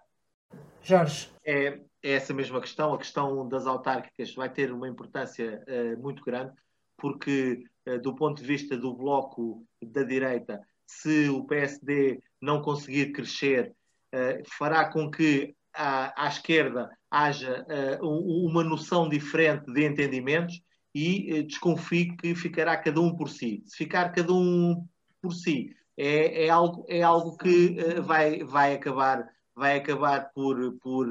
Jorge. 0.81 1.29
É, 1.45 1.79
é 2.01 2.11
essa 2.13 2.33
mesma 2.33 2.61
questão, 2.61 2.93
a 2.93 2.97
questão 2.97 3.47
das 3.47 3.67
autárquicas 3.67 4.33
vai 4.33 4.51
ter 4.51 4.71
uma 4.71 4.87
importância 4.87 5.63
uh, 5.67 6.01
muito 6.01 6.23
grande, 6.23 6.53
porque, 6.97 7.63
do 8.03 8.13
ponto 8.13 8.41
de 8.41 8.47
vista 8.47 8.77
do 8.77 8.93
Bloco 8.93 9.65
da 9.81 10.03
direita, 10.03 10.61
se 10.89 11.29
o 11.29 11.45
PSD 11.45 12.19
não 12.41 12.63
conseguir 12.63 13.11
crescer, 13.11 13.75
uh, 14.13 14.43
fará 14.57 14.91
com 14.91 15.09
que 15.09 15.55
à, 15.71 16.25
à 16.25 16.27
esquerda 16.27 16.89
haja 17.11 17.63
uh, 18.01 18.47
uma 18.47 18.63
noção 18.63 19.07
diferente 19.07 19.71
de 19.71 19.85
entendimentos 19.85 20.59
e 20.93 21.31
uh, 21.31 21.43
desconfio 21.43 22.17
que 22.17 22.33
ficará 22.33 22.75
cada 22.75 22.99
um 22.99 23.15
por 23.15 23.29
si. 23.29 23.63
Se 23.67 23.77
ficar 23.77 24.11
cada 24.11 24.33
um 24.33 24.83
por 25.21 25.31
si, 25.31 25.75
é, 25.95 26.45
é 26.45 26.49
algo, 26.49 26.83
é 26.89 27.03
algo 27.03 27.37
que 27.37 27.75
vai, 28.01 28.43
vai 28.43 28.73
acabar, 28.73 29.29
vai 29.55 29.77
acabar 29.77 30.31
por, 30.33 30.73
por 30.79 31.07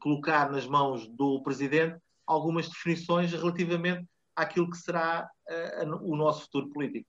colocar 0.00 0.50
nas 0.50 0.66
mãos 0.66 1.08
do 1.08 1.42
Presidente 1.42 1.96
algumas 2.26 2.68
definições 2.68 3.32
relativamente 3.32 4.04
àquilo 4.36 4.68
que 4.68 4.76
será 4.76 5.30
o 6.02 6.16
nosso 6.16 6.42
futuro 6.42 6.70
político. 6.70 7.08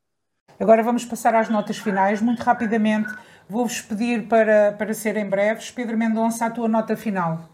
Agora 0.61 0.83
vamos 0.83 1.03
passar 1.03 1.33
às 1.33 1.49
notas 1.49 1.79
finais, 1.79 2.21
muito 2.21 2.43
rapidamente. 2.43 3.11
Vou-vos 3.49 3.81
pedir 3.81 4.27
para, 4.27 4.71
para 4.73 4.93
serem 4.93 5.27
breves. 5.27 5.71
Pedro 5.71 5.97
Mendonça, 5.97 6.45
a 6.45 6.51
tua 6.51 6.67
nota 6.67 6.95
final. 6.95 7.49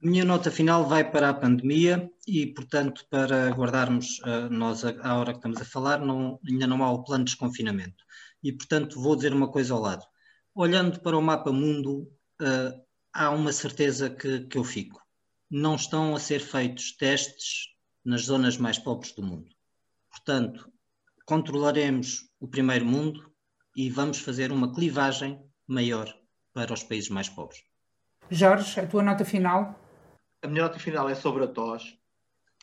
Minha 0.00 0.24
nota 0.24 0.48
final 0.48 0.86
vai 0.86 1.02
para 1.02 1.28
a 1.28 1.34
pandemia 1.34 2.08
e, 2.24 2.46
portanto, 2.46 3.04
para 3.10 3.50
guardarmos 3.50 4.20
uh, 4.20 4.48
nós 4.48 4.84
a, 4.84 4.94
a, 5.02 5.18
hora 5.18 5.32
que 5.32 5.38
estamos 5.38 5.60
a 5.60 5.64
falar, 5.64 5.98
não, 5.98 6.38
ainda 6.48 6.68
não 6.68 6.84
há 6.84 6.92
o 6.92 7.02
plano 7.02 7.24
de 7.24 7.32
desconfinamento. 7.32 8.04
E, 8.40 8.52
portanto, 8.52 9.02
vou 9.02 9.16
dizer 9.16 9.32
uma 9.32 9.50
coisa 9.50 9.74
ao 9.74 9.80
lado. 9.80 10.04
Olhando 10.54 11.00
para 11.00 11.18
o 11.18 11.22
mapa 11.22 11.50
mundo, 11.50 12.08
uh, 12.40 12.80
há 13.12 13.28
uma 13.30 13.52
certeza 13.52 14.08
que, 14.08 14.42
que 14.42 14.56
eu 14.56 14.62
fico. 14.62 15.02
Não 15.50 15.74
estão 15.74 16.14
a 16.14 16.20
ser 16.20 16.38
feitos 16.38 16.96
testes 16.96 17.70
nas 18.04 18.22
zonas 18.26 18.56
mais 18.56 18.78
pobres 18.78 19.10
do 19.10 19.22
mundo. 19.24 19.50
Portanto, 20.08 20.70
controlaremos 21.26 22.30
o 22.40 22.46
primeiro 22.46 22.86
mundo 22.86 23.30
e 23.76 23.90
vamos 23.90 24.20
fazer 24.20 24.52
uma 24.52 24.72
clivagem 24.72 25.44
maior 25.66 26.08
para 26.54 26.72
os 26.72 26.84
países 26.84 27.10
mais 27.10 27.28
pobres. 27.28 27.62
Jorge, 28.30 28.80
a 28.80 28.86
tua 28.86 29.02
nota 29.02 29.24
final? 29.24 29.78
A 30.40 30.46
minha 30.46 30.62
nota 30.62 30.78
final 30.78 31.08
é 31.08 31.14
sobre 31.14 31.44
a 31.44 31.48
TOS, 31.48 31.98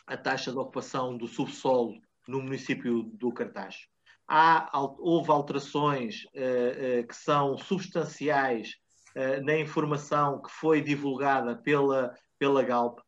a 0.08 0.16
taxa 0.16 0.52
de 0.52 0.58
ocupação 0.58 1.18
do 1.18 1.28
subsolo 1.28 2.02
no 2.28 2.42
município 2.42 3.04
do 3.04 3.32
Cartaz. 3.34 3.88
Há, 4.26 4.70
houve 4.74 5.30
alterações 5.30 6.24
uh, 6.34 7.02
uh, 7.02 7.08
que 7.08 7.16
são 7.16 7.58
substanciais 7.58 8.76
uh, 9.16 9.44
na 9.44 9.58
informação 9.58 10.42
que 10.42 10.50
foi 10.50 10.82
divulgada 10.82 11.58
pela, 11.58 12.16
pela 12.40 12.64
Galp 12.64 13.00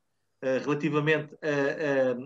relativamente 0.62 1.36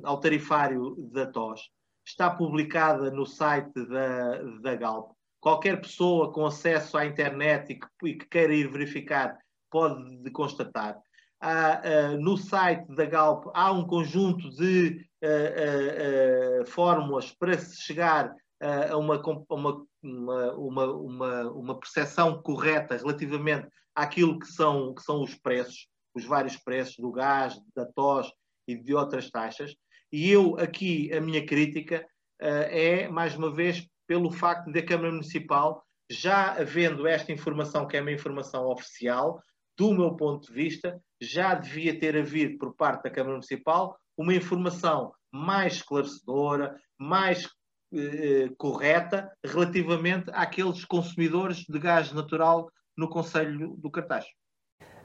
ao 0.03 0.19
tarifário 0.19 0.93
da 1.09 1.25
TOS 1.25 1.69
está 2.10 2.30
publicada 2.30 3.12
no 3.12 3.26
site 3.26 3.86
da, 3.86 4.41
da 4.62 4.76
Galp. 4.76 5.12
Qualquer 5.39 5.80
pessoa 5.80 6.32
com 6.34 6.45
acesso 6.45 6.97
à 6.97 7.05
internet 7.05 7.72
e 7.72 7.80
que, 7.80 7.88
e 8.03 8.18
que 8.18 8.26
queira 8.26 8.53
ir 8.53 8.70
verificar 8.70 9.38
pode 9.72 10.30
constatar. 10.32 10.97
Uh, 11.41 12.20
no 12.20 12.36
site 12.36 12.86
da 12.95 13.05
Galp 13.05 13.45
há 13.53 13.72
um 13.72 13.86
conjunto 13.88 14.49
de 14.49 15.05
uh, 15.24 16.62
uh, 16.62 16.66
fórmulas 16.66 17.32
para 17.32 17.57
se 17.57 17.82
chegar 17.82 18.34
a 18.62 18.97
uma, 18.97 19.22
uma, 19.49 19.86
uma, 20.03 20.86
uma, 20.91 21.51
uma 21.51 21.80
percepção 21.80 22.41
correta 22.41 22.97
relativamente 22.97 23.66
àquilo 23.95 24.38
que 24.38 24.47
são, 24.47 24.93
que 24.93 25.01
são 25.01 25.24
os 25.24 25.34
preços, 25.34 25.88
os 26.14 26.26
vários 26.26 26.57
preços 26.57 26.97
do 26.97 27.10
gás, 27.10 27.57
da 27.74 27.86
tos 27.86 28.30
e 28.68 28.76
de 28.76 28.93
outras 28.93 29.30
taxas. 29.30 29.74
E 30.12 30.30
eu 30.30 30.57
aqui, 30.60 31.14
a 31.14 31.22
minha 31.22 31.45
crítica 31.45 32.05
é, 32.39 33.07
mais 33.07 33.36
uma 33.36 33.53
vez, 33.53 33.88
pelo 34.07 34.32
facto 34.32 34.72
de 34.72 34.80
a 34.80 34.86
Câmara 34.86 35.12
Municipal, 35.12 35.84
já 36.10 36.53
havendo 36.53 37.05
esta 37.05 37.32
informação, 37.32 37.86
que 37.88 37.95
é 37.95 38.01
uma 38.01 38.12
informação 38.12 38.68
oficial, 38.68 39.41
do 39.78 39.93
meu 39.93 40.16
ponto 40.16 40.47
de 40.47 40.53
vista, 40.53 40.99
já 41.22 41.53
devia 41.53 41.97
ter 41.97 42.18
havido 42.18 42.57
por 42.57 42.76
parte 42.76 43.03
da 43.03 43.12
Câmara 43.12 43.34
Municipal 43.34 43.97
uma 44.18 44.34
informação 44.34 45.14
mais 45.32 45.74
esclarecedora, 45.76 46.76
mais 46.97 47.47
eh, 47.93 48.49
correta 48.57 49.32
relativamente 49.45 50.30
àqueles 50.34 50.84
consumidores 50.84 51.60
de 51.60 51.80
gás 51.80 52.12
natural 52.12 52.70
no 52.97 53.07
Conselho 53.10 53.76
do 53.78 53.91
Cartaz. 53.91 54.26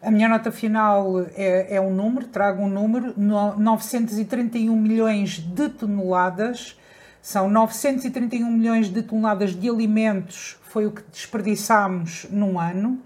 A 0.03 0.11
minha 0.11 0.29
nota 0.29 0.53
final 0.53 1.21
é, 1.35 1.77
é 1.77 1.81
um 1.81 1.93
número, 1.95 2.27
trago 2.27 2.63
um 2.63 2.69
número, 2.69 3.15
931 3.17 4.77
milhões 4.77 5.39
de 5.39 5.69
toneladas, 5.71 6.79
são 7.23 7.49
931 7.49 8.51
milhões 8.51 8.89
de 8.89 9.03
toneladas 9.03 9.55
de 9.55 9.69
alimentos, 9.69 10.59
foi 10.63 10.87
o 10.87 10.93
que 10.93 11.03
desperdiçámos 11.11 12.27
num 12.31 12.61
ano 12.61 13.01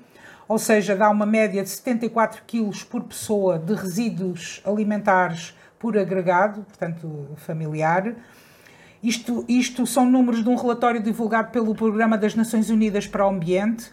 ou 0.48 0.58
seja, 0.58 0.96
dá 0.96 1.10
uma 1.10 1.26
média 1.26 1.62
de 1.62 1.68
74 1.68 2.42
quilos 2.46 2.82
por 2.82 3.04
pessoa 3.04 3.58
de 3.58 3.74
resíduos 3.74 4.62
alimentares 4.64 5.54
por 5.78 5.96
agregado, 5.96 6.62
portanto 6.62 7.28
familiar. 7.36 8.14
Isto, 9.02 9.44
isto 9.46 9.86
são 9.86 10.10
números 10.10 10.42
de 10.42 10.48
um 10.48 10.56
relatório 10.56 11.02
divulgado 11.02 11.50
pelo 11.52 11.74
Programa 11.74 12.16
das 12.16 12.34
Nações 12.34 12.70
Unidas 12.70 13.06
para 13.06 13.26
o 13.26 13.28
Ambiente. 13.28 13.92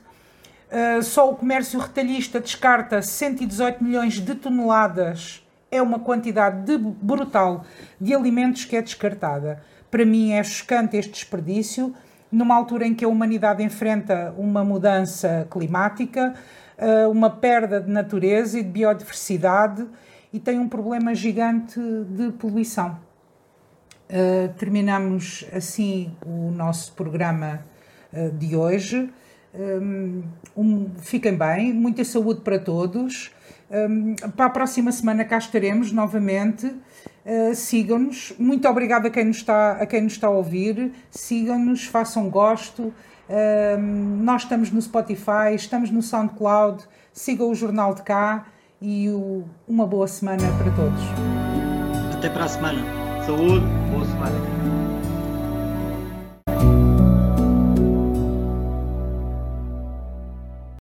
Uh, 0.71 1.01
só 1.03 1.29
o 1.29 1.35
comércio 1.35 1.79
retalhista 1.79 2.39
descarta 2.39 3.01
118 3.01 3.83
milhões 3.83 4.19
de 4.19 4.35
toneladas, 4.35 5.45
é 5.71 5.81
uma 5.81 5.99
quantidade 5.99 6.65
de, 6.65 6.77
brutal 6.77 7.65
de 7.99 8.13
alimentos 8.13 8.65
que 8.65 8.75
é 8.75 8.81
descartada. 8.81 9.61
Para 9.91 10.05
mim 10.05 10.31
é 10.31 10.43
chocante 10.43 10.97
este 10.97 11.11
desperdício 11.11 11.93
numa 12.31 12.55
altura 12.55 12.85
em 12.85 12.93
que 12.93 13.05
a 13.05 13.07
humanidade 13.07 13.63
enfrenta 13.63 14.33
uma 14.37 14.63
mudança 14.63 15.47
climática, 15.49 16.33
eh, 16.77 17.07
uma 17.07 17.29
perda 17.29 17.79
de 17.79 17.89
natureza 17.89 18.59
e 18.59 18.63
de 18.63 18.69
biodiversidade 18.69 19.87
e 20.33 20.39
tem 20.39 20.59
um 20.59 20.67
problema 20.67 21.15
gigante 21.15 21.79
de 22.09 22.31
poluição. 22.33 22.99
Eh, 24.09 24.49
terminamos 24.57 25.45
assim 25.53 26.11
o 26.25 26.51
nosso 26.51 26.93
programa 26.93 27.61
eh, 28.13 28.29
de 28.29 28.55
hoje. 28.55 29.09
Um, 29.57 30.23
fiquem 30.99 31.35
bem, 31.35 31.73
muita 31.73 32.03
saúde 32.03 32.41
para 32.41 32.59
todos. 32.59 33.31
Um, 33.69 34.15
para 34.35 34.45
a 34.45 34.49
próxima 34.49 34.91
semana 34.91 35.25
cá 35.25 35.37
estaremos 35.37 35.91
novamente. 35.91 36.67
Uh, 37.25 37.55
sigam-nos. 37.55 38.33
Muito 38.37 38.67
obrigada 38.67 39.07
a 39.07 39.11
quem 39.11 39.25
nos 39.25 39.37
está 39.37 39.73
a, 39.73 39.85
quem 39.85 40.01
nos 40.01 40.13
está 40.13 40.27
a 40.27 40.31
ouvir. 40.31 40.91
Sigam-nos, 41.09 41.85
façam 41.85 42.29
gosto. 42.29 42.93
Uh, 43.27 43.79
nós 44.21 44.43
estamos 44.43 44.71
no 44.71 44.81
Spotify, 44.81 45.55
estamos 45.55 45.89
no 45.89 46.01
SoundCloud. 46.01 46.83
Sigam 47.11 47.49
o 47.49 47.55
Jornal 47.55 47.95
de 47.95 48.03
Cá 48.03 48.45
e 48.81 49.09
o, 49.09 49.45
uma 49.67 49.87
boa 49.87 50.07
semana 50.07 50.43
para 50.57 50.71
todos. 50.75 51.01
Até 52.17 52.29
para 52.29 52.45
a 52.45 52.49
semana. 52.49 52.79
Saúde, 53.25 53.65
boa 53.91 54.05
semana. 54.05 54.54